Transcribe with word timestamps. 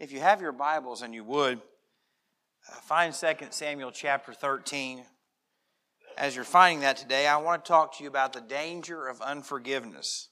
If 0.00 0.12
you 0.12 0.20
have 0.20 0.40
your 0.40 0.52
Bibles 0.52 1.02
and 1.02 1.12
you 1.14 1.22
would, 1.24 1.60
uh, 2.66 2.74
find 2.80 3.12
2 3.12 3.48
Samuel 3.50 3.90
chapter 3.90 4.32
13. 4.32 5.04
As 6.16 6.34
you're 6.34 6.42
finding 6.42 6.80
that 6.80 6.96
today, 6.96 7.26
I 7.26 7.36
want 7.36 7.62
to 7.62 7.68
talk 7.68 7.98
to 7.98 8.02
you 8.02 8.08
about 8.08 8.32
the 8.32 8.40
danger 8.40 9.08
of 9.08 9.20
unforgiveness. 9.20 10.30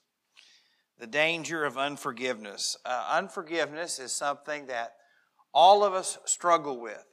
The 0.97 1.05
danger 1.05 1.65
of 1.65 1.77
unforgiveness. 1.77 2.77
Uh, 2.83 3.09
unforgiveness 3.11 3.99
is 3.99 4.11
something 4.11 4.65
that 4.65 4.93
all 5.53 5.83
of 5.83 5.93
us 5.93 6.17
struggle 6.25 6.81
with, 6.81 7.05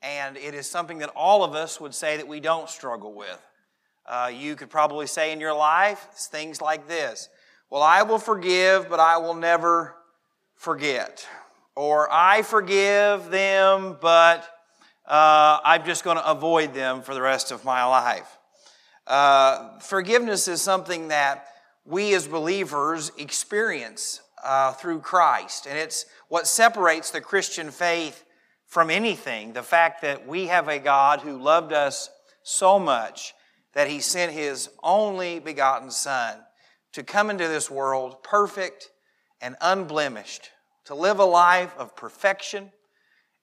and 0.00 0.38
it 0.38 0.54
is 0.54 0.66
something 0.70 1.00
that 1.00 1.12
all 1.14 1.44
of 1.44 1.54
us 1.54 1.82
would 1.82 1.94
say 1.94 2.16
that 2.16 2.26
we 2.26 2.40
don't 2.40 2.70
struggle 2.70 3.12
with. 3.12 3.46
Uh, 4.06 4.32
you 4.34 4.56
could 4.56 4.70
probably 4.70 5.06
say 5.06 5.32
in 5.32 5.38
your 5.38 5.54
life 5.54 6.08
things 6.14 6.62
like 6.62 6.88
this 6.88 7.28
Well, 7.68 7.82
I 7.82 8.04
will 8.04 8.18
forgive, 8.18 8.88
but 8.88 9.00
I 9.00 9.18
will 9.18 9.34
never 9.34 9.96
forget. 10.54 11.28
Or 11.80 12.12
I 12.12 12.42
forgive 12.42 13.30
them, 13.30 13.96
but 14.02 14.44
uh, 15.06 15.60
I'm 15.64 15.82
just 15.86 16.04
going 16.04 16.18
to 16.18 16.30
avoid 16.30 16.74
them 16.74 17.00
for 17.00 17.14
the 17.14 17.22
rest 17.22 17.52
of 17.52 17.64
my 17.64 17.86
life. 17.86 18.36
Uh, 19.06 19.78
forgiveness 19.78 20.46
is 20.46 20.60
something 20.60 21.08
that 21.08 21.46
we 21.86 22.12
as 22.12 22.28
believers 22.28 23.12
experience 23.16 24.20
uh, 24.44 24.72
through 24.72 25.00
Christ, 25.00 25.66
and 25.66 25.78
it's 25.78 26.04
what 26.28 26.46
separates 26.46 27.12
the 27.12 27.22
Christian 27.22 27.70
faith 27.70 28.26
from 28.66 28.90
anything 28.90 29.54
the 29.54 29.62
fact 29.62 30.02
that 30.02 30.28
we 30.28 30.48
have 30.48 30.68
a 30.68 30.78
God 30.78 31.20
who 31.20 31.38
loved 31.38 31.72
us 31.72 32.10
so 32.42 32.78
much 32.78 33.32
that 33.72 33.88
he 33.88 34.00
sent 34.00 34.32
his 34.32 34.68
only 34.82 35.38
begotten 35.38 35.90
Son 35.90 36.40
to 36.92 37.02
come 37.02 37.30
into 37.30 37.48
this 37.48 37.70
world 37.70 38.22
perfect 38.22 38.90
and 39.40 39.56
unblemished, 39.62 40.50
to 40.90 40.96
live 40.96 41.20
a 41.20 41.24
life 41.24 41.72
of 41.78 41.94
perfection, 41.94 42.72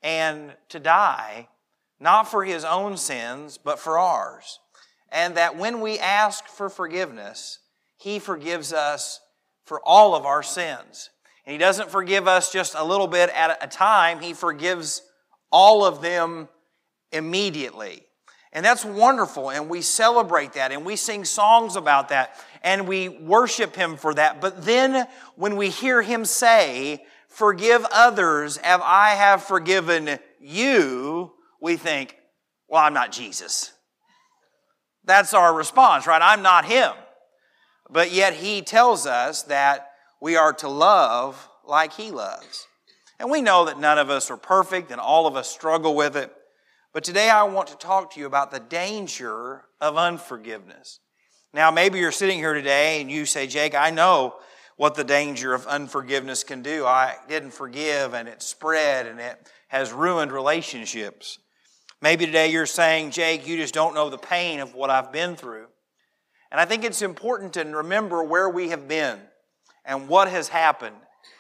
and 0.04 0.54
to 0.68 0.82
die 0.82 1.48
not 1.98 2.30
for 2.30 2.44
his 2.44 2.66
own 2.66 2.98
sins, 2.98 3.58
but 3.58 3.80
for 3.80 3.98
ours. 3.98 4.60
And 5.12 5.36
that 5.38 5.58
when 5.58 5.80
we 5.80 5.98
ask 5.98 6.46
for 6.46 6.70
forgiveness, 6.70 7.60
he 7.98 8.20
forgives 8.20 8.74
us 8.74 9.22
for 9.64 9.82
all 9.86 10.14
of 10.14 10.26
our 10.26 10.44
sins. 10.44 11.10
And 11.46 11.54
he 11.54 11.58
doesn't 11.58 11.90
forgive 11.90 12.28
us 12.28 12.52
just 12.52 12.76
a 12.76 12.84
little 12.84 13.08
bit 13.08 13.30
at 13.30 13.64
a 13.64 13.68
time, 13.68 14.20
he 14.20 14.34
forgives 14.34 15.02
all 15.50 15.86
of 15.86 16.02
them 16.02 16.50
immediately. 17.14 18.04
And 18.54 18.66
that's 18.66 18.84
wonderful, 18.84 19.52
and 19.52 19.70
we 19.70 19.82
celebrate 19.82 20.54
that, 20.54 20.72
and 20.72 20.86
we 20.86 20.96
sing 20.96 21.26
songs 21.26 21.76
about 21.76 22.10
that, 22.10 22.36
and 22.64 22.88
we 22.88 23.08
worship 23.08 23.76
Him 23.76 23.98
for 23.98 24.14
that. 24.14 24.42
But 24.42 24.66
then 24.66 25.08
when 25.36 25.58
we 25.58 25.70
hear 25.70 26.02
Him 26.02 26.26
say, 26.26 27.06
Forgive 27.38 27.86
others 27.92 28.58
as 28.58 28.82
I 28.84 29.10
have 29.12 29.44
forgiven 29.44 30.18
you, 30.40 31.34
we 31.62 31.78
think, 31.78 32.18
Well, 32.68 32.82
I'm 32.82 32.96
not 32.96 33.12
Jesus. 33.12 33.74
That's 35.04 35.36
our 35.36 35.54
response, 35.54 36.08
right? 36.08 36.20
I'm 36.20 36.42
not 36.42 36.66
Him. 36.66 36.94
But 37.92 38.12
yet 38.12 38.34
He 38.34 38.64
tells 38.64 39.06
us 39.06 39.44
that 39.44 39.92
we 40.20 40.36
are 40.36 40.52
to 40.54 40.68
love 40.68 41.48
like 41.64 41.94
He 41.94 42.10
loves. 42.10 42.66
And 43.20 43.30
we 43.30 43.44
know 43.44 43.66
that 43.66 43.80
none 43.80 44.00
of 44.00 44.10
us 44.10 44.32
are 44.32 44.38
perfect, 44.38 44.90
and 44.90 45.00
all 45.00 45.28
of 45.28 45.36
us 45.36 45.48
struggle 45.48 45.94
with 45.94 46.18
it. 46.18 46.34
But 46.92 47.04
today 47.04 47.30
I 47.30 47.44
want 47.44 47.68
to 47.68 47.78
talk 47.78 48.16
to 48.16 48.20
you 48.20 48.26
about 48.26 48.50
the 48.50 48.60
danger 48.60 49.66
of 49.80 49.96
unforgiveness. 49.96 51.02
Now, 51.54 51.70
maybe 51.70 52.00
you're 52.00 52.12
sitting 52.12 52.40
here 52.40 52.56
today 52.56 53.00
and 53.00 53.12
you 53.12 53.28
say, 53.28 53.46
Jake, 53.46 53.76
I 53.76 53.92
know 53.92 54.38
what 54.78 54.96
the 54.96 55.04
danger 55.04 55.54
of 55.54 55.68
unforgiveness 55.68 56.44
can 56.44 56.62
do. 56.62 56.86
I 56.86 57.16
didn't 57.28 57.52
forgive 57.52 58.14
and 58.14 58.28
it 58.28 58.42
spread 58.42 59.06
and 59.06 59.20
it 59.20 59.52
has 59.68 59.92
ruined 59.92 60.32
relationships. 60.32 61.40
Maybe 62.02 62.26
today 62.26 62.50
you're 62.50 62.66
saying, 62.66 63.12
Jake, 63.12 63.48
you 63.48 63.58
just 63.58 63.74
don't 63.74 63.94
know 63.94 64.10
the 64.10 64.18
pain 64.18 64.60
of 64.60 64.74
what 64.74 64.90
I've 64.90 65.12
been 65.12 65.36
through. 65.36 65.66
And 66.52 66.62
I 66.62 66.66
think 66.66 66.84
it's 66.84 67.02
important 67.02 67.54
to 67.54 67.64
remember 67.66 68.24
where 68.24 68.50
we 68.50 68.70
have 68.70 68.88
been 68.88 69.20
and 69.84 70.08
what 70.08 70.30
has 70.30 70.48
happened 70.48 70.96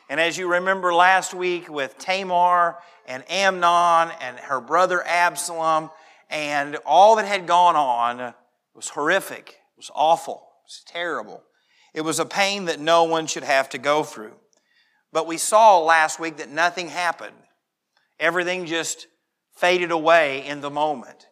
and 0.10 0.22
as 0.22 0.38
you 0.38 0.50
remember 0.50 0.94
last 0.94 1.34
week 1.34 1.70
with 1.70 1.98
Tamar 1.98 2.78
and 3.08 3.30
Amnon 3.30 4.14
and 4.22 4.40
her 4.40 4.62
brother 4.62 5.06
Absalom 5.06 5.90
and 6.30 6.78
all 6.86 7.18
that 7.18 7.26
had 7.26 7.46
gone 7.46 7.76
on 7.76 8.34
was 8.74 8.90
horrific, 8.90 9.50
it 9.50 9.78
was 9.78 9.92
awful, 9.94 10.36
it 10.36 10.68
was 10.68 10.84
terrible. 10.86 11.44
It 11.98 12.06
was 12.06 12.20
a 12.20 12.26
pain 12.26 12.66
that 12.66 12.80
no 12.80 13.06
one 13.06 13.26
should 13.26 13.44
have 13.44 13.70
to 13.70 13.80
go 13.80 14.04
through. 14.04 14.36
But 15.12 15.26
we 15.26 15.40
saw 15.40 15.80
last 15.80 16.20
week 16.20 16.38
that 16.38 16.52
nothing 16.52 16.90
happened. 16.90 17.36
Everything 18.20 18.68
just 18.68 19.08
faded 19.56 19.90
away 19.90 20.46
in 20.46 20.62
the 20.62 20.70
moment. 20.70 21.26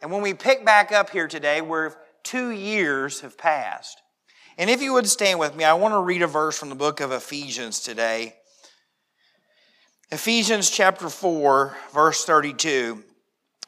And 0.00 0.12
when 0.12 0.22
we 0.22 0.34
pick 0.34 0.64
back 0.64 0.92
up 0.92 1.10
here 1.10 1.26
today, 1.26 1.60
where 1.62 1.96
two 2.22 2.50
years 2.50 3.22
have 3.22 3.36
passed, 3.36 4.00
and 4.56 4.70
if 4.70 4.80
you 4.80 4.92
would 4.92 5.08
stand 5.08 5.40
with 5.40 5.56
me, 5.56 5.64
I 5.64 5.72
want 5.72 5.94
to 5.94 6.00
read 6.00 6.22
a 6.22 6.28
verse 6.28 6.56
from 6.56 6.68
the 6.68 6.76
book 6.76 7.00
of 7.00 7.10
Ephesians 7.10 7.80
today. 7.80 8.36
Ephesians 10.12 10.70
chapter 10.70 11.08
4, 11.08 11.76
verse 11.92 12.24
32. 12.24 13.02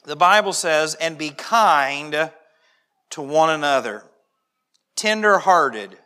The 0.05 0.15
Bible 0.15 0.53
says, 0.53 0.95
And 0.95 1.19
be 1.19 1.31
kind 1.31 2.31
to 3.11 3.21
one 3.21 3.51
another, 3.51 4.05
tender 4.95 5.39
hearted, 5.39 5.97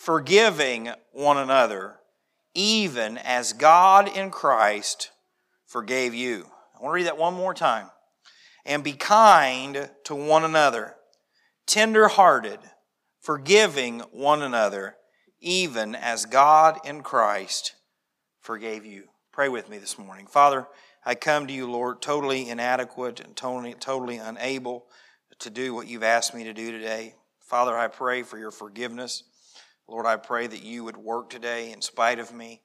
forgiving 0.00 0.88
one 1.12 1.36
another, 1.36 1.96
even 2.54 3.18
as 3.18 3.52
God 3.52 4.08
in 4.08 4.30
Christ 4.30 5.10
forgave 5.66 6.14
you. 6.14 6.46
I 6.74 6.82
want 6.82 6.92
to 6.92 6.94
read 6.94 7.06
that 7.06 7.18
one 7.18 7.34
more 7.34 7.52
time. 7.52 7.90
And 8.64 8.82
be 8.82 8.94
kind 8.94 9.90
to 10.04 10.14
one 10.14 10.42
another, 10.42 10.94
tender 11.66 12.08
hearted, 12.08 12.60
forgiving 13.20 14.00
one 14.12 14.40
another, 14.40 14.96
even 15.38 15.94
as 15.94 16.24
God 16.24 16.78
in 16.86 17.02
Christ 17.02 17.74
forgave 18.40 18.86
you. 18.86 19.04
Pray 19.32 19.50
with 19.50 19.68
me 19.68 19.76
this 19.76 19.98
morning. 19.98 20.26
Father, 20.26 20.66
I 21.04 21.14
come 21.14 21.46
to 21.46 21.52
you, 21.52 21.70
Lord, 21.70 22.00
totally 22.00 22.48
inadequate 22.48 23.20
and 23.20 23.36
totally, 23.36 23.74
totally 23.74 24.16
unable 24.16 24.86
to 25.40 25.50
do 25.50 25.74
what 25.74 25.88
you've 25.88 26.02
asked 26.02 26.34
me 26.34 26.44
to 26.44 26.54
do 26.54 26.72
today. 26.72 27.16
Father, 27.38 27.76
I 27.76 27.88
pray 27.88 28.22
for 28.22 28.38
your 28.38 28.50
forgiveness. 28.50 29.24
Lord, 29.90 30.06
I 30.06 30.16
pray 30.16 30.46
that 30.46 30.62
you 30.62 30.84
would 30.84 30.96
work 30.96 31.30
today 31.30 31.72
in 31.72 31.82
spite 31.82 32.20
of 32.20 32.32
me. 32.32 32.62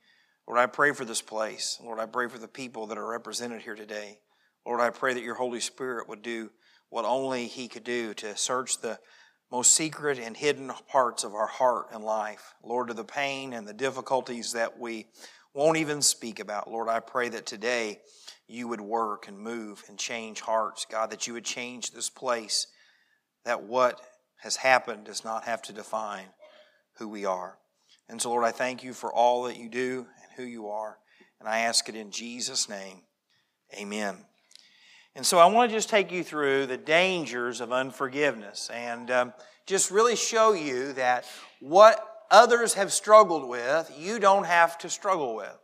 Lord, 0.47 0.59
I 0.59 0.67
pray 0.67 0.91
for 0.91 1.05
this 1.05 1.23
place. 1.23 1.79
Lord, 1.83 1.99
I 1.99 2.05
pray 2.05 2.27
for 2.27 2.37
the 2.37 2.47
people 2.47 2.85
that 2.87 2.99
are 2.99 3.07
represented 3.07 3.63
here 3.63 3.73
today. 3.73 4.19
Lord, 4.63 4.79
I 4.79 4.91
pray 4.91 5.15
that 5.15 5.23
your 5.23 5.33
Holy 5.33 5.59
Spirit 5.59 6.07
would 6.07 6.21
do 6.21 6.51
what 6.89 7.03
only 7.03 7.47
He 7.47 7.67
could 7.67 7.83
do 7.83 8.13
to 8.13 8.37
search 8.37 8.79
the 8.79 8.99
most 9.51 9.71
secret 9.71 10.19
and 10.19 10.37
hidden 10.37 10.71
parts 10.87 11.23
of 11.23 11.33
our 11.33 11.47
heart 11.47 11.87
and 11.91 12.03
life. 12.03 12.53
Lord, 12.63 12.89
to 12.89 12.93
the 12.93 13.03
pain 13.03 13.53
and 13.53 13.67
the 13.67 13.73
difficulties 13.73 14.53
that 14.53 14.77
we 14.77 15.07
won't 15.55 15.77
even 15.77 16.03
speak 16.03 16.39
about. 16.39 16.69
Lord, 16.69 16.89
I 16.89 16.99
pray 16.99 17.29
that 17.29 17.47
today 17.47 18.01
you 18.47 18.67
would 18.67 18.81
work 18.81 19.27
and 19.27 19.39
move 19.39 19.83
and 19.89 19.97
change 19.97 20.41
hearts. 20.41 20.85
God, 20.87 21.09
that 21.09 21.25
you 21.25 21.33
would 21.33 21.43
change 21.45 21.89
this 21.89 22.09
place, 22.09 22.67
that 23.45 23.63
what 23.63 23.99
has 24.41 24.57
happened 24.57 25.05
does 25.05 25.23
not 25.23 25.45
have 25.45 25.63
to 25.63 25.73
define 25.73 26.27
who 26.97 27.07
we 27.07 27.25
are. 27.25 27.57
And 28.09 28.21
so, 28.21 28.29
Lord, 28.29 28.43
I 28.43 28.51
thank 28.51 28.83
you 28.83 28.93
for 28.93 29.13
all 29.13 29.43
that 29.43 29.57
you 29.57 29.69
do 29.69 30.05
and 30.21 30.31
who 30.35 30.43
you 30.43 30.69
are. 30.69 30.97
And 31.39 31.49
I 31.49 31.59
ask 31.59 31.89
it 31.89 31.95
in 31.95 32.11
Jesus' 32.11 32.69
name. 32.69 33.01
Amen. 33.77 34.17
And 35.15 35.25
so 35.25 35.37
I 35.39 35.45
want 35.45 35.69
to 35.69 35.77
just 35.77 35.89
take 35.89 36.11
you 36.11 36.23
through 36.23 36.65
the 36.65 36.77
dangers 36.77 37.61
of 37.61 37.71
unforgiveness 37.71 38.69
and 38.73 39.09
um, 39.09 39.33
just 39.65 39.89
really 39.89 40.15
show 40.15 40.53
you 40.53 40.93
that 40.93 41.25
what 41.61 42.05
others 42.29 42.73
have 42.73 42.91
struggled 42.91 43.47
with, 43.47 43.91
you 43.97 44.19
don't 44.19 44.45
have 44.45 44.77
to 44.79 44.89
struggle 44.89 45.35
with. 45.35 45.57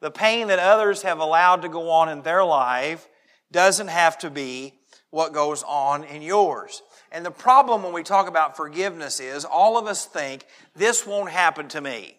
The 0.00 0.10
pain 0.10 0.48
that 0.48 0.58
others 0.58 1.02
have 1.02 1.18
allowed 1.18 1.62
to 1.62 1.68
go 1.68 1.90
on 1.90 2.08
in 2.08 2.22
their 2.22 2.44
life 2.44 3.08
doesn't 3.52 3.88
have 3.88 4.18
to 4.18 4.30
be 4.30 4.74
what 5.10 5.32
goes 5.32 5.62
on 5.62 6.04
in 6.04 6.22
yours. 6.22 6.82
And 7.12 7.24
the 7.24 7.30
problem 7.30 7.82
when 7.82 7.92
we 7.92 8.02
talk 8.02 8.28
about 8.28 8.56
forgiveness 8.56 9.20
is 9.20 9.44
all 9.44 9.78
of 9.78 9.86
us 9.86 10.04
think 10.04 10.46
this 10.74 11.06
won't 11.06 11.30
happen 11.30 11.68
to 11.68 11.80
me. 11.80 12.16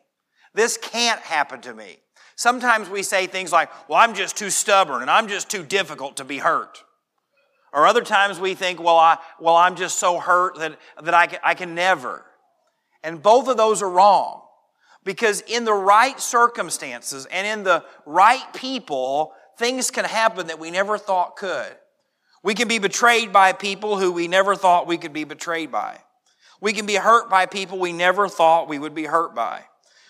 This 0.53 0.77
can't 0.77 1.19
happen 1.21 1.61
to 1.61 1.73
me. 1.73 1.97
Sometimes 2.35 2.89
we 2.89 3.03
say 3.03 3.27
things 3.27 3.51
like, 3.51 3.69
well, 3.89 3.99
I'm 3.99 4.13
just 4.13 4.37
too 4.37 4.49
stubborn 4.49 5.01
and 5.01 5.11
I'm 5.11 5.27
just 5.27 5.49
too 5.49 5.63
difficult 5.63 6.17
to 6.17 6.23
be 6.23 6.37
hurt. 6.37 6.83
Or 7.73 7.85
other 7.85 8.03
times 8.03 8.39
we 8.39 8.55
think, 8.55 8.81
well, 8.81 8.97
I, 8.97 9.17
well 9.39 9.55
I'm 9.55 9.75
just 9.75 9.99
so 9.99 10.19
hurt 10.19 10.57
that, 10.59 10.79
that 11.03 11.13
I, 11.13 11.27
can, 11.27 11.39
I 11.43 11.53
can 11.53 11.75
never. 11.75 12.25
And 13.03 13.21
both 13.21 13.47
of 13.47 13.57
those 13.57 13.81
are 13.81 13.89
wrong. 13.89 14.41
Because 15.03 15.41
in 15.41 15.63
the 15.63 15.73
right 15.73 16.19
circumstances 16.19 17.25
and 17.27 17.47
in 17.47 17.63
the 17.63 17.83
right 18.05 18.45
people, 18.53 19.33
things 19.57 19.89
can 19.89 20.05
happen 20.05 20.47
that 20.47 20.59
we 20.59 20.69
never 20.69 20.97
thought 20.97 21.35
could. 21.37 21.75
We 22.47 22.55
can 22.55 22.69
be 22.69 22.79
betrayed 22.79 23.33
by 23.33 23.51
people 23.51 23.99
who 23.99 24.13
we 24.13 24.29
never 24.29 24.55
thought 24.55 24.87
we 24.87 24.97
could 24.97 25.11
be 25.11 25.25
betrayed 25.25 25.69
by. 25.69 25.99
We 26.61 26.71
can 26.71 26.85
be 26.85 26.95
hurt 26.95 27.29
by 27.29 27.45
people 27.45 27.77
we 27.77 27.91
never 27.91 28.29
thought 28.29 28.69
we 28.69 28.79
would 28.79 28.95
be 28.95 29.03
hurt 29.03 29.35
by. 29.35 29.65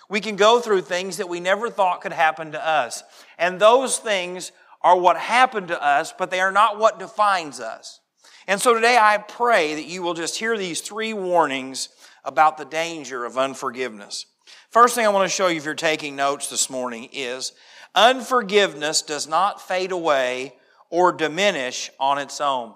We 0.07 0.21
can 0.21 0.35
go 0.35 0.59
through 0.59 0.81
things 0.81 1.17
that 1.17 1.29
we 1.29 1.39
never 1.39 1.71
thought 1.71 2.01
could 2.01 2.13
happen 2.13 2.51
to 2.51 2.63
us. 2.63 3.01
And 3.39 3.59
those 3.59 3.97
things 3.97 4.51
are 4.83 4.95
what 4.95 5.17
happened 5.17 5.69
to 5.69 5.83
us, 5.83 6.13
but 6.15 6.29
they 6.29 6.39
are 6.39 6.51
not 6.51 6.77
what 6.77 6.99
defines 6.99 7.59
us. 7.59 8.01
And 8.45 8.61
so 8.61 8.75
today 8.75 8.99
I 9.01 9.17
pray 9.17 9.73
that 9.73 9.87
you 9.87 10.03
will 10.03 10.13
just 10.13 10.37
hear 10.37 10.59
these 10.59 10.81
three 10.81 11.13
warnings 11.13 11.89
about 12.23 12.59
the 12.59 12.65
danger 12.65 13.25
of 13.25 13.39
unforgiveness. 13.39 14.27
First 14.69 14.93
thing 14.93 15.07
I 15.07 15.09
want 15.09 15.27
to 15.27 15.35
show 15.35 15.47
you 15.47 15.57
if 15.57 15.65
you're 15.65 15.73
taking 15.73 16.15
notes 16.15 16.51
this 16.51 16.69
morning 16.69 17.09
is 17.11 17.53
unforgiveness 17.95 19.01
does 19.01 19.27
not 19.27 19.59
fade 19.59 19.91
away 19.91 20.53
or 20.89 21.11
diminish 21.11 21.89
on 21.99 22.17
its 22.17 22.39
own. 22.41 22.73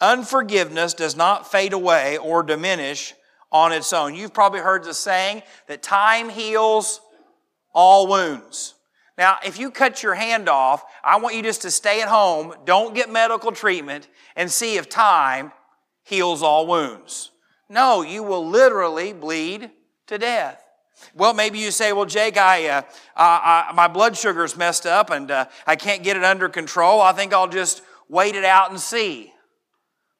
Unforgiveness 0.00 0.94
does 0.94 1.16
not 1.16 1.50
fade 1.50 1.72
away 1.72 2.18
or 2.18 2.42
diminish 2.42 3.14
on 3.50 3.72
its 3.72 3.92
own. 3.92 4.14
You've 4.14 4.34
probably 4.34 4.60
heard 4.60 4.84
the 4.84 4.94
saying 4.94 5.42
that 5.68 5.82
time 5.82 6.28
heals 6.28 7.00
all 7.72 8.06
wounds. 8.06 8.74
Now, 9.18 9.38
if 9.44 9.58
you 9.58 9.70
cut 9.70 10.02
your 10.02 10.14
hand 10.14 10.48
off, 10.48 10.84
I 11.04 11.18
want 11.18 11.36
you 11.36 11.42
just 11.42 11.62
to 11.62 11.70
stay 11.70 12.00
at 12.00 12.08
home, 12.08 12.54
don't 12.64 12.94
get 12.94 13.12
medical 13.12 13.52
treatment, 13.52 14.08
and 14.36 14.50
see 14.50 14.76
if 14.76 14.88
time 14.88 15.52
heals 16.02 16.42
all 16.42 16.66
wounds. 16.66 17.30
No, 17.68 18.02
you 18.02 18.22
will 18.22 18.46
literally 18.46 19.12
bleed 19.12 19.70
to 20.06 20.18
death. 20.18 20.61
Well, 21.14 21.34
maybe 21.34 21.58
you 21.58 21.70
say, 21.70 21.92
well, 21.92 22.06
Jake, 22.06 22.36
I, 22.36 22.68
uh, 22.68 22.82
I, 23.16 23.72
my 23.74 23.88
blood 23.88 24.16
sugar's 24.16 24.56
messed 24.56 24.86
up 24.86 25.10
and 25.10 25.30
uh, 25.30 25.46
I 25.66 25.76
can't 25.76 26.02
get 26.02 26.16
it 26.16 26.24
under 26.24 26.48
control. 26.48 27.00
I 27.00 27.12
think 27.12 27.32
I'll 27.32 27.48
just 27.48 27.82
wait 28.08 28.34
it 28.34 28.44
out 28.44 28.70
and 28.70 28.80
see. 28.80 29.32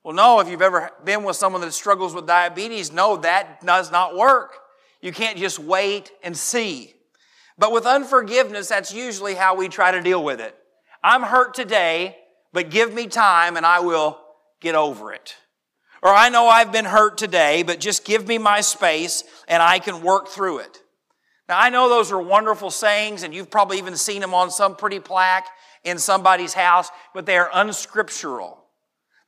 Well, 0.04 0.14
no, 0.14 0.40
if 0.40 0.48
you've 0.48 0.62
ever 0.62 0.90
been 1.04 1.22
with 1.22 1.36
someone 1.36 1.60
that 1.62 1.72
struggles 1.72 2.14
with 2.14 2.26
diabetes, 2.26 2.92
no, 2.92 3.16
that 3.18 3.64
does 3.64 3.92
not 3.92 4.16
work. 4.16 4.58
You 5.00 5.12
can't 5.12 5.38
just 5.38 5.58
wait 5.58 6.10
and 6.22 6.36
see. 6.36 6.94
But 7.58 7.72
with 7.72 7.86
unforgiveness, 7.86 8.68
that's 8.68 8.92
usually 8.92 9.34
how 9.34 9.54
we 9.54 9.68
try 9.68 9.92
to 9.92 10.02
deal 10.02 10.22
with 10.22 10.40
it. 10.40 10.56
I'm 11.04 11.22
hurt 11.22 11.54
today, 11.54 12.16
but 12.52 12.70
give 12.70 12.92
me 12.92 13.06
time 13.06 13.56
and 13.56 13.66
I 13.66 13.80
will 13.80 14.18
get 14.60 14.74
over 14.74 15.12
it. 15.12 15.36
Or 16.02 16.12
I 16.12 16.28
know 16.30 16.48
I've 16.48 16.72
been 16.72 16.84
hurt 16.84 17.16
today, 17.16 17.62
but 17.62 17.78
just 17.78 18.04
give 18.04 18.26
me 18.26 18.38
my 18.38 18.60
space 18.60 19.22
and 19.46 19.62
I 19.62 19.78
can 19.78 20.02
work 20.02 20.28
through 20.28 20.58
it. 20.58 20.82
Now, 21.48 21.60
I 21.60 21.70
know 21.70 21.88
those 21.88 22.10
are 22.10 22.20
wonderful 22.20 22.70
sayings, 22.70 23.22
and 23.22 23.34
you've 23.34 23.50
probably 23.50 23.78
even 23.78 23.96
seen 23.96 24.20
them 24.20 24.34
on 24.34 24.50
some 24.50 24.74
pretty 24.74 25.00
plaque 25.00 25.46
in 25.84 25.98
somebody's 25.98 26.54
house, 26.54 26.88
but 27.14 27.26
they 27.26 27.36
are 27.36 27.50
unscriptural. 27.52 28.64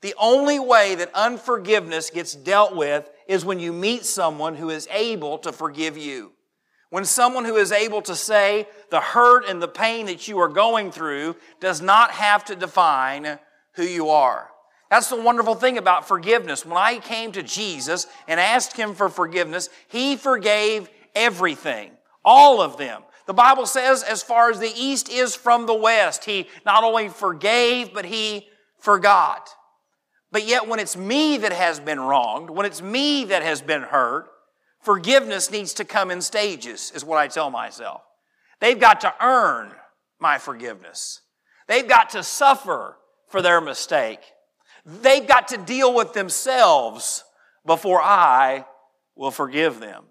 The 0.00 0.14
only 0.18 0.58
way 0.58 0.94
that 0.96 1.10
unforgiveness 1.14 2.10
gets 2.10 2.34
dealt 2.34 2.76
with 2.76 3.10
is 3.26 3.44
when 3.44 3.58
you 3.58 3.72
meet 3.72 4.04
someone 4.04 4.54
who 4.54 4.70
is 4.70 4.88
able 4.90 5.38
to 5.38 5.52
forgive 5.52 5.96
you. 5.96 6.32
When 6.90 7.04
someone 7.04 7.44
who 7.44 7.56
is 7.56 7.72
able 7.72 8.02
to 8.02 8.14
say 8.14 8.68
the 8.90 9.00
hurt 9.00 9.46
and 9.48 9.60
the 9.60 9.68
pain 9.68 10.06
that 10.06 10.28
you 10.28 10.38
are 10.38 10.48
going 10.48 10.92
through 10.92 11.36
does 11.60 11.80
not 11.80 12.12
have 12.12 12.44
to 12.46 12.56
define 12.56 13.38
who 13.74 13.82
you 13.82 14.10
are. 14.10 14.50
That's 14.94 15.08
the 15.08 15.20
wonderful 15.20 15.56
thing 15.56 15.76
about 15.76 16.06
forgiveness. 16.06 16.64
When 16.64 16.76
I 16.76 17.00
came 17.00 17.32
to 17.32 17.42
Jesus 17.42 18.06
and 18.28 18.38
asked 18.38 18.76
Him 18.76 18.94
for 18.94 19.08
forgiveness, 19.08 19.68
He 19.88 20.14
forgave 20.14 20.88
everything, 21.16 21.90
all 22.24 22.60
of 22.60 22.76
them. 22.76 23.02
The 23.26 23.34
Bible 23.34 23.66
says, 23.66 24.04
as 24.04 24.22
far 24.22 24.52
as 24.52 24.60
the 24.60 24.72
east 24.72 25.08
is 25.08 25.34
from 25.34 25.66
the 25.66 25.74
west, 25.74 26.24
He 26.26 26.46
not 26.64 26.84
only 26.84 27.08
forgave, 27.08 27.92
but 27.92 28.04
He 28.04 28.46
forgot. 28.78 29.50
But 30.30 30.46
yet, 30.46 30.68
when 30.68 30.78
it's 30.78 30.96
me 30.96 31.38
that 31.38 31.52
has 31.52 31.80
been 31.80 31.98
wronged, 31.98 32.48
when 32.48 32.64
it's 32.64 32.80
me 32.80 33.24
that 33.24 33.42
has 33.42 33.60
been 33.60 33.82
hurt, 33.82 34.28
forgiveness 34.80 35.50
needs 35.50 35.74
to 35.74 35.84
come 35.84 36.12
in 36.12 36.20
stages, 36.20 36.92
is 36.94 37.04
what 37.04 37.18
I 37.18 37.26
tell 37.26 37.50
myself. 37.50 38.02
They've 38.60 38.78
got 38.78 39.00
to 39.00 39.12
earn 39.20 39.72
my 40.20 40.38
forgiveness. 40.38 41.20
They've 41.66 41.88
got 41.88 42.10
to 42.10 42.22
suffer 42.22 42.96
for 43.26 43.42
their 43.42 43.60
mistake. 43.60 44.20
They've 44.84 45.26
got 45.26 45.48
to 45.48 45.56
deal 45.56 45.94
with 45.94 46.12
themselves 46.12 47.24
before 47.64 48.02
I 48.02 48.66
will 49.16 49.30
forgive 49.30 49.80
them. 49.80 50.04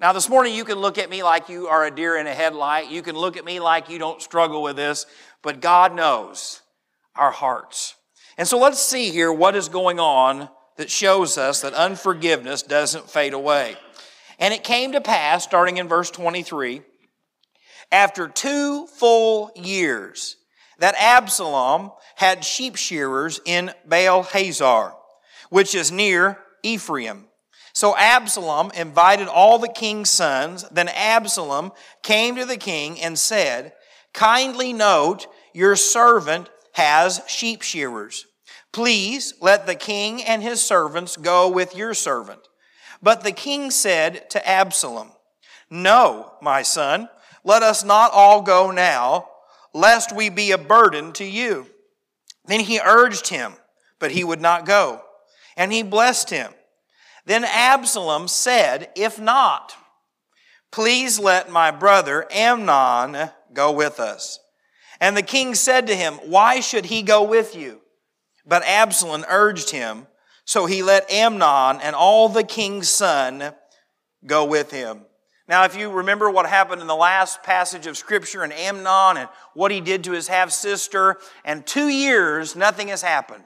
Now, 0.00 0.12
this 0.12 0.28
morning, 0.28 0.54
you 0.54 0.64
can 0.64 0.78
look 0.78 0.96
at 0.96 1.10
me 1.10 1.22
like 1.22 1.48
you 1.48 1.66
are 1.66 1.84
a 1.84 1.90
deer 1.90 2.16
in 2.16 2.26
a 2.26 2.34
headlight. 2.34 2.88
You 2.88 3.02
can 3.02 3.16
look 3.16 3.36
at 3.36 3.44
me 3.44 3.58
like 3.58 3.88
you 3.88 3.98
don't 3.98 4.22
struggle 4.22 4.62
with 4.62 4.76
this, 4.76 5.06
but 5.42 5.60
God 5.60 5.94
knows 5.94 6.62
our 7.16 7.32
hearts. 7.32 7.96
And 8.36 8.46
so 8.46 8.58
let's 8.58 8.80
see 8.80 9.10
here 9.10 9.32
what 9.32 9.56
is 9.56 9.68
going 9.68 9.98
on 9.98 10.48
that 10.76 10.90
shows 10.90 11.36
us 11.36 11.62
that 11.62 11.74
unforgiveness 11.74 12.62
doesn't 12.62 13.10
fade 13.10 13.34
away. 13.34 13.76
And 14.38 14.54
it 14.54 14.62
came 14.62 14.92
to 14.92 15.00
pass, 15.00 15.42
starting 15.42 15.78
in 15.78 15.88
verse 15.88 16.12
23, 16.12 16.82
after 17.90 18.28
two 18.28 18.86
full 18.86 19.50
years, 19.56 20.36
that 20.78 20.94
Absalom 20.98 21.92
had 22.16 22.44
sheep 22.44 22.76
shearers 22.76 23.40
in 23.44 23.72
Baal 23.86 24.22
Hazor, 24.22 24.92
which 25.50 25.74
is 25.74 25.90
near 25.90 26.38
Ephraim. 26.62 27.26
So 27.72 27.96
Absalom 27.96 28.72
invited 28.74 29.28
all 29.28 29.58
the 29.58 29.68
king's 29.68 30.10
sons. 30.10 30.64
Then 30.70 30.88
Absalom 30.88 31.72
came 32.02 32.36
to 32.36 32.44
the 32.44 32.56
king 32.56 33.00
and 33.00 33.18
said, 33.18 33.72
Kindly 34.12 34.72
note, 34.72 35.26
your 35.52 35.76
servant 35.76 36.50
has 36.72 37.22
sheep 37.28 37.62
shearers. 37.62 38.26
Please 38.72 39.34
let 39.40 39.66
the 39.66 39.74
king 39.74 40.22
and 40.22 40.42
his 40.42 40.62
servants 40.62 41.16
go 41.16 41.48
with 41.48 41.76
your 41.76 41.94
servant. 41.94 42.40
But 43.02 43.22
the 43.22 43.32
king 43.32 43.70
said 43.70 44.28
to 44.30 44.48
Absalom, 44.48 45.12
No, 45.70 46.32
my 46.42 46.62
son, 46.62 47.08
let 47.44 47.62
us 47.62 47.84
not 47.84 48.12
all 48.12 48.42
go 48.42 48.70
now 48.70 49.28
lest 49.74 50.14
we 50.14 50.28
be 50.28 50.50
a 50.50 50.58
burden 50.58 51.12
to 51.14 51.24
you. 51.24 51.66
Then 52.46 52.60
he 52.60 52.80
urged 52.80 53.28
him, 53.28 53.54
but 53.98 54.12
he 54.12 54.24
would 54.24 54.40
not 54.40 54.66
go. 54.66 55.02
And 55.56 55.72
he 55.72 55.82
blessed 55.82 56.30
him. 56.30 56.52
Then 57.26 57.44
Absalom 57.44 58.26
said, 58.28 58.90
If 58.96 59.20
not, 59.20 59.74
please 60.72 61.18
let 61.18 61.50
my 61.50 61.70
brother 61.70 62.26
Amnon 62.30 63.30
go 63.52 63.70
with 63.72 64.00
us. 64.00 64.40
And 65.00 65.16
the 65.16 65.22
king 65.22 65.54
said 65.54 65.86
to 65.86 65.94
him, 65.94 66.14
Why 66.24 66.60
should 66.60 66.86
he 66.86 67.02
go 67.02 67.22
with 67.22 67.54
you? 67.54 67.82
But 68.46 68.64
Absalom 68.64 69.26
urged 69.28 69.70
him, 69.70 70.06
so 70.44 70.64
he 70.64 70.82
let 70.82 71.10
Amnon 71.10 71.80
and 71.82 71.94
all 71.94 72.30
the 72.30 72.44
king's 72.44 72.88
son 72.88 73.52
go 74.24 74.44
with 74.46 74.70
him. 74.70 75.02
Now, 75.48 75.64
if 75.64 75.76
you 75.76 75.90
remember 75.90 76.30
what 76.30 76.46
happened 76.46 76.82
in 76.82 76.86
the 76.86 76.94
last 76.94 77.42
passage 77.42 77.86
of 77.86 77.96
Scripture 77.96 78.44
in 78.44 78.52
Amnon 78.52 79.16
and 79.16 79.28
what 79.54 79.70
he 79.70 79.80
did 79.80 80.04
to 80.04 80.12
his 80.12 80.28
half 80.28 80.50
sister, 80.50 81.16
and 81.42 81.66
two 81.66 81.88
years, 81.88 82.54
nothing 82.54 82.88
has 82.88 83.00
happened. 83.00 83.44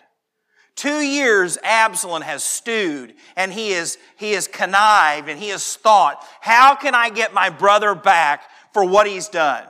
Two 0.74 1.00
years, 1.00 1.58
Absalom 1.62 2.22
has 2.22 2.42
stewed 2.42 3.14
and 3.36 3.52
he 3.52 3.72
is, 3.72 3.98
he 4.16 4.32
is 4.32 4.48
connived 4.48 5.28
and 5.28 5.38
he 5.38 5.50
has 5.50 5.76
thought, 5.76 6.26
how 6.40 6.74
can 6.74 6.94
I 6.94 7.10
get 7.10 7.34
my 7.34 7.50
brother 7.50 7.94
back 7.94 8.44
for 8.72 8.84
what 8.84 9.06
he's 9.06 9.28
done? 9.28 9.64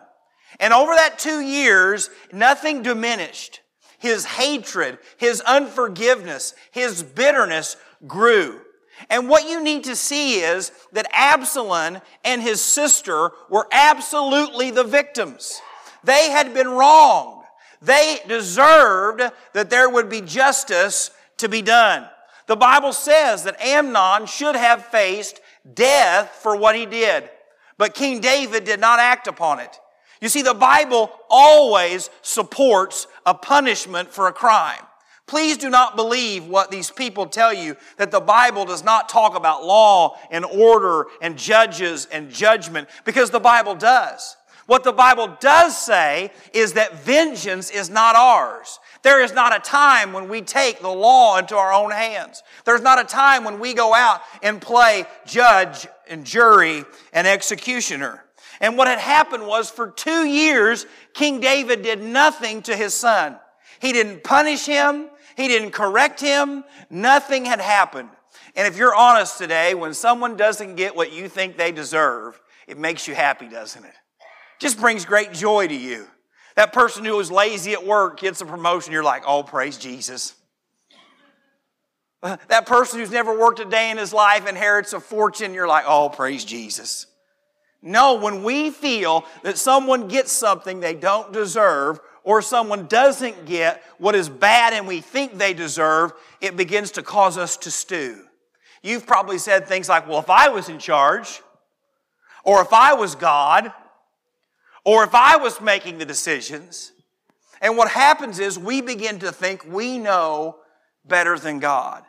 And 0.58 0.72
over 0.72 0.94
that 0.94 1.18
two 1.18 1.40
years, 1.40 2.08
nothing 2.32 2.82
diminished. 2.82 3.60
His 3.98 4.24
hatred, 4.24 4.98
his 5.16 5.40
unforgiveness, 5.42 6.54
his 6.70 7.02
bitterness 7.02 7.76
grew. 8.06 8.61
And 9.10 9.28
what 9.28 9.48
you 9.48 9.62
need 9.62 9.84
to 9.84 9.96
see 9.96 10.40
is 10.40 10.72
that 10.92 11.06
Absalom 11.12 11.98
and 12.24 12.42
his 12.42 12.60
sister 12.60 13.30
were 13.48 13.68
absolutely 13.72 14.70
the 14.70 14.84
victims. 14.84 15.60
They 16.04 16.30
had 16.30 16.54
been 16.54 16.68
wronged. 16.68 17.44
They 17.80 18.20
deserved 18.28 19.22
that 19.54 19.70
there 19.70 19.90
would 19.90 20.08
be 20.08 20.20
justice 20.20 21.10
to 21.38 21.48
be 21.48 21.62
done. 21.62 22.08
The 22.46 22.56
Bible 22.56 22.92
says 22.92 23.44
that 23.44 23.60
Amnon 23.60 24.26
should 24.26 24.56
have 24.56 24.86
faced 24.86 25.40
death 25.74 26.38
for 26.42 26.56
what 26.56 26.76
he 26.76 26.86
did, 26.86 27.28
but 27.78 27.94
King 27.94 28.20
David 28.20 28.64
did 28.64 28.80
not 28.80 28.98
act 28.98 29.26
upon 29.26 29.60
it. 29.60 29.78
You 30.20 30.28
see, 30.28 30.42
the 30.42 30.54
Bible 30.54 31.10
always 31.28 32.10
supports 32.22 33.08
a 33.26 33.34
punishment 33.34 34.10
for 34.10 34.28
a 34.28 34.32
crime. 34.32 34.82
Please 35.26 35.56
do 35.56 35.70
not 35.70 35.96
believe 35.96 36.46
what 36.46 36.70
these 36.70 36.90
people 36.90 37.26
tell 37.26 37.54
you 37.54 37.76
that 37.96 38.10
the 38.10 38.20
Bible 38.20 38.64
does 38.64 38.84
not 38.84 39.08
talk 39.08 39.34
about 39.36 39.64
law 39.64 40.18
and 40.30 40.44
order 40.44 41.06
and 41.20 41.38
judges 41.38 42.06
and 42.06 42.30
judgment 42.30 42.88
because 43.04 43.30
the 43.30 43.40
Bible 43.40 43.74
does. 43.74 44.36
What 44.66 44.84
the 44.84 44.92
Bible 44.92 45.36
does 45.40 45.76
say 45.76 46.30
is 46.52 46.74
that 46.74 47.04
vengeance 47.04 47.70
is 47.70 47.90
not 47.90 48.14
ours. 48.14 48.78
There 49.02 49.22
is 49.22 49.32
not 49.32 49.54
a 49.54 49.58
time 49.58 50.12
when 50.12 50.28
we 50.28 50.40
take 50.40 50.80
the 50.80 50.88
law 50.88 51.36
into 51.36 51.56
our 51.56 51.72
own 51.72 51.90
hands. 51.90 52.42
There's 52.64 52.82
not 52.82 53.00
a 53.00 53.04
time 53.04 53.44
when 53.44 53.58
we 53.58 53.74
go 53.74 53.94
out 53.94 54.20
and 54.42 54.62
play 54.62 55.04
judge 55.26 55.86
and 56.08 56.24
jury 56.24 56.84
and 57.12 57.26
executioner. 57.26 58.24
And 58.60 58.78
what 58.78 58.86
had 58.86 59.00
happened 59.00 59.46
was 59.46 59.70
for 59.70 59.90
two 59.90 60.24
years, 60.24 60.86
King 61.14 61.40
David 61.40 61.82
did 61.82 62.00
nothing 62.00 62.62
to 62.62 62.76
his 62.76 62.94
son. 62.94 63.36
He 63.80 63.92
didn't 63.92 64.22
punish 64.22 64.64
him. 64.64 65.08
He 65.36 65.48
didn't 65.48 65.70
correct 65.72 66.20
him. 66.20 66.64
Nothing 66.90 67.44
had 67.44 67.60
happened. 67.60 68.10
And 68.54 68.66
if 68.66 68.76
you're 68.76 68.94
honest 68.94 69.38
today, 69.38 69.74
when 69.74 69.94
someone 69.94 70.36
doesn't 70.36 70.76
get 70.76 70.94
what 70.94 71.12
you 71.12 71.28
think 71.28 71.56
they 71.56 71.72
deserve, 71.72 72.40
It 72.68 72.78
makes 72.78 73.08
you 73.08 73.14
happy, 73.14 73.48
doesn't 73.48 73.84
it? 73.84 73.94
Just 74.60 74.78
brings 74.78 75.04
great 75.04 75.32
joy 75.32 75.66
to 75.66 75.74
you. 75.74 76.06
That 76.54 76.72
person 76.72 77.04
who 77.04 77.16
was 77.16 77.30
lazy 77.30 77.72
at 77.72 77.84
work 77.84 78.20
gets 78.20 78.40
a 78.40 78.46
promotion, 78.46 78.92
you're 78.92 79.02
like, 79.02 79.24
oh, 79.26 79.42
praise 79.42 79.76
Jesus. 79.76 80.34
That 82.48 82.66
person 82.66 83.00
who's 83.00 83.10
never 83.10 83.36
worked 83.36 83.58
a 83.58 83.64
day 83.64 83.90
in 83.90 83.98
his 83.98 84.12
life 84.12 84.46
inherits 84.46 84.92
a 84.92 85.00
fortune, 85.00 85.54
you're 85.54 85.66
like, 85.66 85.84
oh, 85.88 86.08
praise 86.08 86.44
Jesus. 86.44 87.06
No, 87.82 88.14
when 88.14 88.44
we 88.44 88.70
feel 88.70 89.24
that 89.42 89.58
someone 89.58 90.06
gets 90.06 90.30
something 90.30 90.78
they 90.78 90.94
don't 90.94 91.32
deserve, 91.32 91.98
or 92.24 92.42
someone 92.42 92.86
doesn't 92.86 93.46
get 93.46 93.82
what 93.98 94.14
is 94.14 94.28
bad 94.28 94.72
and 94.72 94.86
we 94.86 95.00
think 95.00 95.38
they 95.38 95.54
deserve, 95.54 96.12
it 96.40 96.56
begins 96.56 96.92
to 96.92 97.02
cause 97.02 97.36
us 97.36 97.56
to 97.58 97.70
stew. 97.70 98.22
You've 98.82 99.06
probably 99.06 99.38
said 99.38 99.66
things 99.66 99.88
like, 99.88 100.08
well, 100.08 100.18
if 100.18 100.30
I 100.30 100.48
was 100.48 100.68
in 100.68 100.78
charge, 100.78 101.42
or 102.44 102.60
if 102.62 102.72
I 102.72 102.94
was 102.94 103.14
God, 103.14 103.72
or 104.84 105.04
if 105.04 105.14
I 105.14 105.36
was 105.36 105.60
making 105.60 105.98
the 105.98 106.04
decisions. 106.04 106.92
And 107.60 107.76
what 107.76 107.88
happens 107.88 108.40
is 108.40 108.58
we 108.58 108.80
begin 108.80 109.20
to 109.20 109.30
think 109.30 109.64
we 109.64 109.98
know 109.98 110.56
better 111.04 111.38
than 111.38 111.60
God. 111.60 112.02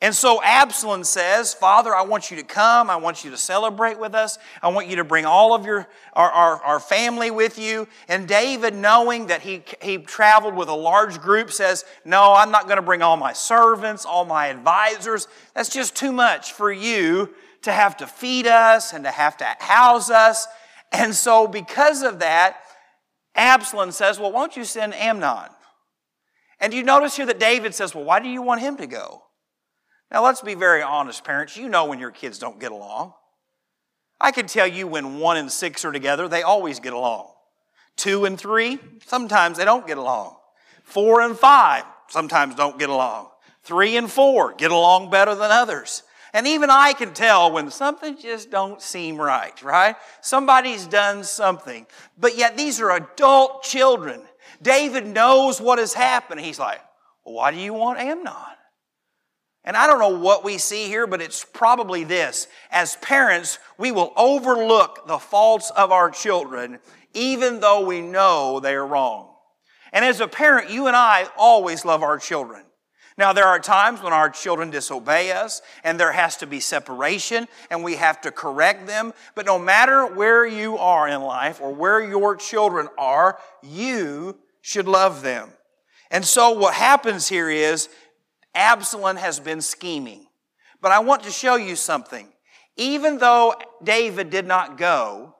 And 0.00 0.14
so 0.14 0.42
Absalom 0.42 1.04
says, 1.04 1.54
Father, 1.54 1.94
I 1.94 2.02
want 2.02 2.30
you 2.30 2.36
to 2.36 2.42
come. 2.42 2.90
I 2.90 2.96
want 2.96 3.24
you 3.24 3.30
to 3.30 3.36
celebrate 3.36 3.98
with 3.98 4.14
us. 4.14 4.38
I 4.60 4.68
want 4.68 4.88
you 4.88 4.96
to 4.96 5.04
bring 5.04 5.24
all 5.24 5.54
of 5.54 5.64
your, 5.64 5.86
our, 6.12 6.30
our, 6.30 6.62
our, 6.62 6.80
family 6.80 7.30
with 7.30 7.58
you. 7.58 7.86
And 8.08 8.26
David, 8.26 8.74
knowing 8.74 9.28
that 9.28 9.42
he, 9.42 9.62
he 9.80 9.98
traveled 9.98 10.56
with 10.56 10.68
a 10.68 10.74
large 10.74 11.20
group, 11.20 11.50
says, 11.52 11.84
No, 12.04 12.34
I'm 12.34 12.50
not 12.50 12.64
going 12.64 12.76
to 12.76 12.82
bring 12.82 13.02
all 13.02 13.16
my 13.16 13.32
servants, 13.32 14.04
all 14.04 14.24
my 14.24 14.48
advisors. 14.48 15.28
That's 15.54 15.70
just 15.70 15.96
too 15.96 16.12
much 16.12 16.52
for 16.52 16.72
you 16.72 17.32
to 17.62 17.72
have 17.72 17.96
to 17.98 18.06
feed 18.06 18.46
us 18.46 18.92
and 18.92 19.04
to 19.04 19.10
have 19.10 19.36
to 19.38 19.46
house 19.60 20.10
us. 20.10 20.46
And 20.92 21.14
so 21.14 21.46
because 21.46 22.02
of 22.02 22.18
that, 22.18 22.58
Absalom 23.34 23.90
says, 23.90 24.18
Well, 24.18 24.32
won't 24.32 24.56
you 24.56 24.64
send 24.64 24.94
Amnon? 24.94 25.50
And 26.60 26.72
you 26.72 26.82
notice 26.82 27.16
here 27.16 27.26
that 27.26 27.40
David 27.40 27.74
says, 27.74 27.94
Well, 27.94 28.04
why 28.04 28.20
do 28.20 28.28
you 28.28 28.42
want 28.42 28.60
him 28.60 28.76
to 28.78 28.86
go? 28.86 29.23
Now, 30.14 30.22
let's 30.22 30.42
be 30.42 30.54
very 30.54 30.80
honest, 30.80 31.24
parents. 31.24 31.56
You 31.56 31.68
know 31.68 31.86
when 31.86 31.98
your 31.98 32.12
kids 32.12 32.38
don't 32.38 32.60
get 32.60 32.70
along. 32.70 33.14
I 34.20 34.30
can 34.30 34.46
tell 34.46 34.66
you 34.68 34.86
when 34.86 35.18
one 35.18 35.36
and 35.36 35.50
six 35.50 35.84
are 35.84 35.90
together, 35.90 36.28
they 36.28 36.44
always 36.44 36.78
get 36.78 36.92
along. 36.92 37.30
Two 37.96 38.24
and 38.24 38.38
three, 38.38 38.78
sometimes 39.06 39.58
they 39.58 39.64
don't 39.64 39.88
get 39.88 39.98
along. 39.98 40.36
Four 40.84 41.22
and 41.22 41.36
five, 41.36 41.82
sometimes 42.06 42.54
don't 42.54 42.78
get 42.78 42.90
along. 42.90 43.26
Three 43.64 43.96
and 43.96 44.08
four 44.08 44.54
get 44.54 44.70
along 44.70 45.10
better 45.10 45.34
than 45.34 45.50
others. 45.50 46.04
And 46.32 46.46
even 46.46 46.70
I 46.70 46.92
can 46.92 47.12
tell 47.12 47.50
when 47.50 47.72
something 47.72 48.16
just 48.16 48.52
don't 48.52 48.80
seem 48.80 49.16
right, 49.16 49.60
right? 49.64 49.96
Somebody's 50.20 50.86
done 50.86 51.24
something. 51.24 51.88
But 52.16 52.38
yet 52.38 52.56
these 52.56 52.80
are 52.80 52.92
adult 52.92 53.64
children. 53.64 54.22
David 54.62 55.08
knows 55.08 55.60
what 55.60 55.80
has 55.80 55.92
happened. 55.92 56.40
He's 56.40 56.60
like, 56.60 56.80
well, 57.24 57.34
why 57.34 57.50
do 57.50 57.58
you 57.58 57.74
want 57.74 57.98
Amnon? 57.98 58.53
And 59.64 59.76
I 59.76 59.86
don't 59.86 59.98
know 59.98 60.18
what 60.18 60.44
we 60.44 60.58
see 60.58 60.86
here, 60.86 61.06
but 61.06 61.22
it's 61.22 61.44
probably 61.44 62.04
this. 62.04 62.48
As 62.70 62.96
parents, 62.96 63.58
we 63.78 63.92
will 63.92 64.12
overlook 64.16 65.06
the 65.06 65.18
faults 65.18 65.70
of 65.70 65.90
our 65.90 66.10
children, 66.10 66.78
even 67.14 67.60
though 67.60 67.84
we 67.86 68.02
know 68.02 68.60
they 68.60 68.74
are 68.74 68.86
wrong. 68.86 69.30
And 69.92 70.04
as 70.04 70.20
a 70.20 70.28
parent, 70.28 70.70
you 70.70 70.86
and 70.86 70.96
I 70.96 71.28
always 71.36 71.84
love 71.84 72.02
our 72.02 72.18
children. 72.18 72.64
Now, 73.16 73.32
there 73.32 73.46
are 73.46 73.60
times 73.60 74.02
when 74.02 74.12
our 74.12 74.28
children 74.28 74.70
disobey 74.70 75.30
us, 75.30 75.62
and 75.84 76.00
there 76.00 76.10
has 76.10 76.36
to 76.38 76.48
be 76.48 76.58
separation, 76.58 77.46
and 77.70 77.84
we 77.84 77.94
have 77.94 78.20
to 78.22 78.32
correct 78.32 78.88
them. 78.88 79.14
But 79.36 79.46
no 79.46 79.56
matter 79.56 80.04
where 80.04 80.44
you 80.44 80.76
are 80.78 81.06
in 81.06 81.22
life 81.22 81.60
or 81.60 81.72
where 81.72 82.02
your 82.04 82.34
children 82.34 82.88
are, 82.98 83.38
you 83.62 84.36
should 84.62 84.88
love 84.88 85.22
them. 85.22 85.50
And 86.10 86.24
so, 86.24 86.50
what 86.50 86.74
happens 86.74 87.28
here 87.28 87.48
is 87.48 87.88
Absalom 88.54 89.16
has 89.16 89.40
been 89.40 89.60
scheming. 89.60 90.26
But 90.80 90.92
I 90.92 90.98
want 90.98 91.22
to 91.22 91.30
show 91.30 91.56
you 91.56 91.76
something. 91.76 92.28
Even 92.76 93.18
though 93.18 93.54
David 93.82 94.30
did 94.30 94.46
not 94.46 94.76
go, 94.76 95.34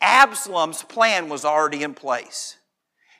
Absalom's 0.00 0.82
plan 0.82 1.28
was 1.28 1.44
already 1.44 1.82
in 1.82 1.94
place. 1.94 2.56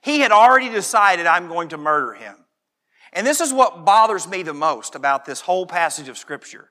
He 0.02 0.20
had 0.20 0.32
already 0.32 0.68
decided, 0.68 1.26
I'm 1.26 1.48
going 1.48 1.70
to 1.70 1.78
murder 1.78 2.12
him. 2.12 2.36
And 3.12 3.26
this 3.26 3.40
is 3.40 3.52
what 3.52 3.84
bothers 3.84 4.28
me 4.28 4.42
the 4.42 4.52
most 4.52 4.94
about 4.94 5.24
this 5.24 5.40
whole 5.40 5.66
passage 5.66 6.08
of 6.08 6.18
Scripture. 6.18 6.70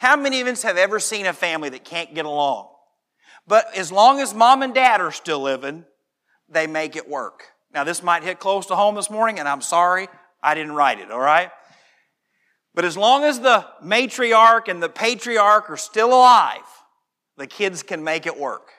How 0.00 0.16
many 0.16 0.40
of 0.40 0.48
us 0.48 0.62
have 0.62 0.76
ever 0.76 0.98
seen 0.98 1.26
a 1.26 1.32
family 1.32 1.68
that 1.68 1.84
can't 1.84 2.14
get 2.14 2.24
along? 2.24 2.68
But 3.46 3.66
as 3.76 3.92
long 3.92 4.20
as 4.20 4.34
mom 4.34 4.62
and 4.62 4.74
dad 4.74 5.00
are 5.00 5.12
still 5.12 5.40
living, 5.40 5.84
they 6.48 6.66
make 6.66 6.96
it 6.96 7.08
work. 7.08 7.44
Now, 7.72 7.84
this 7.84 8.02
might 8.02 8.22
hit 8.22 8.40
close 8.40 8.66
to 8.66 8.76
home 8.76 8.94
this 8.96 9.10
morning, 9.10 9.38
and 9.38 9.48
I'm 9.48 9.60
sorry, 9.60 10.08
I 10.42 10.54
didn't 10.54 10.72
write 10.72 10.98
it, 10.98 11.10
all 11.10 11.20
right? 11.20 11.50
But 12.74 12.84
as 12.84 12.96
long 12.96 13.24
as 13.24 13.40
the 13.40 13.66
matriarch 13.82 14.68
and 14.68 14.82
the 14.82 14.88
patriarch 14.88 15.70
are 15.70 15.76
still 15.76 16.08
alive, 16.08 16.66
the 17.36 17.46
kids 17.46 17.82
can 17.82 18.02
make 18.02 18.26
it 18.26 18.38
work. 18.38 18.70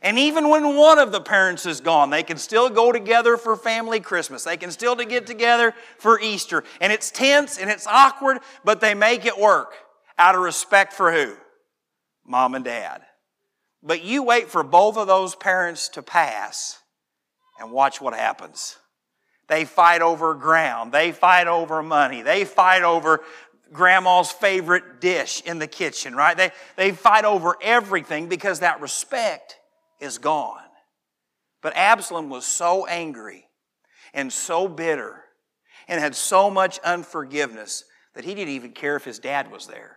And 0.00 0.18
even 0.18 0.48
when 0.48 0.76
one 0.76 0.98
of 0.98 1.10
the 1.10 1.20
parents 1.20 1.66
is 1.66 1.80
gone, 1.80 2.10
they 2.10 2.22
can 2.22 2.38
still 2.38 2.70
go 2.70 2.92
together 2.92 3.36
for 3.36 3.56
family 3.56 4.00
Christmas. 4.00 4.44
They 4.44 4.56
can 4.56 4.70
still 4.70 4.94
get 4.94 5.26
together 5.26 5.74
for 5.98 6.20
Easter. 6.20 6.62
And 6.80 6.92
it's 6.92 7.10
tense 7.10 7.58
and 7.58 7.68
it's 7.68 7.86
awkward, 7.86 8.38
but 8.64 8.80
they 8.80 8.94
make 8.94 9.26
it 9.26 9.36
work 9.36 9.74
out 10.16 10.34
of 10.34 10.40
respect 10.42 10.92
for 10.92 11.12
who? 11.12 11.34
Mom 12.24 12.54
and 12.54 12.64
dad. 12.64 13.02
But 13.82 14.04
you 14.04 14.22
wait 14.22 14.48
for 14.48 14.62
both 14.62 14.96
of 14.96 15.06
those 15.06 15.34
parents 15.34 15.88
to 15.90 16.02
pass 16.02 16.78
and 17.58 17.72
watch 17.72 18.00
what 18.00 18.14
happens. 18.14 18.76
They 19.48 19.64
fight 19.64 20.02
over 20.02 20.34
ground. 20.34 20.92
They 20.92 21.10
fight 21.12 21.46
over 21.46 21.82
money. 21.82 22.22
They 22.22 22.44
fight 22.44 22.82
over 22.82 23.22
grandma's 23.72 24.30
favorite 24.30 25.00
dish 25.00 25.42
in 25.44 25.58
the 25.58 25.66
kitchen, 25.66 26.14
right? 26.14 26.36
They, 26.36 26.52
they 26.76 26.92
fight 26.92 27.24
over 27.24 27.56
everything 27.62 28.28
because 28.28 28.60
that 28.60 28.80
respect 28.80 29.58
is 30.00 30.18
gone. 30.18 30.62
But 31.62 31.76
Absalom 31.76 32.30
was 32.30 32.44
so 32.44 32.86
angry 32.86 33.48
and 34.14 34.32
so 34.32 34.68
bitter 34.68 35.24
and 35.88 36.00
had 36.00 36.14
so 36.14 36.50
much 36.50 36.78
unforgiveness 36.80 37.84
that 38.14 38.24
he 38.24 38.34
didn't 38.34 38.54
even 38.54 38.72
care 38.72 38.96
if 38.96 39.04
his 39.04 39.18
dad 39.18 39.50
was 39.50 39.66
there. 39.66 39.96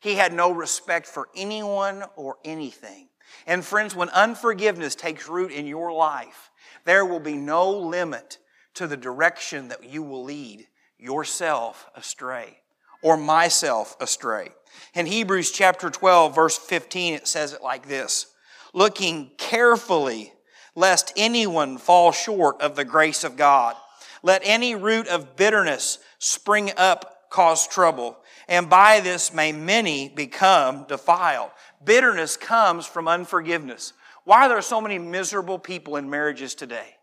He 0.00 0.14
had 0.14 0.32
no 0.32 0.52
respect 0.52 1.06
for 1.06 1.28
anyone 1.36 2.04
or 2.16 2.36
anything. 2.44 3.08
And 3.46 3.64
friends, 3.64 3.94
when 3.94 4.08
unforgiveness 4.10 4.94
takes 4.94 5.28
root 5.28 5.52
in 5.52 5.66
your 5.66 5.92
life, 5.92 6.50
there 6.84 7.04
will 7.04 7.20
be 7.20 7.36
no 7.36 7.70
limit 7.70 8.38
to 8.74 8.86
the 8.86 8.96
direction 8.96 9.68
that 9.68 9.84
you 9.84 10.02
will 10.02 10.24
lead 10.24 10.66
yourself 10.98 11.88
astray 11.94 12.58
or 13.02 13.16
myself 13.16 13.96
astray. 14.00 14.50
In 14.94 15.06
Hebrews 15.06 15.50
chapter 15.50 15.90
12, 15.90 16.34
verse 16.34 16.58
15, 16.58 17.14
it 17.14 17.26
says 17.26 17.52
it 17.52 17.62
like 17.62 17.88
this 17.88 18.26
looking 18.72 19.30
carefully 19.36 20.32
lest 20.74 21.12
anyone 21.16 21.78
fall 21.78 22.12
short 22.12 22.60
of 22.60 22.76
the 22.76 22.84
grace 22.84 23.24
of 23.24 23.36
God. 23.36 23.74
Let 24.22 24.42
any 24.44 24.74
root 24.74 25.08
of 25.08 25.36
bitterness 25.36 25.98
spring 26.18 26.70
up, 26.76 27.30
cause 27.30 27.66
trouble, 27.66 28.18
and 28.48 28.68
by 28.68 29.00
this 29.00 29.32
may 29.32 29.52
many 29.52 30.08
become 30.08 30.84
defiled. 30.88 31.50
Bitterness 31.84 32.36
comes 32.36 32.86
from 32.86 33.08
unforgiveness. 33.08 33.92
Why 34.24 34.46
are 34.46 34.48
there 34.48 34.62
so 34.62 34.80
many 34.80 34.98
miserable 34.98 35.58
people 35.58 35.96
in 35.96 36.10
marriages 36.10 36.54
today? 36.54 36.96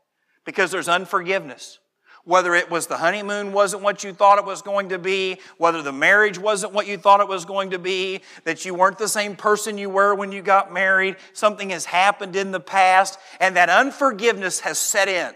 Because 0.47 0.71
there's 0.71 0.87
unforgiveness 0.87 1.77
whether 2.27 2.53
it 2.53 2.69
was 2.69 2.87
the 2.87 2.97
honeymoon 2.97 3.53
wasn't 3.53 3.81
what 3.81 4.03
you 4.03 4.11
thought 4.11 4.37
it 4.37 4.43
was 4.43 4.61
going 4.61 4.89
to 4.89 4.99
be, 4.99 5.39
whether 5.57 5.81
the 5.81 5.93
marriage 5.93 6.37
wasn't 6.37 6.73
what 6.73 6.85
you 6.85 6.97
thought 6.97 7.21
it 7.21 7.27
was 7.27 7.45
going 7.45 7.69
to 7.69 7.79
be, 7.79 8.19
that 8.43 8.65
you 8.65 8.73
weren't 8.73 8.97
the 8.97 9.07
same 9.07 9.33
person 9.33 9.77
you 9.77 9.89
were 9.89 10.13
when 10.13 10.33
you 10.33 10.41
got 10.41 10.73
married, 10.73 11.15
something 11.31 11.69
has 11.69 11.85
happened 11.85 12.35
in 12.35 12.51
the 12.51 12.59
past, 12.59 13.17
and 13.39 13.55
that 13.55 13.69
unforgiveness 13.69 14.59
has 14.59 14.77
set 14.77 15.07
in. 15.07 15.33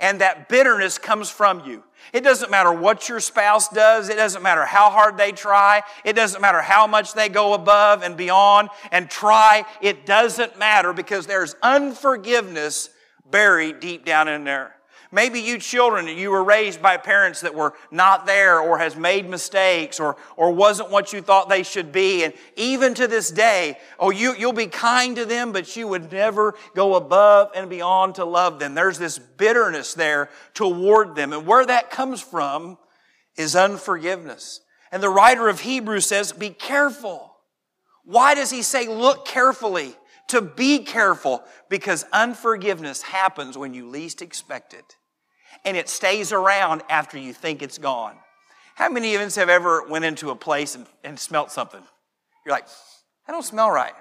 And 0.00 0.20
that 0.20 0.50
bitterness 0.50 0.98
comes 0.98 1.30
from 1.30 1.64
you. 1.64 1.82
It 2.12 2.22
doesn't 2.22 2.50
matter 2.50 2.72
what 2.72 3.08
your 3.08 3.20
spouse 3.20 3.68
does. 3.68 4.10
It 4.10 4.16
doesn't 4.16 4.42
matter 4.42 4.66
how 4.66 4.90
hard 4.90 5.16
they 5.16 5.32
try. 5.32 5.82
It 6.04 6.12
doesn't 6.12 6.42
matter 6.42 6.60
how 6.60 6.86
much 6.86 7.14
they 7.14 7.30
go 7.30 7.54
above 7.54 8.02
and 8.02 8.18
beyond 8.18 8.68
and 8.90 9.08
try. 9.08 9.64
It 9.80 10.04
doesn't 10.04 10.58
matter 10.58 10.92
because 10.92 11.26
there's 11.26 11.54
unforgiveness 11.62 12.90
buried 13.32 13.80
deep 13.80 14.04
down 14.04 14.28
in 14.28 14.44
there. 14.44 14.76
Maybe 15.14 15.40
you 15.40 15.58
children, 15.58 16.08
you 16.08 16.30
were 16.30 16.42
raised 16.42 16.80
by 16.80 16.96
parents 16.96 17.42
that 17.42 17.54
were 17.54 17.74
not 17.90 18.24
there 18.24 18.60
or 18.60 18.78
has 18.78 18.96
made 18.96 19.28
mistakes 19.28 20.00
or, 20.00 20.16
or 20.38 20.52
wasn't 20.52 20.90
what 20.90 21.12
you 21.12 21.20
thought 21.20 21.50
they 21.50 21.64
should 21.64 21.92
be. 21.92 22.24
And 22.24 22.32
even 22.56 22.94
to 22.94 23.06
this 23.06 23.30
day, 23.30 23.76
oh, 23.98 24.08
you, 24.08 24.34
you'll 24.34 24.54
be 24.54 24.68
kind 24.68 25.14
to 25.16 25.26
them, 25.26 25.52
but 25.52 25.76
you 25.76 25.86
would 25.86 26.10
never 26.10 26.54
go 26.74 26.94
above 26.94 27.50
and 27.54 27.68
beyond 27.68 28.14
to 28.14 28.24
love 28.24 28.58
them. 28.58 28.74
There's 28.74 28.98
this 28.98 29.18
bitterness 29.18 29.92
there 29.92 30.30
toward 30.54 31.14
them. 31.14 31.34
And 31.34 31.46
where 31.46 31.66
that 31.66 31.90
comes 31.90 32.22
from 32.22 32.78
is 33.36 33.54
unforgiveness. 33.54 34.60
And 34.90 35.02
the 35.02 35.10
writer 35.10 35.46
of 35.48 35.60
Hebrews 35.60 36.06
says, 36.06 36.32
be 36.32 36.48
careful. 36.48 37.36
Why 38.04 38.34
does 38.34 38.50
he 38.50 38.62
say 38.62 38.88
look 38.88 39.26
carefully? 39.26 39.94
To 40.32 40.40
be 40.40 40.78
careful 40.78 41.44
because 41.68 42.06
unforgiveness 42.10 43.02
happens 43.02 43.58
when 43.58 43.74
you 43.74 43.86
least 43.86 44.22
expect 44.22 44.72
it. 44.72 44.96
And 45.62 45.76
it 45.76 45.90
stays 45.90 46.32
around 46.32 46.82
after 46.88 47.18
you 47.18 47.34
think 47.34 47.60
it's 47.60 47.76
gone. 47.76 48.16
How 48.74 48.88
many 48.88 49.14
of 49.14 49.20
us 49.20 49.36
have 49.36 49.50
ever 49.50 49.86
went 49.86 50.06
into 50.06 50.30
a 50.30 50.34
place 50.34 50.74
and, 50.74 50.86
and 51.04 51.20
smelt 51.20 51.50
something? 51.50 51.82
You're 52.46 52.54
like, 52.54 52.66
I 53.28 53.32
don't 53.32 53.44
smell 53.44 53.70
right. 53.70 53.92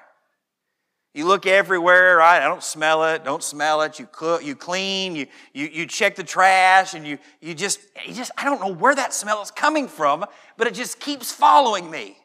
You 1.14 1.28
look 1.28 1.46
everywhere, 1.46 2.16
right? 2.16 2.42
I 2.42 2.48
don't 2.48 2.64
smell 2.64 3.04
it, 3.14 3.26
don't 3.26 3.44
smell 3.44 3.82
it. 3.82 4.00
You 4.00 4.08
cook, 4.10 4.42
you 4.42 4.56
clean, 4.56 5.18
you, 5.18 5.28
you, 5.52 5.68
you 5.68 5.86
check 5.86 6.16
the 6.16 6.24
trash, 6.24 6.94
and 6.94 7.06
you, 7.06 7.18
you 7.42 7.54
just, 7.54 7.82
you 8.08 8.14
just, 8.14 8.32
I 8.38 8.46
don't 8.46 8.62
know 8.62 8.74
where 8.74 8.96
that 8.96 9.14
smell 9.14 9.42
is 9.42 9.52
coming 9.52 9.90
from, 9.90 10.26
but 10.56 10.66
it 10.66 10.76
just 10.76 11.02
keeps 11.02 11.30
following 11.30 11.92
me. 11.92 12.16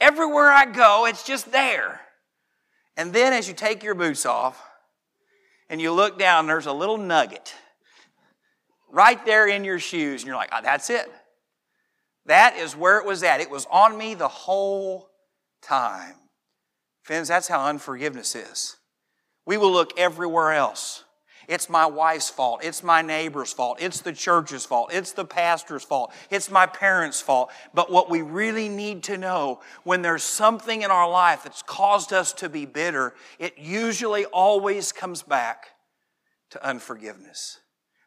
Everywhere 0.00 0.52
I 0.52 0.66
go, 0.66 1.06
it's 1.06 1.24
just 1.24 1.50
there. 1.50 2.00
And 2.96 3.12
then 3.12 3.32
as 3.32 3.48
you 3.48 3.54
take 3.54 3.82
your 3.82 3.94
boots 3.94 4.24
off 4.24 4.62
and 5.68 5.80
you 5.80 5.92
look 5.92 6.18
down, 6.18 6.46
there's 6.46 6.66
a 6.66 6.72
little 6.72 6.96
nugget 6.96 7.54
right 8.90 9.24
there 9.26 9.48
in 9.48 9.64
your 9.64 9.80
shoes, 9.80 10.22
and 10.22 10.28
you're 10.28 10.36
like, 10.36 10.50
oh, 10.52 10.60
that's 10.62 10.88
it. 10.88 11.10
That 12.26 12.56
is 12.56 12.76
where 12.76 12.98
it 12.98 13.04
was 13.04 13.22
at. 13.22 13.40
It 13.40 13.50
was 13.50 13.66
on 13.70 13.98
me 13.98 14.14
the 14.14 14.28
whole 14.28 15.10
time. 15.60 16.14
Friends, 17.02 17.28
that's 17.28 17.48
how 17.48 17.66
unforgiveness 17.66 18.34
is. 18.34 18.76
We 19.44 19.58
will 19.58 19.72
look 19.72 19.98
everywhere 19.98 20.52
else. 20.52 21.03
It's 21.48 21.68
my 21.68 21.86
wife's 21.86 22.30
fault. 22.30 22.60
It's 22.62 22.82
my 22.82 23.02
neighbor's 23.02 23.52
fault. 23.52 23.78
It's 23.80 24.00
the 24.00 24.12
church's 24.12 24.64
fault. 24.64 24.90
It's 24.92 25.12
the 25.12 25.24
pastor's 25.24 25.84
fault. 25.84 26.12
It's 26.30 26.50
my 26.50 26.66
parents' 26.66 27.20
fault. 27.20 27.50
But 27.72 27.90
what 27.90 28.10
we 28.10 28.22
really 28.22 28.68
need 28.68 29.02
to 29.04 29.18
know 29.18 29.60
when 29.82 30.02
there's 30.02 30.22
something 30.22 30.82
in 30.82 30.90
our 30.90 31.08
life 31.08 31.44
that's 31.44 31.62
caused 31.62 32.12
us 32.12 32.32
to 32.34 32.48
be 32.48 32.66
bitter, 32.66 33.14
it 33.38 33.58
usually 33.58 34.24
always 34.26 34.92
comes 34.92 35.22
back 35.22 35.66
to 36.50 36.66
unforgiveness. 36.66 37.58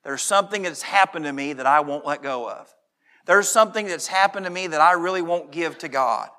There's 0.04 0.22
something 0.22 0.64
that's 0.64 0.82
happened 0.82 1.26
to 1.26 1.34
me 1.34 1.54
that 1.54 1.66
I 1.66 1.82
won't 1.82 2.06
let 2.06 2.24
go 2.24 2.50
of. 2.50 2.74
There's 3.26 3.50
something 3.50 3.88
that's 3.88 4.08
happened 4.08 4.46
to 4.46 4.50
me 4.50 4.68
that 4.68 4.80
I 4.80 4.94
really 4.94 5.22
won't 5.22 5.52
give 5.52 5.78
to 5.80 5.90
God. 5.90 6.30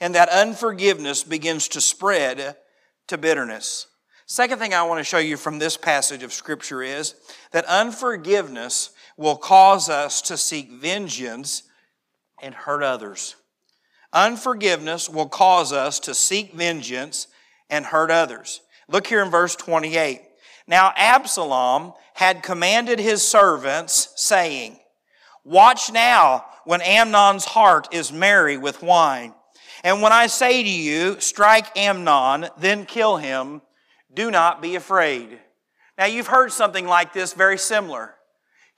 And 0.00 0.14
that 0.14 0.28
unforgiveness 0.28 1.22
begins 1.22 1.68
to 1.68 1.80
spread 1.80 2.56
to 3.06 3.18
bitterness. 3.18 3.86
Second 4.26 4.58
thing 4.58 4.72
I 4.72 4.82
want 4.82 5.00
to 5.00 5.04
show 5.04 5.18
you 5.18 5.36
from 5.36 5.58
this 5.58 5.76
passage 5.76 6.22
of 6.22 6.32
Scripture 6.32 6.82
is 6.82 7.14
that 7.52 7.64
unforgiveness 7.66 8.90
will 9.16 9.36
cause 9.36 9.88
us 9.88 10.22
to 10.22 10.36
seek 10.36 10.70
vengeance 10.70 11.64
and 12.42 12.54
hurt 12.54 12.82
others. 12.82 13.36
Unforgiveness 14.12 15.10
will 15.10 15.28
cause 15.28 15.72
us 15.72 16.00
to 16.00 16.14
seek 16.14 16.54
vengeance 16.54 17.26
and 17.68 17.84
hurt 17.84 18.10
others. 18.10 18.60
Look 18.88 19.06
here 19.06 19.22
in 19.22 19.30
verse 19.30 19.56
28. 19.56 20.22
Now 20.66 20.92
Absalom 20.96 21.92
had 22.14 22.42
commanded 22.42 22.98
his 22.98 23.26
servants, 23.26 24.12
saying, 24.16 24.78
Watch 25.44 25.92
now 25.92 26.46
when 26.64 26.80
Amnon's 26.80 27.44
heart 27.44 27.88
is 27.92 28.12
merry 28.12 28.56
with 28.56 28.82
wine 28.82 29.34
and 29.84 30.00
when 30.00 30.12
I 30.12 30.28
say 30.28 30.62
to 30.62 30.68
you, 30.68 31.20
strike 31.20 31.76
Amnon, 31.76 32.46
then 32.56 32.86
kill 32.86 33.18
him, 33.18 33.60
do 34.14 34.30
not 34.30 34.62
be 34.62 34.76
afraid. 34.76 35.38
Now 35.98 36.06
you've 36.06 36.26
heard 36.26 36.52
something 36.52 36.86
like 36.86 37.12
this 37.12 37.32
very 37.34 37.58
similar. 37.58 38.14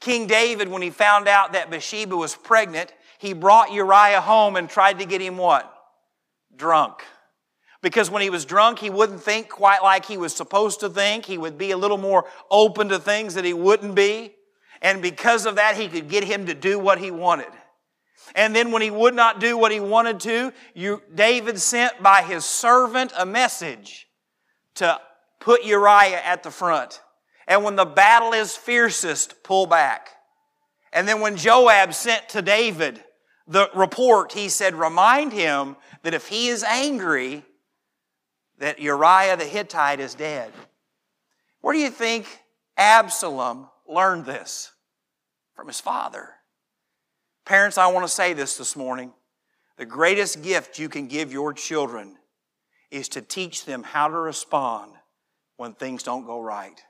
King 0.00 0.26
David, 0.26 0.68
when 0.68 0.82
he 0.82 0.90
found 0.90 1.28
out 1.28 1.52
that 1.52 1.70
Bathsheba 1.70 2.16
was 2.16 2.34
pregnant, 2.34 2.92
he 3.18 3.32
brought 3.32 3.72
Uriah 3.72 4.20
home 4.20 4.56
and 4.56 4.68
tried 4.68 4.98
to 4.98 5.06
get 5.06 5.20
him 5.20 5.38
what? 5.38 5.72
Drunk. 6.54 7.02
Because 7.82 8.10
when 8.10 8.22
he 8.22 8.30
was 8.30 8.44
drunk, 8.44 8.78
he 8.78 8.90
wouldn't 8.90 9.22
think 9.22 9.48
quite 9.48 9.82
like 9.82 10.04
he 10.04 10.16
was 10.16 10.34
supposed 10.34 10.80
to 10.80 10.88
think. 10.88 11.24
He 11.24 11.38
would 11.38 11.56
be 11.56 11.70
a 11.70 11.76
little 11.76 11.98
more 11.98 12.26
open 12.50 12.88
to 12.88 12.98
things 12.98 13.34
that 13.34 13.44
he 13.44 13.54
wouldn't 13.54 13.94
be. 13.94 14.34
And 14.82 15.00
because 15.00 15.46
of 15.46 15.56
that, 15.56 15.76
he 15.76 15.88
could 15.88 16.08
get 16.08 16.24
him 16.24 16.46
to 16.46 16.54
do 16.54 16.78
what 16.78 16.98
he 16.98 17.10
wanted. 17.10 17.52
And 18.34 18.54
then 18.54 18.72
when 18.72 18.82
he 18.82 18.90
would 18.90 19.14
not 19.14 19.40
do 19.40 19.56
what 19.56 19.72
he 19.72 19.80
wanted 19.80 20.20
to, 20.20 20.52
you, 20.74 21.02
David 21.14 21.60
sent 21.60 22.02
by 22.02 22.22
his 22.22 22.44
servant 22.44 23.12
a 23.16 23.24
message 23.24 24.08
to 24.74 25.00
put 25.40 25.64
Uriah 25.64 26.20
at 26.24 26.42
the 26.42 26.50
front. 26.50 27.00
And 27.46 27.62
when 27.62 27.76
the 27.76 27.84
battle 27.84 28.32
is 28.32 28.56
fiercest, 28.56 29.42
pull 29.42 29.66
back. 29.66 30.10
And 30.92 31.06
then 31.06 31.20
when 31.20 31.36
Joab 31.36 31.94
sent 31.94 32.28
to 32.30 32.42
David 32.42 33.02
the 33.46 33.70
report, 33.74 34.32
he 34.32 34.48
said, 34.48 34.74
remind 34.74 35.32
him 35.32 35.76
that 36.02 36.14
if 36.14 36.28
he 36.28 36.48
is 36.48 36.64
angry, 36.64 37.44
that 38.58 38.80
Uriah 38.80 39.36
the 39.36 39.44
Hittite 39.44 40.00
is 40.00 40.14
dead. 40.14 40.50
Where 41.60 41.74
do 41.74 41.78
you 41.78 41.90
think 41.90 42.26
Absalom 42.76 43.68
learned 43.88 44.24
this? 44.24 44.72
From 45.54 45.68
his 45.68 45.80
father. 45.80 46.30
Parents, 47.46 47.78
I 47.78 47.86
want 47.86 48.06
to 48.06 48.12
say 48.12 48.34
this 48.34 48.58
this 48.58 48.76
morning. 48.76 49.12
The 49.78 49.86
greatest 49.86 50.42
gift 50.42 50.78
you 50.78 50.88
can 50.88 51.06
give 51.06 51.32
your 51.32 51.52
children 51.52 52.16
is 52.90 53.08
to 53.10 53.22
teach 53.22 53.64
them 53.64 53.82
how 53.82 54.08
to 54.08 54.16
respond 54.16 54.92
when 55.56 55.72
things 55.72 56.02
don't 56.02 56.26
go 56.26 56.40
right. 56.40 56.80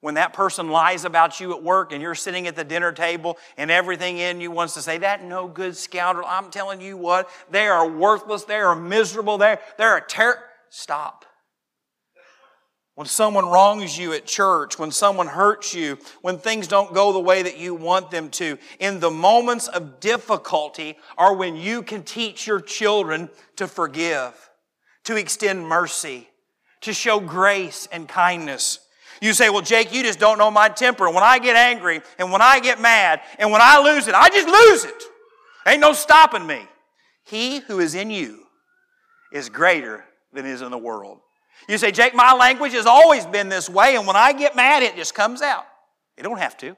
When 0.00 0.14
that 0.14 0.32
person 0.32 0.68
lies 0.68 1.04
about 1.04 1.40
you 1.40 1.56
at 1.56 1.62
work 1.62 1.92
and 1.92 2.00
you're 2.00 2.14
sitting 2.14 2.46
at 2.46 2.54
the 2.54 2.62
dinner 2.62 2.92
table 2.92 3.36
and 3.56 3.70
everything 3.70 4.18
in 4.18 4.40
you 4.40 4.50
wants 4.50 4.74
to 4.74 4.82
say, 4.82 4.98
that 4.98 5.24
no 5.24 5.48
good 5.48 5.76
scoundrel, 5.76 6.26
I'm 6.28 6.50
telling 6.50 6.80
you 6.80 6.96
what, 6.96 7.28
they 7.50 7.66
are 7.66 7.88
worthless, 7.88 8.44
they 8.44 8.60
are 8.60 8.76
miserable, 8.76 9.38
they're, 9.38 9.60
they're 9.76 9.96
a 9.96 10.06
terror. 10.06 10.38
Stop 10.70 11.24
when 12.98 13.06
someone 13.06 13.46
wrongs 13.46 13.96
you 13.96 14.12
at 14.12 14.26
church, 14.26 14.76
when 14.76 14.90
someone 14.90 15.28
hurts 15.28 15.72
you, 15.72 15.96
when 16.20 16.36
things 16.36 16.66
don't 16.66 16.92
go 16.92 17.12
the 17.12 17.20
way 17.20 17.44
that 17.44 17.56
you 17.56 17.72
want 17.72 18.10
them 18.10 18.28
to, 18.28 18.58
in 18.80 18.98
the 18.98 19.08
moments 19.08 19.68
of 19.68 20.00
difficulty 20.00 20.98
are 21.16 21.32
when 21.32 21.54
you 21.54 21.80
can 21.80 22.02
teach 22.02 22.44
your 22.44 22.60
children 22.60 23.30
to 23.54 23.68
forgive, 23.68 24.50
to 25.04 25.14
extend 25.14 25.64
mercy, 25.64 26.28
to 26.82 26.92
show 26.92 27.20
grace 27.20 27.88
and 27.90 28.08
kindness. 28.08 28.80
You 29.20 29.32
say, 29.32 29.50
well, 29.50 29.62
Jake, 29.62 29.92
you 29.92 30.02
just 30.02 30.18
don't 30.18 30.38
know 30.38 30.50
my 30.50 30.68
temper. 30.68 31.08
When 31.10 31.24
I 31.24 31.38
get 31.38 31.56
angry 31.56 32.00
and 32.18 32.30
when 32.30 32.40
I 32.40 32.60
get 32.60 32.80
mad 32.80 33.20
and 33.38 33.50
when 33.50 33.60
I 33.60 33.80
lose 33.80 34.06
it, 34.06 34.14
I 34.14 34.28
just 34.28 34.46
lose 34.46 34.84
it. 34.84 35.02
Ain't 35.66 35.80
no 35.80 35.92
stopping 35.92 36.46
me. 36.46 36.62
He 37.24 37.58
who 37.58 37.80
is 37.80 37.94
in 37.94 38.10
you 38.10 38.44
is 39.32 39.48
greater 39.48 40.04
than 40.32 40.46
is 40.46 40.62
in 40.62 40.70
the 40.70 40.78
world. 40.78 41.18
You 41.68 41.76
say, 41.76 41.90
Jake, 41.90 42.14
my 42.14 42.32
language 42.32 42.72
has 42.72 42.86
always 42.86 43.26
been 43.26 43.48
this 43.48 43.68
way, 43.68 43.96
and 43.96 44.06
when 44.06 44.16
I 44.16 44.32
get 44.32 44.56
mad, 44.56 44.82
it 44.82 44.96
just 44.96 45.14
comes 45.14 45.42
out. 45.42 45.66
You 46.16 46.22
don't 46.22 46.38
have 46.38 46.56
to. 46.58 46.66
You 46.66 46.76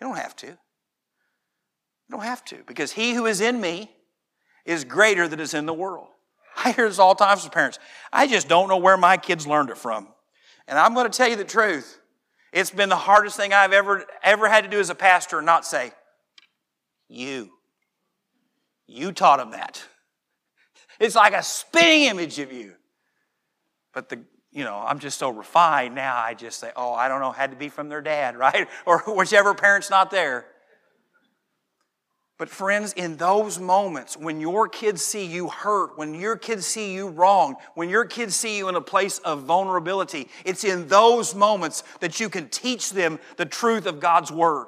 don't 0.00 0.16
have 0.16 0.36
to. 0.36 0.46
You 0.46 0.56
don't 2.10 2.22
have 2.22 2.44
to, 2.46 2.58
because 2.66 2.92
he 2.92 3.14
who 3.14 3.26
is 3.26 3.40
in 3.40 3.60
me 3.60 3.90
is 4.64 4.84
greater 4.84 5.26
than 5.26 5.40
is 5.40 5.54
in 5.54 5.66
the 5.66 5.74
world. 5.74 6.08
I 6.56 6.72
hear 6.72 6.88
this 6.88 6.98
all 6.98 7.14
the 7.14 7.24
time 7.24 7.38
from 7.38 7.50
parents. 7.50 7.78
I 8.12 8.26
just 8.26 8.48
don't 8.48 8.68
know 8.68 8.76
where 8.76 8.96
my 8.96 9.16
kids 9.16 9.46
learned 9.46 9.70
it 9.70 9.78
from. 9.78 10.08
And 10.68 10.78
I'm 10.78 10.94
going 10.94 11.10
to 11.10 11.16
tell 11.16 11.28
you 11.28 11.36
the 11.36 11.44
truth. 11.44 12.00
It's 12.52 12.70
been 12.70 12.88
the 12.88 12.96
hardest 12.96 13.36
thing 13.36 13.52
I've 13.52 13.72
ever, 13.72 14.04
ever 14.22 14.48
had 14.48 14.64
to 14.64 14.70
do 14.70 14.78
as 14.78 14.88
a 14.88 14.94
pastor, 14.94 15.38
and 15.38 15.46
not 15.46 15.66
say, 15.66 15.92
you. 17.08 17.50
You 18.86 19.12
taught 19.12 19.38
them 19.38 19.50
that. 19.50 19.82
It's 21.00 21.16
like 21.16 21.32
a 21.32 21.42
spinning 21.42 22.04
image 22.04 22.38
of 22.38 22.52
you. 22.52 22.74
But 23.92 24.08
the, 24.08 24.20
you 24.52 24.64
know, 24.64 24.76
I'm 24.76 25.00
just 25.00 25.18
so 25.18 25.30
refined 25.30 25.94
now, 25.94 26.16
I 26.16 26.34
just 26.34 26.60
say, 26.60 26.70
oh, 26.76 26.92
I 26.92 27.08
don't 27.08 27.20
know, 27.20 27.32
had 27.32 27.50
to 27.50 27.56
be 27.56 27.68
from 27.68 27.88
their 27.88 28.00
dad, 28.00 28.36
right? 28.38 28.68
Or 28.86 29.00
whichever 29.00 29.54
parent's 29.54 29.90
not 29.90 30.10
there. 30.10 30.46
But, 32.36 32.48
friends, 32.48 32.92
in 32.94 33.16
those 33.16 33.60
moments, 33.60 34.16
when 34.16 34.40
your 34.40 34.68
kids 34.68 35.04
see 35.04 35.24
you 35.24 35.48
hurt, 35.48 35.96
when 35.96 36.14
your 36.14 36.36
kids 36.36 36.66
see 36.66 36.92
you 36.92 37.08
wrong, 37.08 37.54
when 37.74 37.88
your 37.88 38.04
kids 38.04 38.34
see 38.34 38.58
you 38.58 38.68
in 38.68 38.74
a 38.74 38.80
place 38.80 39.18
of 39.20 39.44
vulnerability, 39.44 40.28
it's 40.44 40.64
in 40.64 40.88
those 40.88 41.32
moments 41.32 41.84
that 42.00 42.18
you 42.18 42.28
can 42.28 42.48
teach 42.48 42.90
them 42.90 43.20
the 43.36 43.46
truth 43.46 43.86
of 43.86 44.00
God's 44.00 44.32
Word. 44.32 44.66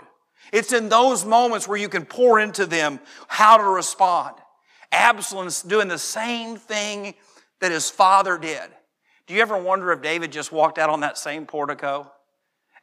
It's 0.52 0.72
in 0.72 0.88
those 0.88 1.24
moments 1.24 1.66
where 1.66 1.76
you 1.76 1.88
can 1.88 2.04
pour 2.04 2.38
into 2.38 2.66
them 2.66 3.00
how 3.26 3.56
to 3.56 3.64
respond. 3.64 4.36
Absalom's 4.92 5.62
doing 5.62 5.88
the 5.88 5.98
same 5.98 6.56
thing 6.56 7.14
that 7.60 7.72
his 7.72 7.90
father 7.90 8.38
did. 8.38 8.70
Do 9.26 9.34
you 9.34 9.42
ever 9.42 9.60
wonder 9.60 9.90
if 9.90 10.02
David 10.02 10.30
just 10.30 10.52
walked 10.52 10.78
out 10.78 10.88
on 10.88 11.00
that 11.00 11.18
same 11.18 11.46
portico, 11.46 12.12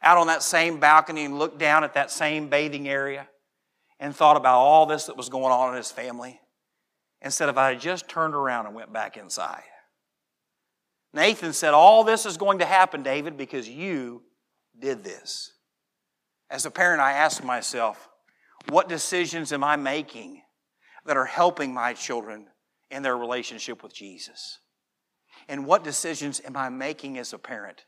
out 0.02 0.18
on 0.18 0.26
that 0.26 0.42
same 0.42 0.78
balcony, 0.78 1.24
and 1.24 1.38
looked 1.38 1.56
down 1.56 1.84
at 1.84 1.94
that 1.94 2.10
same 2.10 2.50
bathing 2.50 2.86
area 2.86 3.26
and 4.04 4.14
thought 4.14 4.36
about 4.36 4.58
all 4.58 4.84
this 4.84 5.06
that 5.06 5.16
was 5.16 5.30
going 5.30 5.50
on 5.50 5.70
in 5.70 5.76
his 5.78 5.90
family? 5.90 6.38
Instead 7.22 7.48
of 7.48 7.56
I 7.56 7.70
had 7.70 7.80
just 7.80 8.06
turned 8.06 8.34
around 8.34 8.66
and 8.66 8.74
went 8.74 8.92
back 8.92 9.16
inside. 9.16 9.62
Nathan 11.14 11.54
said, 11.54 11.72
All 11.72 12.04
this 12.04 12.26
is 12.26 12.36
going 12.36 12.58
to 12.58 12.66
happen, 12.66 13.02
David, 13.02 13.38
because 13.38 13.66
you 13.66 14.22
did 14.78 15.04
this. 15.04 15.54
As 16.50 16.66
a 16.66 16.70
parent, 16.70 17.00
I 17.00 17.12
ask 17.12 17.42
myself, 17.42 18.10
what 18.68 18.90
decisions 18.90 19.54
am 19.54 19.64
I 19.64 19.76
making 19.76 20.42
that 21.06 21.16
are 21.16 21.24
helping 21.24 21.72
my 21.72 21.94
children 21.94 22.48
in 22.90 23.02
their 23.02 23.16
relationship 23.16 23.82
with 23.82 23.94
Jesus? 23.94 24.58
And 25.48 25.64
what 25.64 25.82
decisions 25.82 26.42
am 26.44 26.58
I 26.58 26.68
making 26.68 27.16
as 27.16 27.32
a 27.32 27.38
parent 27.38 27.86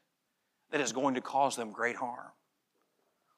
that 0.70 0.80
is 0.80 0.92
going 0.92 1.14
to 1.16 1.20
cause 1.20 1.56
them 1.56 1.72
great 1.72 1.96
harm? 1.96 2.30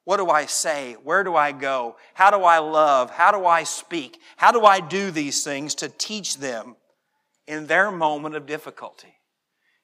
What 0.08 0.16
do 0.16 0.30
I 0.30 0.46
say? 0.46 0.96
Where 1.04 1.22
do 1.22 1.36
I 1.36 1.52
go? 1.52 1.96
How 2.14 2.30
do 2.30 2.42
I 2.42 2.60
love? 2.60 3.10
How 3.10 3.30
do 3.30 3.44
I 3.44 3.64
speak? 3.64 4.18
How 4.38 4.50
do 4.50 4.64
I 4.64 4.80
do 4.80 5.10
these 5.10 5.44
things 5.44 5.74
to 5.74 5.90
teach 5.90 6.38
them 6.38 6.76
in 7.46 7.66
their 7.66 7.90
moment 7.90 8.34
of 8.34 8.46
difficulty? 8.46 9.12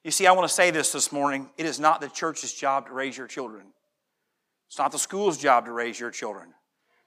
You 0.03 0.09
see, 0.09 0.25
I 0.25 0.31
want 0.31 0.47
to 0.47 0.53
say 0.53 0.71
this 0.71 0.91
this 0.91 1.11
morning. 1.11 1.51
It 1.59 1.67
is 1.67 1.79
not 1.79 2.01
the 2.01 2.07
church's 2.07 2.51
job 2.51 2.87
to 2.87 2.93
raise 2.93 3.15
your 3.15 3.27
children. 3.27 3.67
It's 4.67 4.79
not 4.79 4.91
the 4.91 4.97
school's 4.97 5.37
job 5.37 5.65
to 5.65 5.71
raise 5.71 5.99
your 5.99 6.09
children. 6.09 6.55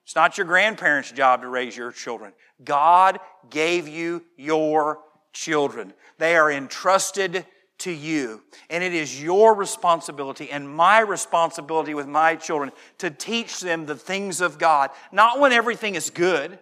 It's 0.05 0.15
not 0.15 0.39
your 0.39 0.47
grandparents' 0.47 1.11
job 1.11 1.43
to 1.43 1.49
raise 1.49 1.77
your 1.77 1.91
children. 1.91 2.33
God 2.63 3.19
gave 3.51 3.89
you 3.89 4.23
your 4.37 5.01
children. 5.33 5.93
They 6.19 6.37
are 6.37 6.53
entrusted 6.53 7.45
to 7.79 7.91
you. 7.91 8.43
And 8.71 8.83
it 8.83 8.95
is 8.95 9.23
your 9.23 9.55
responsibility 9.55 10.51
and 10.51 10.69
my 10.69 11.01
responsibility 11.01 11.95
with 11.95 12.07
my 12.07 12.37
children 12.37 12.73
to 12.99 13.11
teach 13.11 13.61
them 13.61 13.87
the 13.87 13.95
things 13.95 14.41
of 14.41 14.59
God. 14.59 14.91
Not 15.13 15.41
when 15.41 15.53
everything 15.53 15.95
is 15.95 16.11
good, 16.11 16.59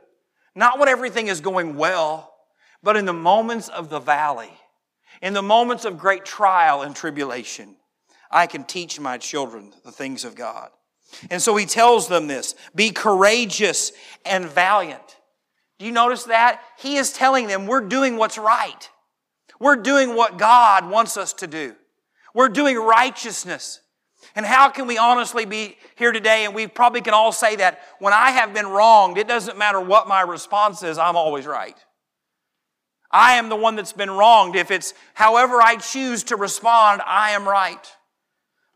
not 0.55 0.79
when 0.79 0.89
everything 0.89 1.29
is 1.29 1.41
going 1.41 1.77
well, 1.77 2.35
but 2.83 2.97
in 2.97 3.05
the 3.05 3.13
moments 3.13 3.69
of 3.69 3.89
the 3.89 3.99
valley, 3.99 4.53
in 5.23 5.33
the 5.33 5.43
moments 5.43 5.85
of 5.85 5.99
great 5.99 6.25
trial 6.25 6.83
and 6.83 6.95
tribulation. 6.95 7.77
I 8.31 8.47
can 8.47 8.65
teach 8.65 9.01
my 9.01 9.19
children 9.19 9.73
the 9.85 9.93
things 9.93 10.25
of 10.25 10.35
God. 10.35 10.71
And 11.31 11.41
so 11.41 11.57
he 11.57 11.67
tells 11.67 12.09
them 12.09 12.27
this 12.27 12.55
be 12.75 12.91
courageous 12.91 13.93
and 14.25 14.47
valiant. 14.47 15.17
Do 15.79 15.87
you 15.87 15.93
notice 15.93 16.25
that? 16.25 16.61
He 16.79 16.97
is 16.97 17.13
telling 17.13 17.47
them 17.47 17.67
we're 17.67 17.83
doing 17.83 18.17
what's 18.17 18.39
right. 18.39 18.91
We're 19.59 19.77
doing 19.77 20.15
what 20.15 20.39
God 20.39 20.89
wants 20.91 21.17
us 21.17 21.33
to 21.35 21.47
do. 21.47 21.75
We're 22.35 22.49
doing 22.49 22.77
righteousness. 22.77 23.81
And 24.35 24.45
how 24.45 24.69
can 24.69 24.87
we 24.87 24.99
honestly 24.99 25.47
be 25.47 25.77
here 25.97 26.13
today? 26.13 26.45
And 26.45 26.55
we 26.55 26.67
probably 26.67 27.01
can 27.01 27.15
all 27.15 27.33
say 27.33 27.57
that 27.57 27.81
when 27.99 28.13
I 28.13 28.31
have 28.31 28.53
been 28.53 28.67
wronged, 28.67 29.19
it 29.19 29.29
doesn't 29.29 29.57
matter 29.57 29.81
what 29.81 30.09
my 30.09 30.21
response 30.23 30.83
is, 30.83 30.99
I'm 30.99 31.17
always 31.17 31.47
right. 31.47 31.77
I 33.11 33.37
am 33.37 33.49
the 33.49 33.57
one 33.57 33.77
that's 33.77 33.93
been 33.93 34.11
wronged. 34.11 34.57
If 34.57 34.71
it's 34.71 34.93
however 35.15 35.63
I 35.63 35.77
choose 35.77 36.25
to 36.25 36.37
respond, 36.37 37.01
I 37.07 37.31
am 37.31 37.49
right. 37.49 37.87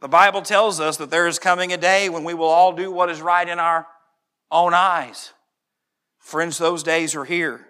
The 0.00 0.08
Bible 0.08 0.40
tells 0.40 0.80
us 0.80 0.96
that 0.96 1.10
there 1.10 1.26
is 1.26 1.38
coming 1.38 1.72
a 1.72 1.76
day 1.76 2.08
when 2.08 2.24
we 2.24 2.32
will 2.32 2.48
all 2.48 2.72
do 2.72 2.90
what 2.90 3.10
is 3.10 3.20
right 3.20 3.46
in 3.46 3.58
our 3.58 3.86
own 4.50 4.72
eyes. 4.72 5.32
Friends, 6.18 6.56
those 6.56 6.82
days 6.82 7.14
are 7.14 7.24
here. 7.24 7.66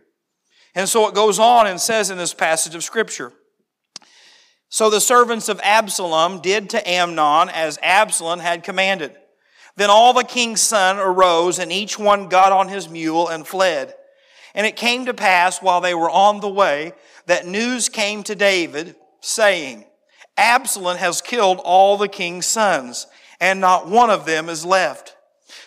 And 0.74 0.88
so 0.88 1.09
it 1.09 1.14
goes 1.14 1.38
on 1.38 1.66
and 1.66 1.80
says 1.80 2.11
in 2.11 2.18
this 2.18 2.35
passage 2.35 2.74
of 2.74 2.85
Scripture 2.85 3.33
So 4.68 4.90
the 4.90 5.00
servants 5.00 5.48
of 5.48 5.61
Absalom 5.62 6.40
did 6.40 6.70
to 6.70 6.88
Amnon 6.88 7.48
as 7.48 7.78
Absalom 7.83 8.40
had 8.40 8.62
commanded. 8.62 9.16
Then 9.76 9.90
all 9.90 10.12
the 10.12 10.24
king's 10.24 10.61
son 10.61 10.98
arose, 10.98 11.59
and 11.59 11.72
each 11.72 11.98
one 11.98 12.28
got 12.28 12.52
on 12.52 12.68
his 12.68 12.88
mule 12.88 13.28
and 13.28 13.46
fled. 13.46 13.94
And 14.54 14.66
it 14.66 14.76
came 14.76 15.06
to 15.06 15.14
pass 15.14 15.62
while 15.62 15.80
they 15.80 15.94
were 15.94 16.11
on 16.11 16.40
the 16.40 16.48
way 16.48 16.92
that 17.26 17.46
news 17.46 17.88
came 17.88 18.22
to 18.24 18.35
David, 18.35 18.96
saying, 19.20 19.85
Absalom 20.37 20.96
has 20.96 21.20
killed 21.20 21.61
all 21.64 21.96
the 21.96 22.09
king's 22.09 22.46
sons, 22.46 23.06
and 23.40 23.61
not 23.61 23.88
one 23.88 24.11
of 24.11 24.26
them 24.26 24.48
is 24.48 24.64
left. 24.64 25.16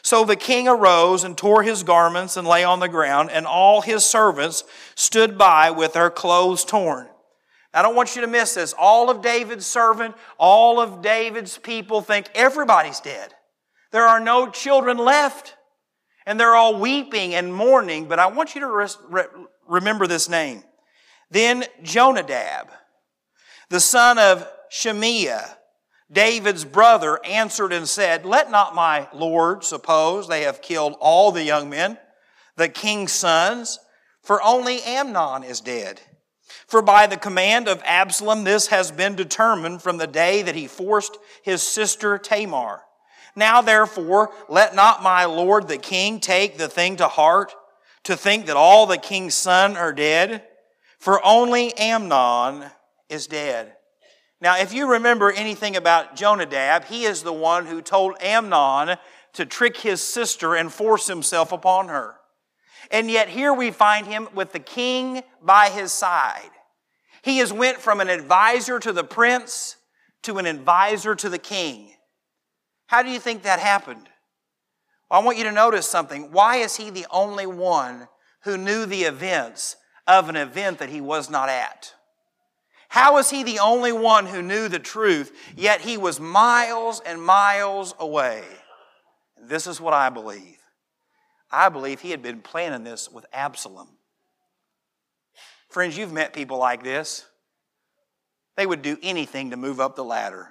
So 0.03 0.25
the 0.25 0.35
king 0.35 0.67
arose 0.67 1.23
and 1.23 1.37
tore 1.37 1.63
his 1.63 1.83
garments 1.83 2.37
and 2.37 2.47
lay 2.47 2.63
on 2.63 2.79
the 2.79 2.89
ground, 2.89 3.31
and 3.31 3.45
all 3.45 3.81
his 3.81 4.05
servants 4.05 4.63
stood 4.95 5.37
by 5.37 5.71
with 5.71 5.93
their 5.93 6.09
clothes 6.09 6.65
torn. 6.65 7.07
I 7.73 7.81
don't 7.81 7.95
want 7.95 8.15
you 8.15 8.21
to 8.21 8.27
miss 8.27 8.53
this. 8.53 8.73
All 8.77 9.09
of 9.09 9.21
David's 9.21 9.65
servant, 9.65 10.15
all 10.37 10.79
of 10.79 11.01
David's 11.01 11.57
people 11.57 12.01
think 12.01 12.29
everybody's 12.35 12.99
dead. 12.99 13.33
There 13.91 14.05
are 14.05 14.19
no 14.19 14.49
children 14.49 14.97
left. 14.97 15.55
And 16.25 16.39
they're 16.39 16.55
all 16.55 16.79
weeping 16.79 17.35
and 17.35 17.53
mourning, 17.53 18.05
but 18.05 18.17
I 18.17 18.27
want 18.27 18.55
you 18.55 18.61
to 18.61 18.67
re- 19.09 19.25
remember 19.67 20.07
this 20.07 20.29
name. 20.29 20.63
Then 21.29 21.65
Jonadab, 21.81 22.69
the 23.69 23.81
son 23.81 24.17
of 24.17 24.47
Shimeah, 24.71 25.57
David's 26.13 26.63
brother 26.63 27.19
answered 27.25 27.73
and 27.73 27.87
said, 27.87 28.25
Let 28.25 28.51
not 28.51 28.75
my 28.75 29.07
Lord 29.13 29.63
suppose 29.63 30.27
they 30.27 30.43
have 30.43 30.61
killed 30.61 30.95
all 30.99 31.31
the 31.31 31.43
young 31.43 31.69
men, 31.69 31.97
the 32.55 32.69
king's 32.69 33.11
sons, 33.11 33.79
for 34.21 34.41
only 34.41 34.81
Amnon 34.83 35.43
is 35.43 35.59
dead. 35.59 35.99
For 36.67 36.81
by 36.81 37.07
the 37.07 37.17
command 37.17 37.67
of 37.67 37.81
Absalom, 37.83 38.43
this 38.43 38.67
has 38.67 38.91
been 38.91 39.15
determined 39.15 39.81
from 39.81 39.97
the 39.97 40.07
day 40.07 40.43
that 40.43 40.55
he 40.55 40.67
forced 40.67 41.17
his 41.41 41.61
sister 41.61 42.17
Tamar. 42.17 42.81
Now 43.35 43.61
therefore, 43.61 44.31
let 44.47 44.75
not 44.75 45.03
my 45.03 45.25
Lord 45.25 45.67
the 45.67 45.77
king 45.77 46.19
take 46.19 46.57
the 46.57 46.67
thing 46.67 46.97
to 46.97 47.07
heart, 47.07 47.53
to 48.03 48.15
think 48.15 48.45
that 48.45 48.55
all 48.55 48.85
the 48.85 48.97
king's 48.97 49.33
sons 49.33 49.77
are 49.77 49.93
dead, 49.93 50.43
for 50.99 51.25
only 51.25 51.73
Amnon 51.75 52.69
is 53.09 53.27
dead. 53.27 53.75
Now, 54.43 54.57
if 54.57 54.73
you 54.73 54.91
remember 54.91 55.31
anything 55.31 55.77
about 55.77 56.17
Jonadab, 56.17 56.83
he 56.83 57.05
is 57.05 57.23
the 57.23 57.31
one 57.31 57.65
who 57.65 57.81
told 57.81 58.17
Amnon 58.19 58.97
to 59.31 59.45
trick 59.45 59.77
his 59.77 60.01
sister 60.01 60.53
and 60.53 60.69
force 60.69 61.07
himself 61.07 61.53
upon 61.53 61.87
her. 61.87 62.15
And 62.91 63.09
yet 63.09 63.29
here 63.29 63.53
we 63.53 63.71
find 63.71 64.05
him 64.05 64.27
with 64.35 64.51
the 64.51 64.59
king 64.59 65.21
by 65.41 65.69
his 65.69 65.93
side. 65.93 66.49
He 67.21 67.37
has 67.37 67.53
went 67.53 67.77
from 67.77 68.01
an 68.01 68.09
advisor 68.09 68.81
to 68.81 68.91
the 68.91 69.05
prince 69.05 69.77
to 70.23 70.39
an 70.39 70.45
advisor 70.45 71.15
to 71.15 71.29
the 71.29 71.37
king. 71.37 71.93
How 72.87 73.01
do 73.01 73.09
you 73.09 73.21
think 73.21 73.43
that 73.43 73.59
happened? 73.59 74.09
Well, 75.09 75.21
I 75.21 75.23
want 75.23 75.37
you 75.37 75.45
to 75.45 75.53
notice 75.53 75.87
something. 75.87 76.33
Why 76.33 76.57
is 76.57 76.75
he 76.75 76.89
the 76.89 77.07
only 77.11 77.45
one 77.45 78.09
who 78.41 78.57
knew 78.57 78.85
the 78.85 79.03
events 79.03 79.77
of 80.05 80.27
an 80.27 80.35
event 80.35 80.79
that 80.79 80.89
he 80.89 80.99
was 80.99 81.29
not 81.29 81.47
at? 81.47 81.93
How 82.93 83.15
was 83.15 83.31
he 83.31 83.41
the 83.41 83.57
only 83.57 83.91
one 83.91 84.27
who 84.27 84.43
knew 84.43 84.67
the 84.67 84.77
truth, 84.77 85.35
yet 85.57 85.81
he 85.81 85.97
was 85.97 86.19
miles 86.19 87.01
and 87.03 87.19
miles 87.19 87.95
away? 87.97 88.43
This 89.41 89.65
is 89.65 89.81
what 89.81 89.95
I 89.95 90.09
believe. 90.09 90.59
I 91.49 91.69
believe 91.69 92.01
he 92.01 92.11
had 92.11 92.21
been 92.21 92.41
planning 92.41 92.83
this 92.83 93.09
with 93.09 93.25
Absalom. 93.33 93.87
Friends, 95.69 95.97
you've 95.97 96.13
met 96.13 96.33
people 96.33 96.59
like 96.59 96.83
this. 96.83 97.25
They 98.57 98.67
would 98.67 98.83
do 98.83 98.99
anything 99.01 99.49
to 99.49 99.57
move 99.57 99.79
up 99.79 99.95
the 99.95 100.03
ladder. 100.03 100.49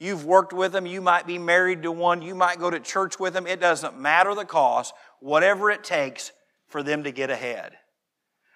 You've 0.00 0.24
worked 0.24 0.52
with 0.52 0.72
them, 0.72 0.86
you 0.86 1.00
might 1.00 1.24
be 1.24 1.38
married 1.38 1.84
to 1.84 1.92
one, 1.92 2.20
you 2.20 2.34
might 2.34 2.58
go 2.58 2.68
to 2.68 2.80
church 2.80 3.20
with 3.20 3.32
them. 3.32 3.46
It 3.46 3.60
doesn't 3.60 3.96
matter 3.96 4.34
the 4.34 4.44
cost, 4.44 4.92
whatever 5.20 5.70
it 5.70 5.84
takes 5.84 6.32
for 6.66 6.82
them 6.82 7.04
to 7.04 7.12
get 7.12 7.30
ahead. 7.30 7.74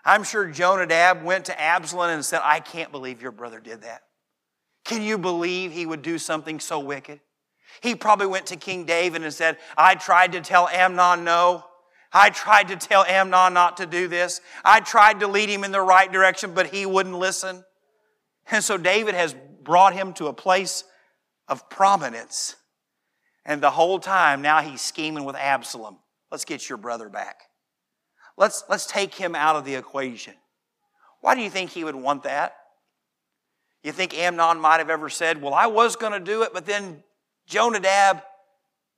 I'm 0.06 0.22
sure 0.22 0.46
Jonadab 0.46 1.24
went 1.24 1.46
to 1.46 1.60
Absalom 1.60 2.10
and 2.10 2.24
said, 2.24 2.40
I 2.44 2.60
can't 2.60 2.92
believe 2.92 3.20
your 3.20 3.32
brother 3.32 3.58
did 3.58 3.82
that. 3.82 4.02
Can 4.84 5.02
you 5.02 5.18
believe 5.18 5.72
he 5.72 5.84
would 5.84 6.02
do 6.02 6.16
something 6.16 6.60
so 6.60 6.78
wicked? 6.78 7.18
He 7.80 7.96
probably 7.96 8.28
went 8.28 8.46
to 8.46 8.56
King 8.56 8.84
David 8.84 9.22
and 9.24 9.34
said, 9.34 9.58
I 9.76 9.96
tried 9.96 10.32
to 10.32 10.40
tell 10.40 10.68
Amnon 10.68 11.24
no. 11.24 11.64
I 12.12 12.30
tried 12.30 12.68
to 12.68 12.76
tell 12.76 13.04
Amnon 13.04 13.52
not 13.52 13.78
to 13.78 13.86
do 13.86 14.06
this. 14.06 14.40
I 14.64 14.78
tried 14.78 15.20
to 15.20 15.26
lead 15.26 15.48
him 15.48 15.64
in 15.64 15.72
the 15.72 15.80
right 15.80 16.10
direction, 16.10 16.54
but 16.54 16.68
he 16.68 16.86
wouldn't 16.86 17.18
listen. 17.18 17.64
And 18.48 18.62
so 18.62 18.78
David 18.78 19.14
has 19.16 19.34
brought 19.62 19.92
him 19.92 20.12
to 20.14 20.28
a 20.28 20.32
place 20.32 20.84
of 21.48 21.68
prominence. 21.68 22.54
And 23.44 23.60
the 23.60 23.72
whole 23.72 23.98
time 23.98 24.40
now 24.40 24.62
he's 24.62 24.80
scheming 24.80 25.24
with 25.24 25.34
Absalom. 25.34 25.98
Let's 26.30 26.44
get 26.44 26.68
your 26.68 26.78
brother 26.78 27.08
back. 27.08 27.45
Let's, 28.36 28.64
let's 28.68 28.86
take 28.86 29.14
him 29.14 29.34
out 29.34 29.56
of 29.56 29.64
the 29.64 29.74
equation. 29.74 30.34
Why 31.20 31.34
do 31.34 31.40
you 31.40 31.50
think 31.50 31.70
he 31.70 31.84
would 31.84 31.94
want 31.94 32.24
that? 32.24 32.56
You 33.82 33.92
think 33.92 34.18
Amnon 34.18 34.60
might 34.60 34.78
have 34.78 34.90
ever 34.90 35.08
said, 35.08 35.40
Well, 35.40 35.54
I 35.54 35.66
was 35.66 35.96
going 35.96 36.12
to 36.12 36.20
do 36.20 36.42
it, 36.42 36.52
but 36.52 36.66
then 36.66 37.02
Jonadab 37.46 38.22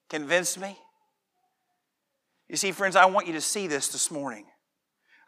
convinced 0.08 0.58
me? 0.58 0.78
You 2.48 2.56
see, 2.56 2.72
friends, 2.72 2.96
I 2.96 3.06
want 3.06 3.26
you 3.26 3.34
to 3.34 3.40
see 3.40 3.66
this 3.66 3.88
this 3.88 4.10
morning. 4.10 4.46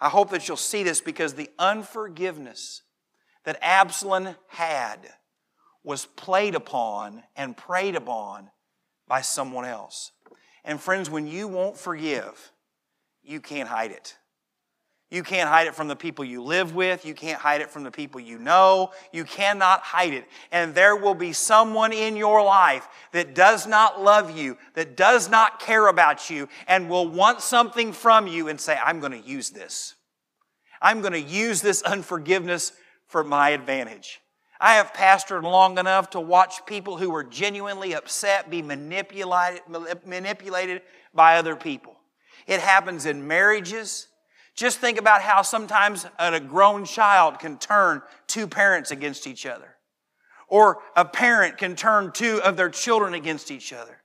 I 0.01 0.09
hope 0.09 0.31
that 0.31 0.49
you'll 0.49 0.57
see 0.57 0.83
this 0.83 1.03
because 1.03 1.35
the 1.35 1.51
unforgiveness 1.59 2.83
that 3.45 3.59
Absalom 3.61 4.35
had 4.49 4.99
was 5.85 6.07
played 6.07 6.55
upon 6.55 7.23
and 7.37 7.57
preyed 7.57 7.97
upon 7.97 8.51
by 9.07 9.21
someone 9.21 9.67
else. 9.67 10.13
And 10.65 10.81
friends, 10.81 11.11
when 11.11 11.27
you 11.27 11.49
won't 11.49 11.77
forgive, 11.77 12.53
you 13.31 13.41
can't 13.41 13.69
hide 13.69 13.93
it. 13.93 14.17
You 15.11 15.25
can't 15.25 15.49
hide 15.49 15.67
it 15.67 15.75
from 15.75 15.89
the 15.89 15.97
people 15.97 16.25
you 16.25 16.43
live 16.43 16.75
with. 16.75 17.05
You 17.05 17.15
can't 17.15 17.41
hide 17.41 17.61
it 17.61 17.71
from 17.71 17.83
the 17.83 17.91
people 17.91 18.21
you 18.21 18.39
know. 18.39 18.93
You 19.13 19.25
cannot 19.25 19.81
hide 19.81 20.15
it. 20.15 20.25
And 20.53 20.73
there 20.73 20.95
will 20.95 21.15
be 21.15 21.33
someone 21.33 21.93
in 21.93 22.17
your 22.17 22.45
life 22.45 22.89
that 23.13 23.35
does 23.35 23.67
not 23.67 24.01
love 24.01 24.37
you, 24.37 24.57
that 24.75 24.97
does 24.97 25.29
not 25.29 25.59
care 25.59 25.89
about 25.89 26.31
you, 26.31 26.49
and 26.69 26.89
will 26.89 27.09
want 27.09 27.41
something 27.41 27.93
from 27.93 28.29
you 28.29 28.49
and 28.49 28.61
say, 28.61 28.79
I'm 28.85 29.01
going 29.01 29.21
to 29.21 29.29
use 29.29 29.51
this. 29.51 29.97
I'm 30.81 31.01
going 31.01 31.13
to 31.13 31.21
use 31.21 31.61
this 31.61 31.83
unforgiveness 31.83 32.73
for 33.07 33.25
my 33.25 33.51
advantage. 33.51 34.21
I 34.61 34.75
have 34.75 34.93
pastored 34.93 35.43
long 35.43 35.79
enough 35.79 36.11
to 36.11 36.21
watch 36.21 36.65
people 36.67 36.99
who 36.99 37.11
were 37.11 37.25
genuinely 37.25 37.95
upset 37.95 38.49
be 38.49 38.63
manipulated, 38.63 39.63
manipulated 40.07 40.83
by 41.13 41.37
other 41.37 41.57
people. 41.57 41.90
It 42.47 42.61
happens 42.61 43.07
in 43.07 43.27
marriages. 43.27 44.09
Just 44.55 44.79
think 44.79 44.99
about 44.99 45.23
how 45.23 45.43
sometimes 45.43 46.07
a 46.19 46.41
grown 46.41 46.85
child 46.85 47.39
can 47.39 47.59
turn 47.59 48.03
two 48.27 48.47
parents 48.47 48.91
against 48.91 49.27
each 49.27 49.47
other. 49.47 49.77
Or 50.49 50.79
a 50.97 51.05
parent 51.05 51.59
can 51.59 51.77
turn 51.77 52.13
two 52.13 52.41
of 52.43 52.57
their 52.57 52.71
children 52.71 53.15
against 53.15 53.51
each 53.51 53.73
other. 53.73 54.03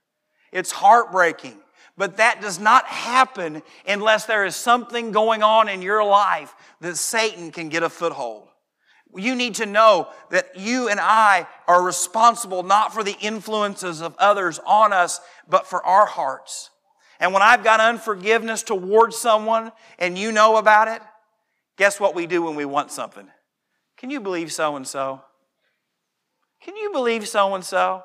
It's 0.52 0.70
heartbreaking. 0.70 1.58
But 1.96 2.18
that 2.18 2.40
does 2.40 2.60
not 2.60 2.86
happen 2.86 3.62
unless 3.88 4.26
there 4.26 4.44
is 4.44 4.54
something 4.54 5.12
going 5.12 5.42
on 5.42 5.68
in 5.68 5.82
your 5.82 6.04
life 6.04 6.54
that 6.80 6.96
Satan 6.96 7.50
can 7.50 7.68
get 7.68 7.82
a 7.82 7.88
foothold. 7.88 8.48
You 9.14 9.34
need 9.34 9.54
to 9.56 9.66
know 9.66 10.08
that 10.30 10.58
you 10.58 10.88
and 10.88 11.00
I 11.00 11.46
are 11.66 11.82
responsible 11.82 12.62
not 12.62 12.92
for 12.92 13.02
the 13.02 13.16
influences 13.20 14.02
of 14.02 14.14
others 14.18 14.60
on 14.66 14.92
us, 14.92 15.20
but 15.48 15.66
for 15.66 15.84
our 15.86 16.04
hearts. 16.04 16.70
And 17.20 17.32
when 17.32 17.42
I've 17.42 17.64
got 17.64 17.80
unforgiveness 17.80 18.62
towards 18.62 19.16
someone 19.16 19.72
and 19.98 20.18
you 20.18 20.32
know 20.32 20.56
about 20.56 20.88
it, 20.88 21.02
guess 21.76 21.98
what 21.98 22.14
we 22.14 22.26
do 22.26 22.42
when 22.42 22.54
we 22.54 22.64
want 22.64 22.90
something? 22.90 23.26
Can 23.96 24.10
you 24.10 24.20
believe 24.20 24.52
so 24.52 24.76
and 24.76 24.86
so? 24.86 25.22
Can 26.60 26.76
you 26.76 26.92
believe 26.92 27.26
so 27.26 27.54
and 27.54 27.64
so? 27.64 28.02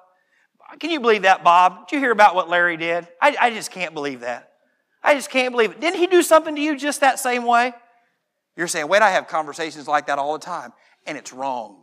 Can 0.79 0.89
you 0.89 0.99
believe 0.99 1.23
that, 1.23 1.43
Bob? 1.43 1.87
Did 1.87 1.95
you 1.95 2.01
hear 2.01 2.11
about 2.11 2.35
what 2.35 2.49
Larry 2.49 2.77
did? 2.77 3.07
I, 3.21 3.35
I 3.39 3.49
just 3.49 3.71
can't 3.71 3.93
believe 3.93 4.21
that. 4.21 4.51
I 5.03 5.15
just 5.15 5.29
can't 5.29 5.51
believe 5.51 5.71
it. 5.71 5.81
Didn't 5.81 5.99
he 5.99 6.07
do 6.07 6.21
something 6.21 6.55
to 6.55 6.61
you 6.61 6.77
just 6.77 7.01
that 7.01 7.19
same 7.19 7.43
way? 7.43 7.73
You're 8.55 8.67
saying, 8.67 8.87
wait, 8.87 9.01
I 9.01 9.09
have 9.09 9.27
conversations 9.27 9.87
like 9.87 10.07
that 10.07 10.19
all 10.19 10.33
the 10.33 10.45
time, 10.45 10.73
and 11.05 11.17
it's 11.17 11.33
wrong. 11.33 11.81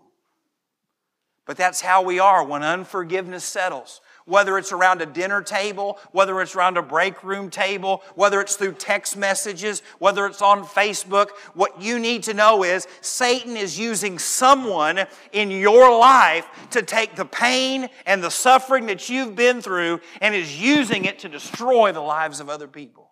But 1.47 1.57
that's 1.57 1.81
how 1.81 2.03
we 2.03 2.19
are 2.19 2.45
when 2.45 2.63
unforgiveness 2.63 3.45
settles 3.45 4.01
whether 4.29 4.59
it's 4.59 4.73
around 4.73 5.01
a 5.01 5.07
dinner 5.07 5.43
table, 5.43 5.99
whether 6.13 6.41
it's 6.43 6.55
around 6.55 6.77
a 6.77 6.83
break 6.83 7.25
room 7.25 7.49
table, 7.49 8.03
whether 8.15 8.41
it's 8.41 8.57
through 8.57 8.75
text 8.75 9.17
messages, 9.17 9.83
whether 9.99 10.27
it's 10.27 10.43
on 10.43 10.63
Facebook, 10.65 11.31
what 11.55 11.81
you 11.81 11.99
need 11.99 12.23
to 12.23 12.35
know 12.35 12.63
is 12.63 12.87
Satan 13.01 13.57
is 13.57 13.79
using 13.79 14.19
someone 14.19 15.01
in 15.33 15.51
your 15.51 15.99
life 15.99 16.47
to 16.71 16.83
take 16.83 17.17
the 17.17 17.25
pain 17.25 17.89
and 18.05 18.23
the 18.23 18.31
suffering 18.31 18.87
that 18.87 19.09
you've 19.09 19.35
been 19.35 19.63
through 19.63 20.01
and 20.21 20.35
is 20.35 20.61
using 20.61 21.07
it 21.07 21.19
to 21.21 21.29
destroy 21.29 21.91
the 21.91 22.01
lives 22.01 22.39
of 22.39 22.51
other 22.51 22.69
people. 22.69 23.11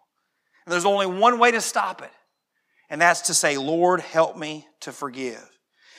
And 0.66 0.72
there's 0.72 0.85
only 0.85 1.07
one 1.07 1.38
way 1.38 1.50
to 1.50 1.61
stop 1.61 2.02
it, 2.02 2.11
and 2.90 3.00
that's 3.00 3.22
to 3.22 3.35
say, 3.35 3.57
Lord, 3.57 4.00
help 4.00 4.37
me 4.37 4.66
to 4.81 4.92
forgive. 4.92 5.56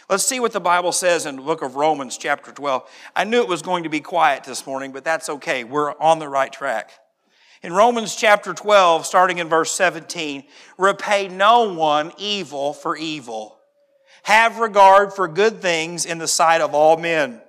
Let's 0.10 0.24
see 0.24 0.40
what 0.40 0.54
the 0.54 0.62
Bible 0.62 0.94
says 0.94 1.26
in 1.26 1.36
the 1.36 1.42
book 1.42 1.62
of 1.62 1.76
Romans, 1.76 2.18
chapter 2.18 2.54
12. 2.54 2.90
I 3.14 3.26
knew 3.26 3.42
it 3.42 3.50
was 3.50 3.62
going 3.62 3.84
to 3.84 3.90
be 3.90 4.00
quiet 4.00 4.46
this 4.46 4.66
morning, 4.66 4.94
but 4.94 5.04
that's 5.04 5.28
okay. 5.28 5.66
We're 5.66 5.92
on 6.00 6.20
the 6.20 6.30
right 6.30 6.52
track. 6.52 6.92
In 7.62 7.74
Romans 7.74 8.16
chapter 8.16 8.54
12, 8.54 9.06
starting 9.06 9.40
in 9.40 9.50
verse 9.50 9.74
17, 9.74 10.46
repay 10.78 11.28
no 11.28 11.74
one 11.74 12.14
evil 12.18 12.72
for 12.72 12.96
evil. 12.96 13.58
Have 14.24 14.60
regard 14.60 15.12
for 15.12 15.28
good 15.28 15.62
things 15.62 16.06
in 16.06 16.20
the 16.20 16.28
sight 16.28 16.62
of 16.62 16.74
all 16.74 16.96
men. 16.96 17.42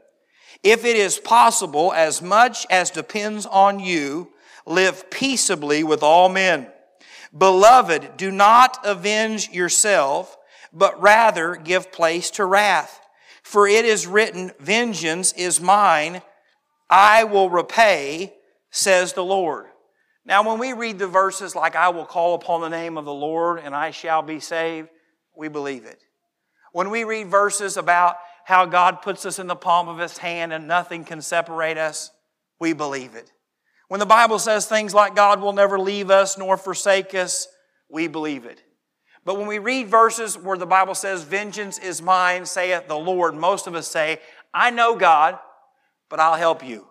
If 0.65 0.85
it 0.85 0.97
is 0.97 1.21
possible, 1.21 1.93
as 1.93 2.21
much 2.21 2.67
as 2.71 2.91
depends 2.91 3.47
on 3.47 3.79
you, 3.79 4.33
live 4.67 5.09
peaceably 5.13 5.85
with 5.85 6.03
all 6.03 6.29
men. 6.29 6.67
Beloved, 7.37 8.17
do 8.17 8.33
not 8.33 8.79
avenge 8.85 9.49
yourself 9.51 10.38
but 10.73 11.01
rather 11.01 11.57
give 11.57 11.93
place 11.93 12.31
to 12.33 12.45
wrath. 12.45 13.01
For 13.43 13.67
it 13.67 13.85
is 13.85 14.07
written, 14.07 14.53
Vengeance 14.59 15.33
is 15.33 15.61
mine, 15.61 16.23
I 16.91 17.25
will 17.25 17.51
repay, 17.51 18.35
says 18.71 19.13
the 19.13 19.25
Lord. 19.25 19.67
Now, 20.25 20.47
when 20.47 20.59
we 20.59 20.75
read 20.75 20.99
the 20.99 21.07
verses 21.07 21.57
like, 21.57 21.75
I 21.75 21.89
will 21.89 22.05
call 22.05 22.35
upon 22.35 22.61
the 22.61 22.69
name 22.69 22.99
of 22.99 23.07
the 23.07 23.15
Lord 23.15 23.61
and 23.61 23.75
I 23.75 23.91
shall 23.91 24.21
be 24.21 24.41
saved, 24.41 24.89
we 25.35 25.49
believe 25.49 25.87
it. 25.87 26.03
When 26.73 26.91
we 26.91 27.05
read 27.05 27.29
verses 27.29 27.79
about 27.79 28.17
how 28.45 28.67
God 28.67 29.01
puts 29.01 29.25
us 29.25 29.39
in 29.39 29.47
the 29.47 29.57
palm 29.57 29.89
of 29.89 29.99
His 29.99 30.19
hand 30.19 30.53
and 30.53 30.69
nothing 30.69 31.05
can 31.05 31.23
separate 31.23 31.79
us, 31.79 32.11
we 32.61 32.75
believe 32.75 33.15
it. 33.15 33.33
When 33.89 34.01
the 34.01 34.07
Bible 34.07 34.39
says 34.39 34.67
things 34.67 34.95
like 34.95 35.17
God 35.17 35.41
will 35.41 35.55
never 35.55 35.79
leave 35.79 36.11
us 36.11 36.37
nor 36.37 36.59
forsake 36.59 37.15
us, 37.15 37.49
we 37.89 38.07
believe 38.07 38.45
it. 38.45 38.63
But 39.29 39.37
when 39.37 39.47
we 39.47 39.59
read 39.59 39.89
verses 39.89 40.39
where 40.39 40.57
the 40.57 40.65
Bible 40.65 40.95
says, 40.95 41.23
Vengeance 41.23 41.79
is 41.79 42.01
mine, 42.01 42.47
saith 42.47 42.89
the 42.89 42.97
Lord, 42.97 43.35
most 43.35 43.67
of 43.67 43.75
us 43.75 43.87
say, 43.87 44.21
I 44.55 44.71
know 44.71 44.97
God, 44.97 45.39
but 46.09 46.19
I'll 46.19 46.37
help 46.39 46.67
you. 46.67 46.89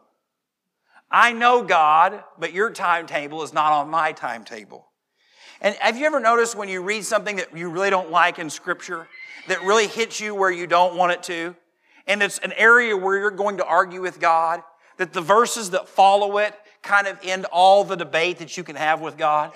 I 1.10 1.32
know 1.32 1.63
God, 1.63 2.23
but 2.38 2.54
your 2.54 2.69
timetable 2.69 3.41
is 3.41 3.54
not 3.54 3.71
on 3.71 3.89
my 3.89 4.12
timetable. 4.12 4.86
And 5.62 5.73
have 5.78 5.97
you 5.97 6.06
ever 6.06 6.19
noticed 6.19 6.56
when 6.56 6.69
you 6.69 6.84
read 6.84 7.06
something 7.06 7.38
that 7.38 7.58
you 7.58 7.71
really 7.71 7.89
don't 7.89 8.12
like 8.12 8.38
in 8.38 8.52
Scripture, 8.52 9.08
that 9.47 9.63
really 9.63 9.88
hits 9.88 10.21
you 10.21 10.36
where 10.36 10.52
you 10.52 10.67
don't 10.67 10.95
want 10.95 11.13
it 11.13 11.23
to, 11.23 11.56
and 12.06 12.21
it's 12.21 12.38
an 12.38 12.54
area 12.54 12.95
where 12.95 13.17
you're 13.17 13.32
going 13.32 13.58
to 13.58 13.65
argue 13.65 14.04
with 14.04 14.19
God, 14.19 14.62
that 14.97 15.12
the 15.12 15.21
verses 15.21 15.71
that 15.71 15.89
follow 15.89 16.38
it 16.38 16.54
kind 16.84 17.08
of 17.08 17.17
end 17.23 17.45
all 17.45 17.84
the 17.84 17.97
debate 17.97 18.38
that 18.38 18.56
you 18.58 18.63
can 18.63 18.76
have 18.76 19.02
with 19.02 19.17
God? 19.17 19.54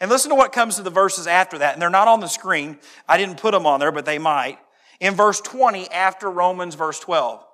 And 0.00 0.10
listen 0.10 0.30
to 0.30 0.34
what 0.36 0.52
comes 0.52 0.76
to 0.76 0.82
the 0.82 0.90
verses 0.90 1.26
after 1.26 1.58
that. 1.58 1.72
And 1.72 1.82
they're 1.82 1.90
not 1.90 2.08
on 2.08 2.20
the 2.20 2.28
screen. 2.28 2.78
I 3.08 3.16
didn't 3.18 3.38
put 3.38 3.52
them 3.52 3.66
on 3.66 3.80
there, 3.80 3.92
but 3.92 4.04
they 4.04 4.18
might. 4.18 4.58
In 5.00 5.14
verse 5.14 5.40
20, 5.40 5.90
after 5.90 6.30
Romans 6.30 6.74
verse 6.74 7.00
12. 7.00 7.44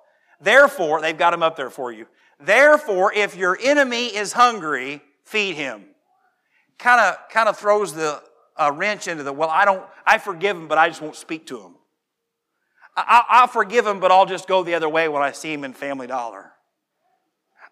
Therefore, 0.41 1.01
they've 1.01 1.17
got 1.17 1.31
them 1.31 1.43
up 1.43 1.55
there 1.55 1.69
for 1.69 1.91
you. 1.91 2.07
Therefore, 2.39 3.13
if 3.13 3.35
your 3.35 3.57
enemy 3.61 4.07
is 4.07 4.33
hungry, 4.33 5.01
feed 5.23 5.55
him. 5.55 5.85
Kind 6.77 7.01
of, 7.01 7.29
kind 7.29 7.47
of 7.47 7.57
throws 7.57 7.93
the 7.93 8.21
uh, 8.57 8.71
wrench 8.73 9.07
into 9.07 9.23
the, 9.23 9.33
well, 9.33 9.49
I 9.49 9.65
don't, 9.65 9.83
I 10.05 10.17
forgive 10.17 10.55
him, 10.55 10.67
but 10.67 10.77
I 10.77 10.89
just 10.89 11.01
won't 11.01 11.15
speak 11.15 11.47
to 11.47 11.59
him. 11.59 11.75
I, 12.97 13.41
will 13.41 13.47
forgive 13.47 13.85
him, 13.85 13.99
but 13.99 14.11
I'll 14.11 14.25
just 14.25 14.47
go 14.47 14.63
the 14.63 14.73
other 14.75 14.87
way 14.87 15.09
when 15.09 15.21
I 15.21 15.31
see 15.31 15.51
him 15.51 15.63
in 15.63 15.73
Family 15.73 16.07
Dollar. 16.07 16.51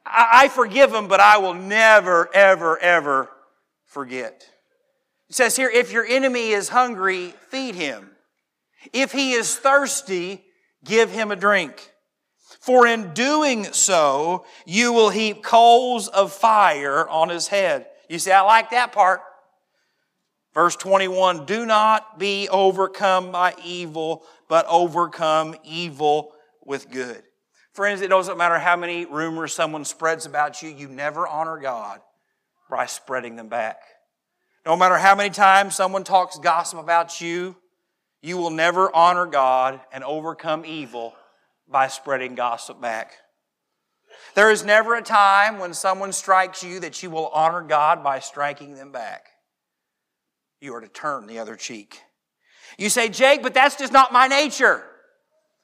I, 0.05 0.29
I 0.33 0.47
forgive 0.49 0.93
him, 0.93 1.07
but 1.07 1.19
I 1.19 1.38
will 1.38 1.53
never, 1.53 2.29
ever, 2.33 2.77
ever 2.79 3.29
forget. 3.86 4.49
It 5.34 5.38
says 5.38 5.56
here, 5.56 5.67
if 5.67 5.91
your 5.91 6.06
enemy 6.06 6.52
is 6.52 6.69
hungry, 6.69 7.34
feed 7.50 7.74
him. 7.74 8.12
If 8.93 9.12
he 9.12 9.32
is 9.32 9.56
thirsty, 9.56 10.46
give 10.86 11.10
him 11.10 11.32
a 11.32 11.36
drink. 11.36 11.91
For 12.60 12.86
in 12.86 13.15
doing 13.15 13.63
so, 13.74 14.46
you 14.67 14.93
will 14.93 15.10
heap 15.10 15.41
coals 15.41 16.08
of 16.08 16.32
fire 16.32 17.10
on 17.10 17.30
his 17.30 17.48
head. 17.48 17.88
You 18.08 18.19
see, 18.19 18.32
I 18.32 18.41
like 18.41 18.69
that 18.69 18.91
part. 18.91 19.22
Verse 20.54 20.76
21 20.76 21.48
Do 21.48 21.65
not 21.65 22.19
be 22.19 22.48
overcome 22.50 23.32
by 23.32 23.56
evil, 23.65 24.22
but 24.48 24.67
overcome 24.69 25.56
evil 25.63 26.34
with 26.63 26.91
good. 26.91 27.24
Friends, 27.74 28.02
it 28.02 28.10
doesn't 28.12 28.38
matter 28.38 28.60
how 28.60 28.76
many 28.76 29.06
rumors 29.06 29.52
someone 29.52 29.84
spreads 29.84 30.28
about 30.28 30.62
you, 30.62 30.69
you 30.69 30.88
never 30.89 31.28
honor 31.28 31.58
God 31.60 32.02
by 32.69 32.86
spreading 32.86 33.36
them 33.36 33.50
back. 33.50 33.78
No 34.65 34.76
matter 34.78 34.97
how 34.97 35.15
many 35.15 35.30
times 35.30 35.76
someone 35.76 36.04
talks 36.04 36.38
gossip 36.39 36.80
about 36.80 37.19
you, 37.19 37.56
you 38.21 38.38
will 38.38 38.49
never 38.49 38.93
honor 38.95 39.26
God 39.26 39.82
and 39.91 40.04
overcome 40.04 40.65
evil 40.65 41.13
by 41.67 41.88
spreading 41.88 42.36
gossip 42.36 42.80
back. 42.80 43.13
There 44.36 44.52
is 44.52 44.63
never 44.63 44.95
a 44.95 45.02
time 45.02 45.60
when 45.60 45.73
someone 45.73 46.13
strikes 46.13 46.63
you 46.63 46.80
that 46.80 47.04
you 47.04 47.10
will 47.10 47.28
honor 47.28 47.62
God 47.62 48.04
by 48.04 48.19
striking 48.19 48.76
them 48.76 48.91
back. 48.91 49.28
You 50.62 50.73
are 50.76 50.82
to 50.82 50.88
turn 50.88 51.28
the 51.28 51.39
other 51.39 51.58
cheek. 51.58 52.02
You 52.78 52.89
say, 52.89 53.10
Jake, 53.10 53.43
but 53.43 53.54
that's 53.54 53.76
just 53.76 53.91
not 53.91 54.13
my 54.13 54.28
nature. 54.28 54.84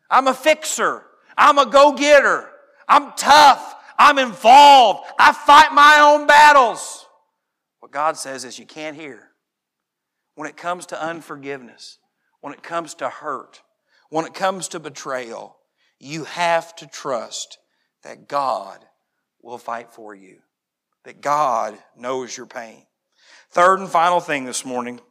I'm 0.09 0.27
a 0.27 0.33
fixer. 0.33 1.03
I'm 1.37 1.57
a 1.57 1.65
go 1.65 1.93
getter. 1.93 2.49
I'm 2.87 3.13
tough. 3.13 3.75
I'm 3.97 4.19
involved. 4.19 5.09
I 5.17 5.31
fight 5.31 5.73
my 5.73 5.99
own 6.01 6.27
battles. 6.27 7.05
What 7.79 7.91
God 7.91 8.17
says 8.17 8.45
is 8.45 8.59
you 8.59 8.65
can't 8.65 8.95
hear. 8.95 9.29
When 10.35 10.49
it 10.49 10.57
comes 10.57 10.85
to 10.87 11.01
unforgiveness, 11.01 11.97
when 12.41 12.53
it 12.53 12.63
comes 12.63 12.93
to 12.95 13.09
hurt, 13.09 13.61
when 14.09 14.25
it 14.25 14.33
comes 14.33 14.67
to 14.69 14.79
betrayal, 14.79 15.57
you 15.99 16.23
have 16.23 16.75
to 16.77 16.87
trust 16.87 17.57
that 18.03 18.27
God 18.27 18.85
will 19.41 19.57
fight 19.57 19.91
for 19.91 20.15
you, 20.15 20.39
that 21.03 21.21
God 21.21 21.77
knows 21.97 22.35
your 22.35 22.45
pain. 22.45 22.85
Third 23.51 23.79
and 23.79 23.89
final 23.89 24.19
thing 24.19 24.45
this 24.45 24.65
morning 24.65 25.01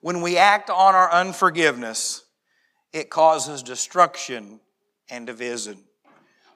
when 0.00 0.20
we 0.20 0.36
act 0.36 0.68
on 0.68 0.94
our 0.94 1.10
unforgiveness, 1.10 2.24
it 2.92 3.08
causes 3.08 3.62
destruction 3.62 4.60
and 5.08 5.26
division. 5.26 5.78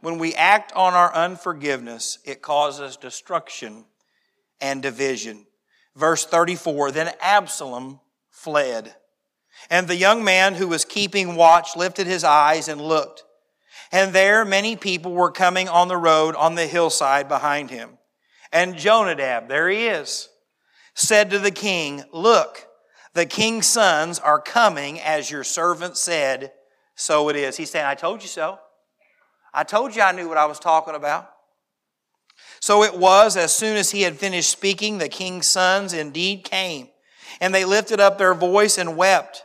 When 0.02 0.18
we 0.18 0.34
act 0.34 0.70
on 0.74 0.92
our 0.92 1.12
unforgiveness, 1.14 2.18
it 2.26 2.42
causes 2.42 2.98
destruction 2.98 3.87
and 4.60 4.82
division. 4.82 5.46
Verse 5.96 6.24
34 6.24 6.90
Then 6.90 7.12
Absalom 7.20 8.00
fled 8.30 8.94
And 9.70 9.88
the 9.88 9.96
young 9.96 10.24
man 10.24 10.54
who 10.54 10.68
was 10.68 10.84
keeping 10.84 11.36
watch 11.36 11.76
lifted 11.76 12.06
his 12.06 12.24
eyes 12.24 12.68
and 12.68 12.80
looked. 12.80 13.24
And 13.90 14.12
there 14.12 14.44
many 14.44 14.76
people 14.76 15.12
were 15.12 15.30
coming 15.30 15.68
on 15.68 15.88
the 15.88 15.96
road 15.96 16.34
on 16.34 16.54
the 16.54 16.66
hillside 16.66 17.28
behind 17.28 17.70
him. 17.70 17.98
And 18.52 18.76
Jonadab, 18.76 19.48
there 19.48 19.68
he 19.68 19.86
is, 19.86 20.28
said 20.94 21.30
to 21.30 21.38
the 21.38 21.50
king, 21.50 22.04
Look, 22.12 22.66
the 23.14 23.26
king's 23.26 23.66
sons 23.66 24.18
are 24.18 24.40
coming 24.40 25.00
as 25.00 25.30
your 25.30 25.44
servant 25.44 25.96
said, 25.96 26.52
so 26.94 27.28
it 27.28 27.36
is. 27.36 27.56
He's 27.56 27.70
saying, 27.70 27.86
I 27.86 27.94
told 27.94 28.22
you 28.22 28.28
so. 28.28 28.58
I 29.52 29.64
told 29.64 29.96
you 29.96 30.02
I 30.02 30.12
knew 30.12 30.28
what 30.28 30.38
I 30.38 30.46
was 30.46 30.58
talking 30.58 30.94
about. 30.94 31.30
So 32.60 32.82
it 32.82 32.96
was, 32.96 33.36
as 33.36 33.54
soon 33.54 33.76
as 33.76 33.90
he 33.90 34.02
had 34.02 34.16
finished 34.16 34.50
speaking, 34.50 34.98
the 34.98 35.08
king's 35.08 35.46
sons 35.46 35.92
indeed 35.92 36.44
came, 36.44 36.88
and 37.40 37.54
they 37.54 37.64
lifted 37.64 38.00
up 38.00 38.18
their 38.18 38.34
voice 38.34 38.78
and 38.78 38.96
wept. 38.96 39.44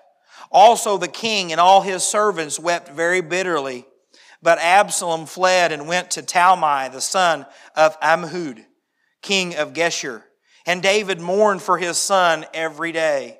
Also 0.51 0.97
the 0.97 1.07
king 1.07 1.51
and 1.51 1.59
all 1.59 1.81
his 1.81 2.03
servants 2.03 2.59
wept 2.59 2.89
very 2.89 3.21
bitterly. 3.21 3.85
But 4.41 4.59
Absalom 4.59 5.25
fled 5.25 5.71
and 5.71 5.87
went 5.87 6.11
to 6.11 6.21
Talmai, 6.21 6.91
the 6.91 7.01
son 7.01 7.45
of 7.75 7.99
Ammihud, 8.01 8.65
king 9.21 9.55
of 9.55 9.73
Geshur. 9.73 10.21
And 10.65 10.83
David 10.83 11.19
mourned 11.19 11.61
for 11.61 11.77
his 11.77 11.97
son 11.97 12.45
every 12.53 12.91
day. 12.91 13.39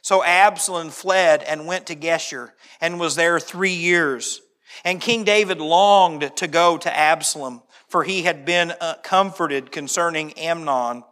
So 0.00 0.22
Absalom 0.22 0.90
fled 0.90 1.42
and 1.42 1.66
went 1.66 1.86
to 1.86 1.96
Geshur 1.96 2.50
and 2.80 3.00
was 3.00 3.16
there 3.16 3.40
three 3.40 3.74
years. 3.74 4.40
And 4.84 5.00
King 5.00 5.24
David 5.24 5.60
longed 5.60 6.36
to 6.36 6.46
go 6.46 6.76
to 6.78 6.96
Absalom, 6.96 7.62
for 7.94 8.02
he 8.02 8.22
had 8.22 8.44
been 8.44 8.72
uh, 8.80 8.94
comforted 9.04 9.70
concerning 9.70 10.32
Amnon 10.32 11.04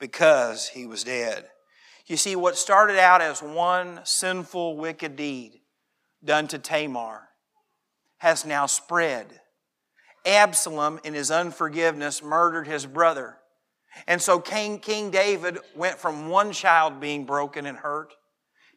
because 0.00 0.66
he 0.66 0.86
was 0.86 1.04
dead. 1.04 1.44
You 2.06 2.16
see, 2.16 2.36
what 2.36 2.56
started 2.56 2.98
out 2.98 3.20
as 3.20 3.42
one 3.42 4.00
sinful, 4.04 4.78
wicked 4.78 5.14
deed 5.14 5.60
done 6.24 6.48
to 6.48 6.58
Tamar 6.58 7.28
has 8.16 8.46
now 8.46 8.64
spread. 8.64 9.26
Absalom, 10.24 11.00
in 11.04 11.12
his 11.12 11.30
unforgiveness, 11.30 12.22
murdered 12.22 12.66
his 12.66 12.86
brother. 12.86 13.36
And 14.06 14.18
so 14.22 14.40
King, 14.40 14.78
King 14.78 15.10
David 15.10 15.58
went 15.76 15.98
from 15.98 16.30
one 16.30 16.52
child 16.52 16.98
being 16.98 17.26
broken 17.26 17.66
and 17.66 17.76
hurt 17.76 18.14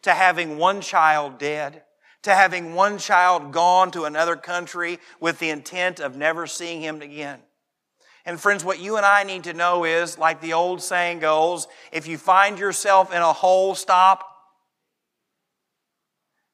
to 0.02 0.12
having 0.12 0.58
one 0.58 0.82
child 0.82 1.38
dead, 1.38 1.84
to 2.26 2.34
having 2.34 2.74
one 2.74 2.98
child 2.98 3.52
gone 3.52 3.92
to 3.92 4.06
another 4.06 4.36
country 4.36 5.00
with 5.20 5.38
the 5.38 5.52
intent 5.52 6.00
of 6.00 6.18
never 6.18 6.48
seeing 6.48 6.82
him 6.82 7.04
again. 7.04 7.40
And 8.26 8.40
friends, 8.40 8.66
what 8.66 8.80
you 8.80 8.98
and 8.98 9.06
I 9.06 9.24
need 9.24 9.44
to 9.44 9.54
know 9.54 9.84
is, 9.84 10.18
like 10.18 10.42
the 10.42 10.54
old 10.54 10.82
saying 10.82 11.20
goes, 11.20 11.68
if 11.92 12.08
you 12.08 12.18
find 12.18 12.58
yourself 12.58 13.14
in 13.14 13.22
a 13.22 13.32
hole, 13.32 13.76
stop. 13.76 14.28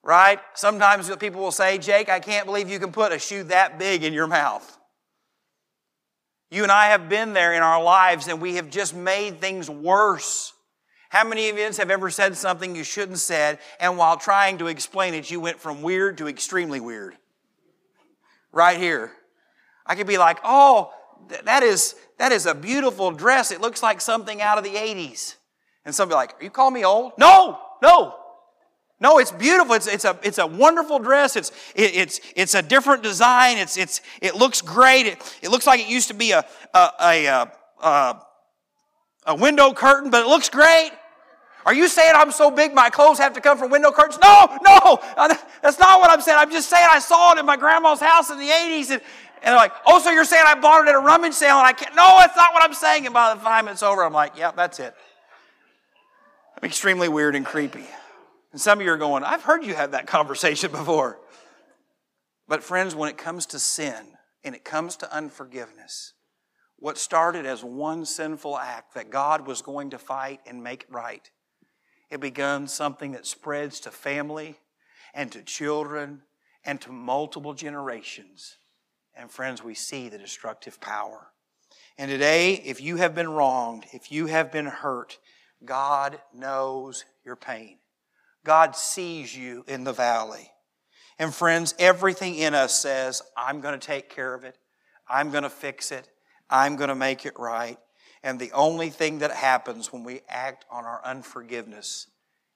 Right? 0.03 0.39
Sometimes 0.55 1.13
people 1.15 1.39
will 1.39 1.51
say, 1.51 1.77
Jake, 1.77 2.09
I 2.09 2.19
can't 2.19 2.45
believe 2.45 2.69
you 2.69 2.79
can 2.79 2.91
put 2.91 3.13
a 3.13 3.19
shoe 3.19 3.43
that 3.43 3.79
big 3.79 4.03
in 4.03 4.11
your 4.11 4.27
mouth. 4.27 4.77
You 6.49 6.63
and 6.63 6.71
I 6.71 6.87
have 6.87 7.07
been 7.07 7.31
there 7.31 7.53
in 7.53 7.63
our 7.63 7.81
lives 7.81 8.27
and 8.27 8.41
we 8.41 8.55
have 8.55 8.69
just 8.69 8.93
made 8.93 9.39
things 9.39 9.69
worse. 9.69 10.50
How 11.11 11.25
many 11.25 11.49
of 11.49 11.57
you 11.57 11.65
have 11.65 11.91
ever 11.91 12.09
said 12.09 12.37
something 12.37 12.73
you 12.73 12.85
shouldn't 12.85 13.17
said 13.17 13.59
and 13.81 13.97
while 13.97 14.15
trying 14.15 14.59
to 14.59 14.67
explain 14.67 15.13
it, 15.13 15.29
you 15.29 15.41
went 15.41 15.59
from 15.59 15.81
weird 15.81 16.17
to 16.19 16.29
extremely 16.29 16.79
weird? 16.79 17.17
Right 18.53 18.79
here. 18.79 19.11
I 19.85 19.95
could 19.95 20.07
be 20.07 20.17
like, 20.17 20.39
oh, 20.45 20.93
that 21.43 21.63
is, 21.63 21.95
that 22.17 22.31
is 22.31 22.45
a 22.45 22.55
beautiful 22.55 23.11
dress. 23.11 23.51
It 23.51 23.59
looks 23.59 23.83
like 23.83 23.99
something 23.99 24.41
out 24.41 24.57
of 24.57 24.63
the 24.63 24.69
80s. 24.69 25.35
And 25.83 25.93
somebody 25.93 26.15
like, 26.15 26.39
are 26.39 26.45
you 26.45 26.49
calling 26.49 26.75
me 26.75 26.85
old? 26.85 27.11
No, 27.17 27.59
no. 27.83 28.15
No, 29.01 29.17
it's 29.17 29.33
beautiful. 29.33 29.75
It's, 29.75 29.87
it's, 29.87 30.05
a, 30.05 30.17
it's 30.23 30.37
a 30.37 30.47
wonderful 30.47 30.99
dress. 30.99 31.35
It's, 31.35 31.51
it, 31.75 31.93
it's, 31.93 32.21
it's 32.37 32.55
a 32.55 32.61
different 32.61 33.03
design. 33.03 33.57
It's, 33.57 33.75
it's, 33.75 33.99
it 34.21 34.37
looks 34.37 34.61
great. 34.61 35.07
It, 35.07 35.37
it 35.41 35.51
looks 35.51 35.67
like 35.67 35.81
it 35.81 35.89
used 35.89 36.07
to 36.07 36.13
be 36.13 36.31
a, 36.31 36.45
a, 36.73 36.89
a, 37.01 37.51
a, 37.83 38.21
a 39.25 39.35
window 39.35 39.73
curtain, 39.73 40.09
but 40.09 40.21
it 40.21 40.27
looks 40.29 40.47
great. 40.47 40.91
Are 41.65 41.73
you 41.73 41.87
saying 41.87 42.13
I'm 42.15 42.31
so 42.31 42.49
big 42.49 42.73
my 42.73 42.89
clothes 42.89 43.19
have 43.19 43.33
to 43.33 43.41
come 43.41 43.57
from 43.57 43.69
window 43.69 43.91
curtains? 43.91 44.19
No, 44.21 44.57
no, 44.63 44.99
uh, 45.17 45.35
that's 45.61 45.79
not 45.79 45.99
what 45.99 46.09
I'm 46.09 46.21
saying. 46.21 46.37
I'm 46.39 46.51
just 46.51 46.69
saying 46.69 46.87
I 46.89 46.99
saw 46.99 47.33
it 47.33 47.39
in 47.39 47.45
my 47.45 47.57
grandma's 47.57 47.99
house 47.99 48.29
in 48.29 48.39
the 48.39 48.49
80s 48.49 48.89
and, 48.91 49.01
and 49.43 49.53
they're 49.53 49.55
like, 49.55 49.73
oh, 49.85 49.99
so 49.99 50.11
you're 50.11 50.25
saying 50.25 50.43
I 50.47 50.55
bought 50.55 50.85
it 50.85 50.89
at 50.89 50.95
a 50.95 50.99
rummage 50.99 51.33
sale 51.33 51.57
and 51.57 51.67
I 51.67 51.73
can't? 51.73 51.95
No, 51.95 52.17
that's 52.19 52.35
not 52.35 52.53
what 52.53 52.63
I'm 52.63 52.73
saying. 52.73 53.05
And 53.05 53.13
by 53.13 53.33
the 53.33 53.41
time 53.41 53.67
it's 53.67 53.83
over, 53.83 54.03
I'm 54.03 54.13
like, 54.13 54.37
yeah, 54.37 54.51
that's 54.51 54.79
it. 54.79 54.93
I'm 56.57 56.67
extremely 56.67 57.09
weird 57.09 57.35
and 57.35 57.45
creepy. 57.45 57.85
And 58.51 58.59
some 58.59 58.79
of 58.79 58.85
you 58.85 58.91
are 58.91 58.97
going, 58.97 59.23
I've 59.23 59.43
heard 59.43 59.63
you 59.63 59.73
have 59.73 59.91
that 59.91 60.07
conversation 60.07 60.71
before. 60.71 61.19
But 62.47 62.63
friends, 62.63 62.95
when 62.95 63.09
it 63.09 63.17
comes 63.17 63.45
to 63.47 63.59
sin 63.59 64.17
and 64.43 64.55
it 64.55 64.63
comes 64.63 64.97
to 64.97 65.13
unforgiveness, 65.13 66.13
what 66.77 66.97
started 66.97 67.45
as 67.45 67.63
one 67.63 68.05
sinful 68.05 68.57
act 68.57 68.95
that 68.95 69.09
God 69.09 69.47
was 69.47 69.61
going 69.61 69.91
to 69.91 69.99
fight 69.99 70.39
and 70.45 70.63
make 70.63 70.85
right, 70.89 71.29
it 72.11 72.19
becomes 72.19 72.73
something 72.73 73.13
that 73.13 73.25
spreads 73.25 73.79
to 73.79 73.91
family 73.91 74.59
and 75.13 75.31
to 75.31 75.41
children 75.41 76.21
and 76.65 76.79
to 76.81 76.91
multiple 76.91 77.53
generations. 77.53 78.57
And 79.15 79.31
friends, 79.31 79.63
we 79.63 79.73
see 79.73 80.09
the 80.09 80.17
destructive 80.17 80.79
power. 80.79 81.27
And 81.97 82.11
today, 82.11 82.53
if 82.65 82.81
you 82.81 82.97
have 82.97 83.15
been 83.15 83.29
wronged, 83.29 83.85
if 83.93 84.11
you 84.11 84.27
have 84.27 84.51
been 84.51 84.65
hurt, 84.65 85.17
God 85.63 86.19
knows 86.33 87.05
your 87.25 87.35
pain. 87.35 87.77
God 88.43 88.75
sees 88.75 89.35
you 89.35 89.63
in 89.67 89.83
the 89.83 89.93
valley. 89.93 90.51
And 91.19 91.33
friends, 91.33 91.75
everything 91.77 92.35
in 92.35 92.53
us 92.53 92.77
says, 92.77 93.21
I'm 93.37 93.61
going 93.61 93.79
to 93.79 93.85
take 93.85 94.09
care 94.09 94.33
of 94.33 94.43
it. 94.43 94.57
I'm 95.07 95.31
going 95.31 95.43
to 95.43 95.49
fix 95.49 95.91
it. 95.91 96.09
I'm 96.49 96.75
going 96.75 96.89
to 96.89 96.95
make 96.95 97.25
it 97.25 97.37
right. 97.37 97.77
And 98.23 98.39
the 98.39 98.51
only 98.51 98.89
thing 98.89 99.19
that 99.19 99.31
happens 99.31 99.91
when 99.91 100.03
we 100.03 100.21
act 100.29 100.65
on 100.69 100.85
our 100.85 101.01
unforgiveness 101.03 102.07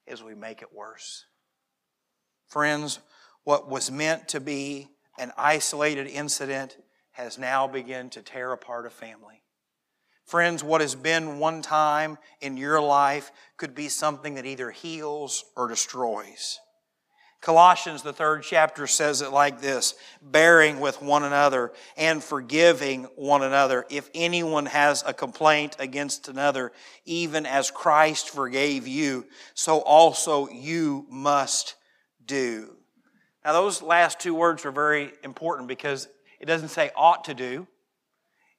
is 0.05 0.21
we 0.21 0.35
make 0.35 0.61
it 0.61 0.73
worse. 0.73 1.25
Friends, 2.47 2.99
what 3.43 3.67
was 3.69 3.89
meant 3.89 4.27
to 4.29 4.39
be 4.39 4.89
an 5.17 5.31
isolated 5.37 6.07
incident 6.07 6.77
has 7.11 7.37
now 7.37 7.67
begun 7.67 8.09
to 8.11 8.21
tear 8.21 8.51
apart 8.51 8.85
a 8.85 8.89
family. 8.89 9.41
Friends, 10.25 10.63
what 10.63 10.81
has 10.81 10.95
been 10.95 11.39
one 11.39 11.61
time 11.61 12.17
in 12.41 12.57
your 12.57 12.81
life 12.81 13.31
could 13.57 13.75
be 13.75 13.89
something 13.89 14.35
that 14.35 14.45
either 14.45 14.71
heals 14.71 15.45
or 15.55 15.67
destroys. 15.67 16.59
Colossians, 17.41 18.01
the 18.01 18.13
third 18.13 18.43
chapter, 18.43 18.87
says 18.87 19.21
it 19.21 19.31
like 19.31 19.61
this 19.61 19.93
bearing 20.21 20.79
with 20.79 21.01
one 21.01 21.23
another 21.23 21.71
and 21.95 22.23
forgiving 22.23 23.03
one 23.15 23.43
another. 23.43 23.85
If 23.89 24.09
anyone 24.15 24.65
has 24.65 25.03
a 25.05 25.13
complaint 25.13 25.75
against 25.77 26.27
another, 26.27 26.71
even 27.05 27.45
as 27.45 27.69
Christ 27.69 28.29
forgave 28.29 28.87
you, 28.87 29.25
so 29.53 29.79
also 29.79 30.49
you 30.49 31.05
must 31.09 31.75
do. 32.25 32.75
Now, 33.43 33.53
those 33.53 33.83
last 33.83 34.19
two 34.19 34.33
words 34.33 34.65
are 34.65 34.71
very 34.71 35.11
important 35.23 35.67
because 35.67 36.07
it 36.39 36.45
doesn't 36.45 36.69
say 36.69 36.89
ought 36.95 37.25
to 37.25 37.35
do, 37.35 37.67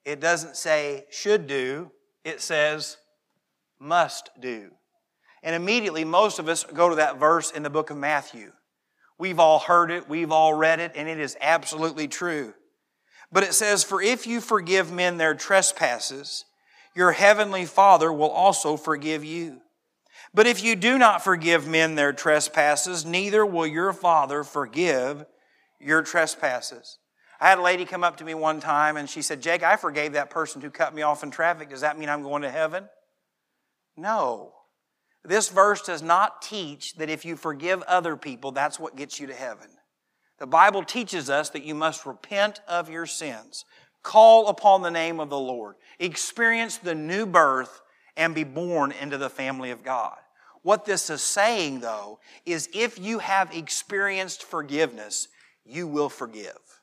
it 0.04 0.20
doesn't 0.20 0.56
say 0.56 1.06
should 1.10 1.48
do, 1.48 1.90
it 2.24 2.40
says 2.40 2.98
must 3.80 4.30
do. 4.40 4.70
And 5.42 5.54
immediately, 5.54 6.04
most 6.04 6.38
of 6.38 6.48
us 6.48 6.62
go 6.62 6.88
to 6.88 6.96
that 6.96 7.18
verse 7.18 7.50
in 7.50 7.64
the 7.64 7.70
book 7.70 7.90
of 7.90 7.96
Matthew. 7.96 8.52
We've 9.18 9.38
all 9.38 9.58
heard 9.58 9.90
it, 9.90 10.08
we've 10.08 10.32
all 10.32 10.54
read 10.54 10.80
it, 10.80 10.92
and 10.94 11.08
it 11.08 11.18
is 11.18 11.36
absolutely 11.40 12.08
true. 12.08 12.54
But 13.32 13.44
it 13.44 13.54
says, 13.54 13.82
For 13.82 14.02
if 14.02 14.26
you 14.26 14.40
forgive 14.40 14.92
men 14.92 15.16
their 15.16 15.34
trespasses, 15.34 16.44
your 16.94 17.12
heavenly 17.12 17.64
Father 17.64 18.12
will 18.12 18.30
also 18.30 18.76
forgive 18.76 19.24
you. 19.24 19.60
But 20.34 20.46
if 20.46 20.62
you 20.62 20.76
do 20.76 20.98
not 20.98 21.24
forgive 21.24 21.66
men 21.66 21.94
their 21.94 22.12
trespasses, 22.12 23.04
neither 23.04 23.44
will 23.44 23.66
your 23.66 23.92
Father 23.92 24.44
forgive 24.44 25.24
your 25.80 26.02
trespasses. 26.02 26.98
I 27.40 27.48
had 27.48 27.58
a 27.58 27.62
lady 27.62 27.84
come 27.84 28.04
up 28.04 28.16
to 28.18 28.24
me 28.24 28.34
one 28.34 28.60
time 28.60 28.96
and 28.96 29.08
she 29.08 29.22
said, 29.22 29.42
Jake, 29.42 29.62
I 29.62 29.76
forgave 29.76 30.14
that 30.14 30.30
person 30.30 30.62
who 30.62 30.70
cut 30.70 30.94
me 30.94 31.02
off 31.02 31.22
in 31.22 31.30
traffic. 31.30 31.68
Does 31.68 31.82
that 31.82 31.98
mean 31.98 32.08
I'm 32.08 32.22
going 32.22 32.42
to 32.42 32.50
heaven? 32.50 32.88
No. 33.96 34.52
This 35.26 35.48
verse 35.48 35.82
does 35.82 36.02
not 36.02 36.40
teach 36.40 36.94
that 36.96 37.10
if 37.10 37.24
you 37.24 37.36
forgive 37.36 37.82
other 37.82 38.16
people, 38.16 38.52
that's 38.52 38.78
what 38.78 38.96
gets 38.96 39.18
you 39.18 39.26
to 39.26 39.34
heaven. 39.34 39.68
The 40.38 40.46
Bible 40.46 40.84
teaches 40.84 41.28
us 41.30 41.50
that 41.50 41.64
you 41.64 41.74
must 41.74 42.06
repent 42.06 42.60
of 42.68 42.90
your 42.90 43.06
sins, 43.06 43.64
call 44.02 44.48
upon 44.48 44.82
the 44.82 44.90
name 44.90 45.18
of 45.18 45.30
the 45.30 45.38
Lord, 45.38 45.76
experience 45.98 46.76
the 46.76 46.94
new 46.94 47.26
birth, 47.26 47.80
and 48.16 48.34
be 48.34 48.44
born 48.44 48.92
into 48.92 49.18
the 49.18 49.30
family 49.30 49.70
of 49.70 49.82
God. 49.82 50.16
What 50.62 50.84
this 50.84 51.10
is 51.10 51.22
saying, 51.22 51.80
though, 51.80 52.18
is 52.44 52.68
if 52.72 52.98
you 52.98 53.18
have 53.18 53.54
experienced 53.54 54.42
forgiveness, 54.42 55.28
you 55.64 55.86
will 55.86 56.08
forgive. 56.08 56.75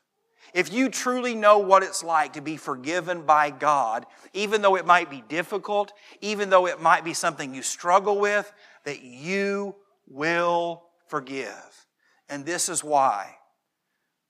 If 0.54 0.72
you 0.72 0.88
truly 0.88 1.34
know 1.34 1.58
what 1.58 1.82
it's 1.82 2.04
like 2.04 2.34
to 2.34 2.40
be 2.40 2.56
forgiven 2.56 3.22
by 3.22 3.50
God, 3.50 4.06
even 4.32 4.62
though 4.62 4.76
it 4.76 4.86
might 4.86 5.10
be 5.10 5.22
difficult, 5.28 5.92
even 6.20 6.48
though 6.48 6.66
it 6.66 6.80
might 6.80 7.04
be 7.04 7.12
something 7.12 7.52
you 7.52 7.62
struggle 7.62 8.20
with, 8.20 8.52
that 8.84 9.02
you 9.02 9.74
will 10.06 10.84
forgive. 11.08 11.86
And 12.28 12.46
this 12.46 12.68
is 12.68 12.84
why. 12.84 13.34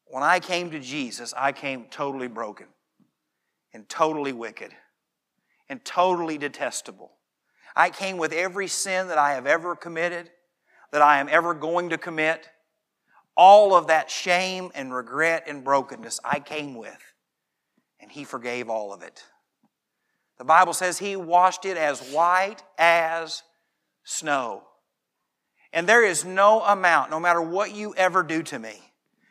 When 0.07 0.23
I 0.23 0.41
came 0.41 0.71
to 0.71 0.81
Jesus, 0.81 1.35
I 1.37 1.53
came 1.53 1.87
totally 1.91 2.29
broken 2.29 2.69
and 3.75 3.87
totally 3.87 4.33
wicked 4.33 4.73
and 5.69 5.85
totally 5.85 6.39
detestable. 6.39 7.13
I 7.77 7.91
came 7.91 8.17
with 8.17 8.33
every 8.33 8.69
sin 8.69 9.09
that 9.09 9.19
I 9.19 9.35
have 9.35 9.47
ever 9.47 9.77
committed, 9.77 10.31
that 10.91 11.03
I 11.03 11.19
am 11.19 11.29
ever 11.29 11.53
going 11.53 11.91
to 11.91 11.99
commit. 11.99 12.49
All 13.37 13.75
of 13.75 13.89
that 13.89 14.11
shame 14.11 14.71
and 14.75 14.95
regret 14.95 15.45
and 15.47 15.65
brokenness 15.65 16.21
I 16.25 16.41
came 16.41 16.75
with. 16.75 17.03
And 18.01 18.11
He 18.11 18.25
forgave 18.25 18.69
all 18.69 18.93
of 18.93 19.03
it. 19.03 19.25
The 20.39 20.45
Bible 20.45 20.73
says 20.73 20.99
He 20.99 21.17
washed 21.17 21.65
it 21.65 21.77
as 21.77 22.01
white 22.13 22.63
as 22.79 23.43
snow. 24.05 24.63
And 25.73 25.89
there 25.89 26.05
is 26.05 26.25
no 26.25 26.63
amount, 26.63 27.11
no 27.11 27.19
matter 27.19 27.41
what 27.41 27.75
you 27.75 27.95
ever 27.97 28.23
do 28.23 28.43
to 28.45 28.59
me, 28.59 28.81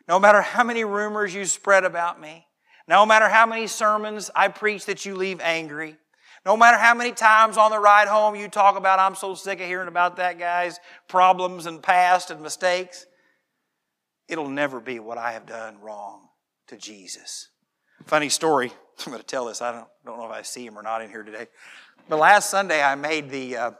no 0.06 0.20
matter 0.20 0.42
how 0.42 0.62
many 0.62 0.84
rumors 0.84 1.34
you 1.34 1.46
spread 1.46 1.84
about 1.84 2.20
me, 2.20 2.46
no 2.86 3.06
matter 3.06 3.28
how 3.28 3.46
many 3.46 3.66
sermons 3.66 4.30
I 4.34 4.48
preach 4.48 4.84
that 4.84 5.06
you 5.06 5.14
leave 5.14 5.40
angry, 5.40 5.96
no 6.44 6.56
matter 6.56 6.76
how 6.76 6.92
many 6.92 7.12
times 7.12 7.56
on 7.56 7.70
the 7.70 7.78
ride 7.78 8.08
home 8.08 8.36
you 8.36 8.48
talk 8.48 8.76
about, 8.76 8.98
I'm 8.98 9.14
so 9.14 9.34
sick 9.34 9.60
of 9.60 9.66
hearing 9.66 9.88
about 9.88 10.16
that 10.16 10.38
guy's 10.38 10.78
problems 11.08 11.64
and 11.64 11.82
past 11.82 12.30
and 12.30 12.42
mistakes, 12.42 13.06
it'll 14.28 14.48
never 14.48 14.80
be 14.80 14.98
what 14.98 15.18
I 15.18 15.32
have 15.32 15.46
done 15.46 15.80
wrong 15.80 16.28
to 16.68 16.76
Jesus. 16.76 17.48
Funny 18.06 18.28
story. 18.28 18.72
I'm 19.06 19.12
going 19.12 19.20
to 19.20 19.26
tell 19.26 19.46
this. 19.46 19.60
I 19.60 19.72
don't, 19.72 19.88
don't 20.04 20.18
know 20.18 20.26
if 20.26 20.32
I 20.32 20.42
see 20.42 20.64
him 20.64 20.78
or 20.78 20.82
not 20.82 21.02
in 21.02 21.10
here 21.10 21.22
today. 21.22 21.46
But 22.08 22.18
last 22.18 22.50
Sunday, 22.50 22.82
I 22.82 22.94
made 22.94 23.30
the 23.30 23.56
uh, 23.56 23.70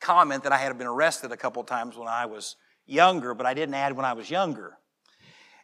comment 0.00 0.44
that 0.44 0.52
I 0.52 0.58
had 0.58 0.76
been 0.78 0.86
arrested 0.86 1.32
a 1.32 1.36
couple 1.36 1.62
times 1.64 1.96
when 1.96 2.08
I 2.08 2.26
was 2.26 2.56
younger, 2.86 3.34
but 3.34 3.46
I 3.46 3.54
didn't 3.54 3.74
add 3.74 3.96
when 3.96 4.04
I 4.04 4.12
was 4.12 4.30
younger. 4.30 4.78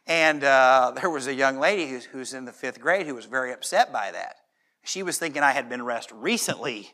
And 0.07 0.43
uh, 0.43 0.93
there 0.95 1.09
was 1.09 1.27
a 1.27 1.33
young 1.33 1.59
lady 1.59 1.87
who's, 1.87 2.05
who's 2.05 2.33
in 2.33 2.45
the 2.45 2.51
fifth 2.51 2.79
grade 2.79 3.05
who 3.05 3.15
was 3.15 3.25
very 3.25 3.53
upset 3.53 3.93
by 3.93 4.11
that. 4.11 4.35
She 4.83 5.03
was 5.03 5.17
thinking 5.17 5.43
I 5.43 5.51
had 5.51 5.69
been 5.69 5.81
arrested 5.81 6.15
recently. 6.15 6.91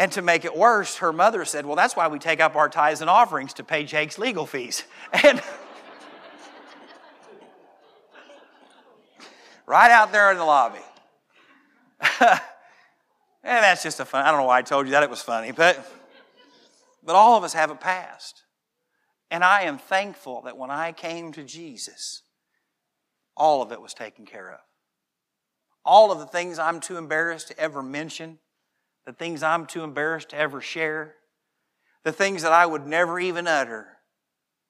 And 0.00 0.10
to 0.12 0.22
make 0.22 0.46
it 0.46 0.56
worse, 0.56 0.96
her 0.96 1.12
mother 1.12 1.44
said, 1.44 1.66
Well, 1.66 1.76
that's 1.76 1.94
why 1.94 2.08
we 2.08 2.18
take 2.18 2.40
up 2.40 2.56
our 2.56 2.70
tithes 2.70 3.02
and 3.02 3.10
offerings 3.10 3.52
to 3.54 3.62
pay 3.62 3.84
Jake's 3.84 4.18
legal 4.18 4.46
fees. 4.46 4.84
And 5.22 5.42
right 9.66 9.90
out 9.90 10.10
there 10.10 10.32
in 10.32 10.38
the 10.38 10.44
lobby. 10.44 10.80
and 12.20 12.40
that's 13.42 13.82
just 13.82 14.00
a 14.00 14.06
fun. 14.06 14.24
I 14.24 14.30
don't 14.30 14.40
know 14.40 14.46
why 14.46 14.60
I 14.60 14.62
told 14.62 14.86
you 14.86 14.92
that 14.92 15.02
it 15.02 15.10
was 15.10 15.20
funny, 15.20 15.52
but 15.52 15.78
but 17.04 17.14
all 17.14 17.36
of 17.36 17.44
us 17.44 17.52
have 17.52 17.70
a 17.70 17.74
past. 17.74 18.44
And 19.30 19.44
I 19.44 19.64
am 19.64 19.76
thankful 19.76 20.40
that 20.46 20.56
when 20.56 20.70
I 20.70 20.92
came 20.92 21.30
to 21.32 21.44
Jesus, 21.44 22.22
all 23.36 23.60
of 23.60 23.70
it 23.70 23.82
was 23.82 23.92
taken 23.92 24.24
care 24.24 24.50
of. 24.50 24.60
All 25.84 26.10
of 26.10 26.20
the 26.20 26.26
things 26.26 26.58
I'm 26.58 26.80
too 26.80 26.96
embarrassed 26.96 27.48
to 27.48 27.58
ever 27.58 27.82
mention, 27.82 28.38
the 29.06 29.12
things 29.12 29.42
I'm 29.42 29.66
too 29.66 29.82
embarrassed 29.82 30.30
to 30.30 30.36
ever 30.36 30.60
share, 30.60 31.14
the 32.04 32.12
things 32.12 32.42
that 32.42 32.52
I 32.52 32.66
would 32.66 32.86
never 32.86 33.18
even 33.18 33.46
utter, 33.46 33.88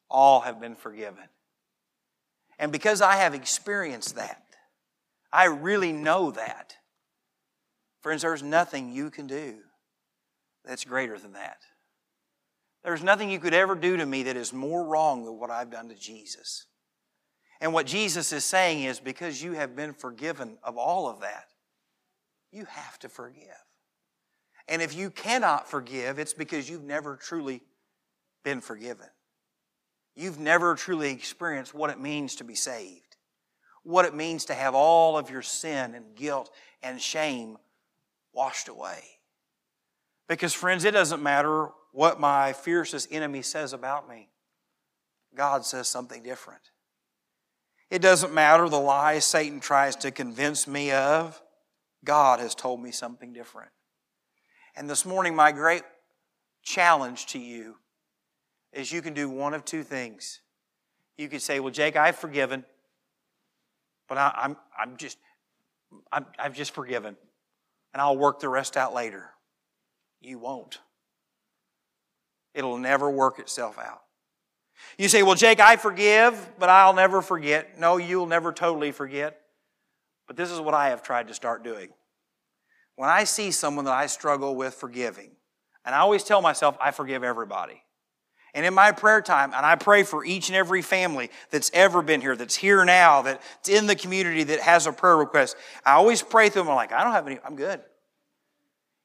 all 0.09 0.41
have 0.41 0.61
been 0.61 0.74
forgiven. 0.74 1.24
And 2.59 2.72
because 2.72 3.01
I 3.01 3.16
have 3.16 3.35
experienced 3.35 4.16
that, 4.16 4.43
I 5.33 5.45
really 5.47 5.93
know 5.93 6.31
that. 6.33 6.74
Friends, 8.03 8.22
there's 8.22 8.43
nothing 8.43 8.93
you 8.93 9.11
can 9.11 9.26
do 9.26 9.59
that's 10.64 10.85
greater 10.85 11.18
than 11.18 11.33
that. 11.35 11.59
There's 12.83 13.03
nothing 13.03 13.31
you 13.31 13.39
could 13.39 13.55
ever 13.55 13.74
do 13.74 13.97
to 13.97 14.07
me 14.07 14.24
that 14.24 14.37
is 14.37 14.53
more 14.53 14.85
wrong 14.85 15.24
than 15.24 15.39
what 15.39 15.51
I've 15.51 15.70
done 15.70 15.89
to 15.89 15.95
Jesus. 15.95 16.66
And 17.61 17.74
what 17.74 17.87
Jesus 17.87 18.33
is 18.33 18.45
saying 18.45 18.85
is 18.85 19.01
because 19.01 19.43
you 19.43 19.53
have 19.53 19.76
been 19.76 19.93
forgiven 19.93 20.57
of 20.62 20.78
all 20.78 21.09
of 21.09 21.20
that, 21.20 21.45
you 22.51 22.64
have 22.64 22.99
to 23.01 23.09
forgive. 23.09 23.45
And 24.68 24.82
if 24.82 24.94
you 24.94 25.11
cannot 25.11 25.68
forgive, 25.68 26.18
it's 26.18 26.34
because 26.34 26.68
you've 26.68 26.84
never 26.84 27.16
truly 27.16 27.62
been 28.44 28.61
forgiven. 28.61 29.06
You've 30.14 30.38
never 30.38 30.74
truly 30.74 31.11
experienced 31.11 31.74
what 31.74 31.90
it 31.90 32.00
means 32.00 32.36
to 32.36 32.44
be 32.44 32.54
saved, 32.54 33.16
what 33.82 34.04
it 34.04 34.14
means 34.14 34.44
to 34.46 34.54
have 34.54 34.74
all 34.74 35.16
of 35.16 35.30
your 35.30 35.42
sin 35.42 35.94
and 35.94 36.14
guilt 36.14 36.50
and 36.82 37.00
shame 37.00 37.56
washed 38.32 38.68
away. 38.68 39.02
Because, 40.28 40.54
friends, 40.54 40.84
it 40.84 40.92
doesn't 40.92 41.22
matter 41.22 41.68
what 41.92 42.20
my 42.20 42.52
fiercest 42.52 43.08
enemy 43.11 43.42
says 43.42 43.72
about 43.72 44.08
me, 44.08 44.28
God 45.34 45.64
says 45.64 45.88
something 45.88 46.22
different. 46.22 46.62
It 47.90 48.00
doesn't 48.00 48.32
matter 48.32 48.68
the 48.68 48.78
lies 48.78 49.24
Satan 49.24 49.58
tries 49.58 49.96
to 49.96 50.12
convince 50.12 50.68
me 50.68 50.92
of, 50.92 51.42
God 52.04 52.38
has 52.38 52.54
told 52.54 52.80
me 52.80 52.92
something 52.92 53.32
different. 53.32 53.70
And 54.77 54.89
this 54.89 55.05
morning, 55.05 55.35
my 55.35 55.53
great 55.53 55.83
challenge 56.62 57.27
to 57.27 57.39
you 57.39 57.77
is 58.73 58.93
you 58.93 59.03
can 59.03 59.14
do 59.14 59.29
one 59.29 59.55
of 59.55 59.64
two 59.64 59.83
things. 59.83 60.41
You 61.16 61.29
could 61.29 61.43
say, 61.43 61.61
Well, 61.61 61.73
Jake, 61.73 61.97
I've 61.97 62.16
forgiven, 62.16 62.64
but 64.09 64.18
I, 64.18 64.27
am 64.29 64.33
I'm, 64.35 64.57
I'm 64.91 64.97
just, 64.97 65.18
I'm, 66.12 66.27
I've 66.39 66.55
just 66.55 66.73
forgiven, 66.73 67.16
and 67.93 68.01
I'll 68.01 68.16
work 68.16 68.41
the 68.41 68.49
rest 68.49 68.77
out 68.77 68.95
later. 68.95 69.31
You 70.21 70.39
won't. 70.39 70.79
It'll 72.55 72.79
never 72.79 73.11
work 73.11 73.39
itself 73.39 73.79
out. 73.79 74.03
You 74.99 75.09
say, 75.09 75.23
Well, 75.23 75.35
Jake, 75.35 75.61
I 75.61 75.77
forgive, 75.77 76.49
but 76.59 76.68
I'll 76.68 76.95
never 76.95 77.23
forget. 77.23 77.79
No, 77.79 77.97
you'll 77.97 78.27
never 78.27 78.53
totally 78.53 78.93
forget. 78.93 79.41
But 80.27 80.37
this 80.37 80.51
is 80.51 80.61
what 80.61 80.75
I 80.75 80.91
have 80.91 81.03
tried 81.03 81.29
to 81.29 81.35
start 81.35 81.64
doing. 81.64 81.89
When 83.01 83.09
I 83.09 83.24
see 83.24 83.51
someone 83.51 83.86
that 83.86 83.94
I 83.94 84.05
struggle 84.09 84.55
with 84.55 84.74
forgiving, 84.74 85.30
and 85.86 85.94
I 85.94 86.01
always 86.01 86.22
tell 86.22 86.42
myself, 86.42 86.76
I 86.82 86.90
forgive 86.90 87.24
everybody. 87.24 87.82
And 88.53 88.66
in 88.66 88.74
my 88.74 88.92
prayer 88.92 89.22
time, 89.22 89.55
and 89.55 89.64
I 89.64 89.76
pray 89.76 90.03
for 90.03 90.22
each 90.22 90.51
and 90.51 90.57
every 90.57 90.82
family 90.82 91.30
that's 91.51 91.70
ever 91.72 92.03
been 92.03 92.20
here, 92.20 92.36
that's 92.36 92.57
here 92.57 92.84
now, 92.84 93.22
that's 93.22 93.70
in 93.70 93.86
the 93.86 93.96
community 93.96 94.42
that 94.42 94.61
has 94.61 94.86
a 94.86 94.92
prayer 94.92 95.16
request, 95.16 95.57
I 95.82 95.92
always 95.92 96.20
pray 96.20 96.51
through 96.51 96.64
them. 96.64 96.68
I'm 96.68 96.76
like, 96.76 96.92
I 96.92 97.03
don't 97.03 97.14
have 97.14 97.26
any, 97.26 97.38
I'm 97.42 97.57
good. 97.57 97.80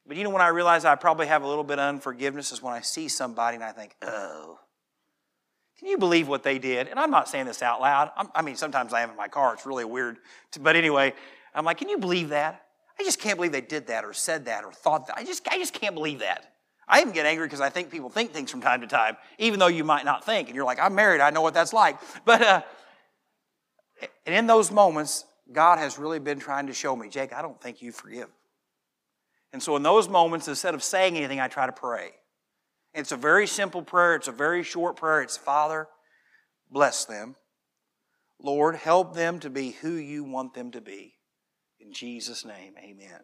But 0.06 0.18
you 0.18 0.24
know 0.24 0.30
when 0.30 0.42
I 0.42 0.48
realize 0.48 0.84
I 0.84 0.94
probably 0.96 1.28
have 1.28 1.42
a 1.42 1.48
little 1.48 1.64
bit 1.64 1.78
of 1.78 1.88
unforgiveness 1.88 2.52
is 2.52 2.60
when 2.60 2.74
I 2.74 2.82
see 2.82 3.08
somebody 3.08 3.54
and 3.54 3.64
I 3.64 3.72
think, 3.72 3.96
oh, 4.02 4.58
can 5.78 5.88
you 5.88 5.96
believe 5.96 6.28
what 6.28 6.42
they 6.42 6.58
did? 6.58 6.88
And 6.88 6.98
I'm 6.98 7.10
not 7.10 7.30
saying 7.30 7.46
this 7.46 7.62
out 7.62 7.80
loud. 7.80 8.10
I'm, 8.14 8.28
i 8.34 8.42
mean, 8.42 8.56
sometimes 8.56 8.92
I 8.92 9.00
am 9.00 9.08
in 9.08 9.16
my 9.16 9.28
car. 9.28 9.54
It's 9.54 9.64
really 9.64 9.86
weird. 9.86 10.18
To, 10.50 10.60
but 10.60 10.76
anyway, 10.76 11.14
I'm 11.54 11.64
like, 11.64 11.78
can 11.78 11.88
you 11.88 11.96
believe 11.96 12.28
that? 12.28 12.65
I 12.98 13.04
just 13.04 13.20
can't 13.20 13.36
believe 13.36 13.52
they 13.52 13.60
did 13.60 13.88
that 13.88 14.04
or 14.04 14.12
said 14.12 14.46
that 14.46 14.64
or 14.64 14.72
thought 14.72 15.06
that. 15.08 15.18
I 15.18 15.24
just, 15.24 15.46
I 15.48 15.58
just 15.58 15.74
can't 15.74 15.94
believe 15.94 16.20
that. 16.20 16.52
I 16.88 17.00
even 17.00 17.12
get 17.12 17.26
angry 17.26 17.46
because 17.46 17.60
I 17.60 17.68
think 17.68 17.90
people 17.90 18.08
think 18.08 18.32
things 18.32 18.50
from 18.50 18.60
time 18.60 18.80
to 18.80 18.86
time, 18.86 19.16
even 19.38 19.58
though 19.58 19.66
you 19.66 19.84
might 19.84 20.04
not 20.04 20.24
think. 20.24 20.48
And 20.48 20.54
you're 20.54 20.64
like, 20.64 20.78
I'm 20.80 20.94
married. 20.94 21.20
I 21.20 21.30
know 21.30 21.42
what 21.42 21.54
that's 21.54 21.72
like. 21.72 21.98
But, 22.24 22.42
uh, 22.42 22.62
and 24.24 24.34
in 24.34 24.46
those 24.46 24.70
moments, 24.70 25.24
God 25.52 25.78
has 25.78 25.98
really 25.98 26.18
been 26.18 26.38
trying 26.38 26.68
to 26.68 26.72
show 26.72 26.94
me, 26.94 27.08
Jake, 27.08 27.32
I 27.32 27.42
don't 27.42 27.60
think 27.60 27.82
you 27.82 27.92
forgive. 27.92 28.28
And 29.52 29.62
so 29.62 29.76
in 29.76 29.82
those 29.82 30.08
moments, 30.08 30.48
instead 30.48 30.74
of 30.74 30.82
saying 30.82 31.16
anything, 31.16 31.40
I 31.40 31.48
try 31.48 31.66
to 31.66 31.72
pray. 31.72 32.10
It's 32.94 33.12
a 33.12 33.16
very 33.16 33.46
simple 33.46 33.82
prayer, 33.82 34.14
it's 34.14 34.28
a 34.28 34.32
very 34.32 34.62
short 34.62 34.96
prayer. 34.96 35.22
It's 35.22 35.36
Father, 35.36 35.88
bless 36.70 37.04
them. 37.04 37.36
Lord, 38.40 38.76
help 38.76 39.14
them 39.14 39.40
to 39.40 39.50
be 39.50 39.70
who 39.70 39.92
you 39.92 40.24
want 40.24 40.54
them 40.54 40.70
to 40.72 40.80
be. 40.80 41.15
In 41.86 41.92
Jesus' 41.92 42.44
name, 42.44 42.74
amen. 42.78 43.20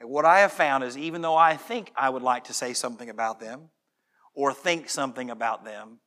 And 0.00 0.10
what 0.10 0.26
I 0.26 0.40
have 0.40 0.52
found 0.52 0.84
is 0.84 0.98
even 0.98 1.22
though 1.22 1.36
I 1.36 1.56
think 1.56 1.90
I 1.96 2.10
would 2.10 2.22
like 2.22 2.44
to 2.44 2.54
say 2.54 2.74
something 2.74 3.08
about 3.08 3.40
them 3.40 3.70
or 4.34 4.52
think 4.52 4.90
something 4.90 5.30
about 5.30 5.64
them, 5.64 6.00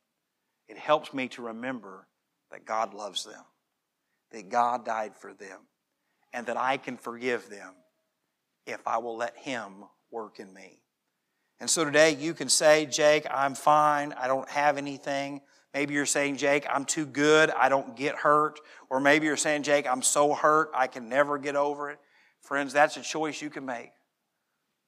it 0.68 0.78
helps 0.78 1.12
me 1.12 1.28
to 1.28 1.42
remember 1.42 2.06
that 2.52 2.64
God 2.64 2.94
loves 2.94 3.24
them, 3.24 3.42
that 4.30 4.48
God 4.48 4.84
died 4.84 5.16
for 5.16 5.34
them, 5.34 5.66
and 6.32 6.46
that 6.46 6.56
I 6.56 6.76
can 6.76 6.96
forgive 6.96 7.50
them 7.50 7.74
if 8.66 8.86
I 8.86 8.98
will 8.98 9.16
let 9.16 9.36
Him 9.36 9.84
work 10.12 10.38
in 10.38 10.54
me. 10.54 10.78
And 11.58 11.68
so 11.68 11.84
today 11.84 12.14
you 12.14 12.34
can 12.34 12.48
say, 12.48 12.86
Jake, 12.86 13.26
I'm 13.30 13.54
fine. 13.54 14.12
I 14.12 14.28
don't 14.28 14.48
have 14.48 14.78
anything. 14.78 15.40
Maybe 15.74 15.94
you're 15.94 16.06
saying, 16.06 16.36
Jake, 16.36 16.64
I'm 16.70 16.84
too 16.84 17.04
good. 17.04 17.50
I 17.50 17.68
don't 17.68 17.96
get 17.96 18.14
hurt. 18.14 18.60
Or 18.88 19.00
maybe 19.00 19.26
you're 19.26 19.36
saying, 19.36 19.64
Jake, 19.64 19.86
I'm 19.88 20.02
so 20.02 20.32
hurt. 20.32 20.70
I 20.72 20.86
can 20.86 21.08
never 21.08 21.36
get 21.36 21.56
over 21.56 21.90
it. 21.90 21.98
Friends, 22.40 22.72
that's 22.72 22.96
a 22.96 23.02
choice 23.02 23.42
you 23.42 23.50
can 23.50 23.66
make. 23.66 23.90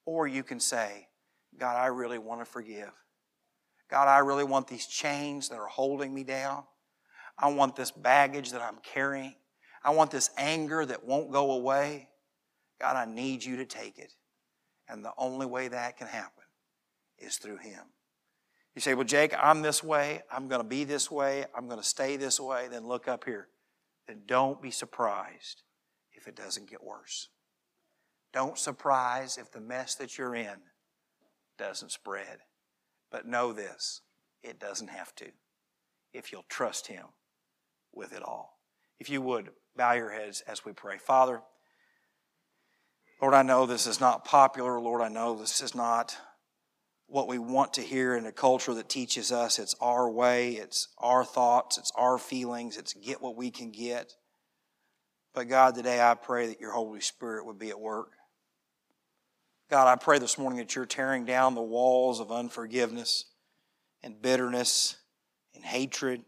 Or 0.04 0.28
you 0.28 0.44
can 0.44 0.60
say, 0.60 1.08
God, 1.58 1.76
I 1.76 1.86
really 1.86 2.18
want 2.18 2.40
to 2.40 2.44
forgive. 2.44 2.92
God, 3.90 4.06
I 4.06 4.18
really 4.18 4.44
want 4.44 4.68
these 4.68 4.86
chains 4.86 5.48
that 5.48 5.58
are 5.58 5.66
holding 5.66 6.14
me 6.14 6.22
down. 6.22 6.62
I 7.36 7.48
want 7.48 7.74
this 7.74 7.90
baggage 7.90 8.52
that 8.52 8.62
I'm 8.62 8.78
carrying. 8.82 9.34
I 9.84 9.90
want 9.90 10.10
this 10.10 10.30
anger 10.38 10.84
that 10.86 11.04
won't 11.04 11.32
go 11.32 11.52
away. 11.52 12.08
God, 12.80 12.96
I 12.96 13.10
need 13.10 13.44
you 13.44 13.56
to 13.56 13.64
take 13.64 13.98
it. 13.98 14.12
And 14.88 15.04
the 15.04 15.12
only 15.18 15.46
way 15.46 15.68
that 15.68 15.96
can 15.96 16.06
happen 16.06 16.44
is 17.18 17.36
through 17.38 17.58
Him. 17.58 17.82
You 18.76 18.82
say, 18.82 18.94
Well, 18.94 19.04
Jake, 19.04 19.34
I'm 19.42 19.62
this 19.62 19.82
way. 19.82 20.22
I'm 20.30 20.46
going 20.46 20.60
to 20.60 20.68
be 20.68 20.84
this 20.84 21.10
way. 21.10 21.46
I'm 21.56 21.66
going 21.66 21.80
to 21.80 21.86
stay 21.86 22.16
this 22.16 22.38
way. 22.38 22.68
Then 22.70 22.86
look 22.86 23.08
up 23.08 23.24
here. 23.24 23.48
Then 24.06 24.20
don't 24.26 24.62
be 24.62 24.70
surprised 24.70 25.62
if 26.12 26.28
it 26.28 26.36
doesn't 26.36 26.70
get 26.70 26.84
worse. 26.84 27.28
Don't 28.32 28.58
surprise 28.58 29.38
if 29.38 29.50
the 29.50 29.62
mess 29.62 29.94
that 29.94 30.18
you're 30.18 30.34
in 30.34 30.58
doesn't 31.58 31.90
spread. 31.90 32.40
But 33.10 33.26
know 33.26 33.52
this 33.52 34.02
it 34.42 34.60
doesn't 34.60 34.88
have 34.88 35.14
to 35.16 35.26
if 36.12 36.30
you'll 36.30 36.44
trust 36.48 36.86
Him 36.86 37.06
with 37.94 38.12
it 38.12 38.22
all. 38.22 38.58
If 39.00 39.08
you 39.08 39.22
would, 39.22 39.50
bow 39.74 39.92
your 39.92 40.10
heads 40.10 40.42
as 40.46 40.66
we 40.66 40.72
pray. 40.72 40.98
Father, 40.98 41.40
Lord, 43.22 43.32
I 43.32 43.42
know 43.42 43.64
this 43.64 43.86
is 43.86 44.00
not 44.00 44.26
popular. 44.26 44.78
Lord, 44.78 45.00
I 45.00 45.08
know 45.08 45.34
this 45.34 45.62
is 45.62 45.74
not 45.74 46.18
what 47.08 47.28
we 47.28 47.38
want 47.38 47.74
to 47.74 47.82
hear 47.82 48.16
in 48.16 48.26
a 48.26 48.32
culture 48.32 48.74
that 48.74 48.88
teaches 48.88 49.30
us 49.30 49.58
it's 49.58 49.76
our 49.80 50.10
way, 50.10 50.52
it's 50.52 50.88
our 50.98 51.24
thoughts, 51.24 51.78
it's 51.78 51.92
our 51.96 52.18
feelings, 52.18 52.76
it's 52.76 52.94
get 52.94 53.22
what 53.22 53.36
we 53.36 53.50
can 53.50 53.70
get. 53.70 54.14
But 55.34 55.48
God, 55.48 55.74
today 55.74 56.00
I 56.00 56.14
pray 56.14 56.48
that 56.48 56.60
your 56.60 56.72
Holy 56.72 57.00
Spirit 57.00 57.46
would 57.46 57.58
be 57.58 57.70
at 57.70 57.78
work. 57.78 58.10
God, 59.70 59.86
I 59.86 59.96
pray 59.96 60.18
this 60.18 60.38
morning 60.38 60.58
that 60.58 60.74
you're 60.74 60.86
tearing 60.86 61.24
down 61.24 61.54
the 61.54 61.62
walls 61.62 62.20
of 62.20 62.32
unforgiveness 62.32 63.26
and 64.02 64.22
bitterness 64.22 64.96
and 65.54 65.64
hatred. 65.64 66.22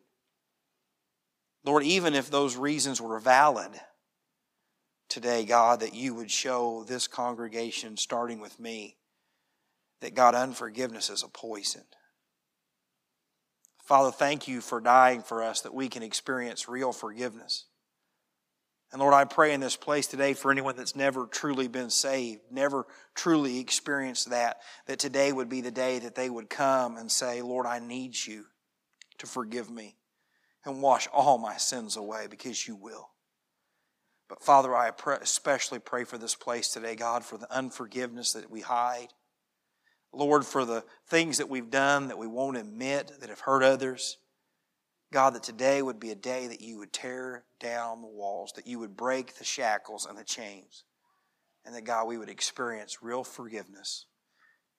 Lord, 1.65 1.85
even 1.85 2.15
if 2.15 2.31
those 2.31 2.57
reasons 2.57 3.01
were 3.01 3.19
valid 3.19 3.71
today, 5.09 5.45
God, 5.45 5.81
that 5.81 5.95
you 5.95 6.15
would 6.15 6.31
show 6.31 6.85
this 6.85 7.07
congregation, 7.07 7.97
starting 7.97 8.41
with 8.41 8.61
me, 8.61 8.98
that 10.01 10.15
God, 10.15 10.35
unforgiveness 10.35 11.11
is 11.11 11.23
a 11.23 11.29
poison. 11.29 11.83
Father, 13.85 14.11
thank 14.11 14.47
you 14.47 14.61
for 14.61 14.81
dying 14.81 15.23
for 15.23 15.43
us 15.43 15.63
that 15.63 15.75
we 15.75 15.89
can 15.89 16.03
experience 16.03 16.69
real 16.69 16.93
forgiveness. 16.93 17.65
And 18.93 19.01
Lord, 19.01 19.15
I 19.15 19.25
pray 19.25 19.53
in 19.53 19.61
this 19.61 19.77
place 19.77 20.07
today 20.07 20.33
for 20.33 20.51
anyone 20.51 20.77
that's 20.77 20.97
never 20.97 21.27
truly 21.27 21.69
been 21.69 21.91
saved, 21.91 22.41
never 22.51 22.87
truly 23.15 23.59
experienced 23.59 24.31
that, 24.31 24.59
that 24.87 24.99
today 24.99 25.33
would 25.33 25.49
be 25.49 25.61
the 25.61 25.71
day 25.71 25.99
that 25.99 26.15
they 26.15 26.31
would 26.31 26.49
come 26.49 26.97
and 26.97 27.11
say, 27.11 27.43
Lord, 27.43 27.67
I 27.67 27.81
need 27.81 28.15
you 28.27 28.47
to 29.19 29.27
forgive 29.27 29.71
me 29.71 29.97
and 30.65 30.83
wash 30.83 31.07
all 31.13 31.39
my 31.39 31.57
sins 31.57 31.97
away 31.97 32.27
because 32.31 32.67
you 32.67 32.77
will. 32.77 33.11
But 34.29 34.43
Father, 34.43 34.75
I 34.75 34.91
especially 35.21 35.79
pray 35.79 36.05
for 36.05 36.19
this 36.19 36.35
place 36.35 36.69
today, 36.69 36.95
God, 36.95 37.25
for 37.25 37.39
the 37.39 37.51
unforgiveness 37.55 38.33
that 38.33 38.51
we 38.51 38.61
hide. 38.61 39.09
Lord, 40.13 40.45
for 40.45 40.65
the 40.65 40.85
things 41.07 41.39
that 41.39 41.49
we've 41.49 41.71
done 41.71 42.09
that 42.09 42.19
we 42.19 42.27
won't 42.27 42.57
admit 42.57 43.13
that 43.21 43.29
have 43.29 43.41
hurt 43.41 43.63
others. 43.63 44.19
God, 45.13 45.35
that 45.35 45.43
today 45.43 45.81
would 45.81 46.01
be 46.01 46.11
a 46.11 46.15
day 46.15 46.49
that 46.49 46.61
you 46.61 46.79
would 46.79 46.93
tear 46.93 47.45
down 47.61 48.03
the 48.03 48.09
walls, 48.09 48.53
that 48.57 48.67
you 48.67 48.79
would 48.79 48.97
break 48.97 49.35
the 49.35 49.45
shackles 49.45 50.07
and 50.07 50.19
the 50.19 50.25
chains, 50.25 50.85
and 51.65 51.75
that, 51.75 51.85
God, 51.85 52.07
we 52.07 52.19
would 52.19 52.29
experience 52.29 53.03
real 53.03 53.25
forgiveness 53.25 54.07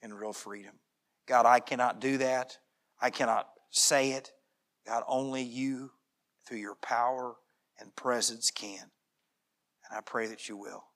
and 0.01 0.17
real 0.17 0.34
freedom. 0.34 0.73
God, 1.27 1.45
I 1.45 1.59
cannot 1.59 1.99
do 1.99 2.17
that. 2.19 2.57
I 3.01 3.09
cannot 3.09 3.47
say 3.71 4.11
it. 4.11 4.32
God, 4.86 5.03
only 5.07 5.43
you, 5.43 5.91
through 6.47 6.59
your 6.59 6.75
power 6.75 7.36
and 7.80 7.95
presence, 7.95 8.51
can. 8.51 8.80
And 8.80 9.97
I 9.97 10.01
pray 10.01 10.27
that 10.27 10.47
you 10.47 10.57
will. 10.57 10.88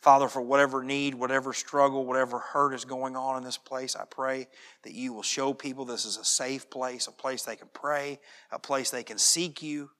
Father, 0.00 0.28
for 0.28 0.40
whatever 0.40 0.82
need, 0.82 1.14
whatever 1.14 1.52
struggle, 1.52 2.06
whatever 2.06 2.38
hurt 2.38 2.72
is 2.72 2.86
going 2.86 3.16
on 3.16 3.36
in 3.36 3.44
this 3.44 3.58
place, 3.58 3.94
I 3.94 4.04
pray 4.06 4.48
that 4.82 4.94
you 4.94 5.12
will 5.12 5.22
show 5.22 5.52
people 5.52 5.84
this 5.84 6.06
is 6.06 6.16
a 6.16 6.24
safe 6.24 6.70
place, 6.70 7.06
a 7.06 7.12
place 7.12 7.42
they 7.42 7.56
can 7.56 7.68
pray, 7.74 8.18
a 8.50 8.58
place 8.58 8.90
they 8.90 9.02
can 9.02 9.18
seek 9.18 9.62
you, 9.62 9.90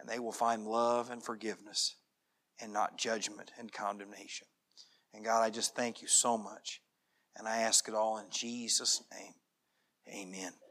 and 0.00 0.08
they 0.08 0.18
will 0.18 0.32
find 0.32 0.66
love 0.66 1.10
and 1.10 1.22
forgiveness 1.22 1.94
and 2.60 2.72
not 2.72 2.98
judgment 2.98 3.52
and 3.58 3.72
condemnation. 3.72 4.48
And 5.14 5.24
God, 5.24 5.42
I 5.42 5.50
just 5.50 5.76
thank 5.76 6.02
you 6.02 6.08
so 6.08 6.36
much. 6.36 6.80
And 7.36 7.46
I 7.46 7.58
ask 7.58 7.86
it 7.86 7.94
all 7.94 8.18
in 8.18 8.26
Jesus' 8.30 9.02
name. 9.12 9.34
Amen. 10.08 10.52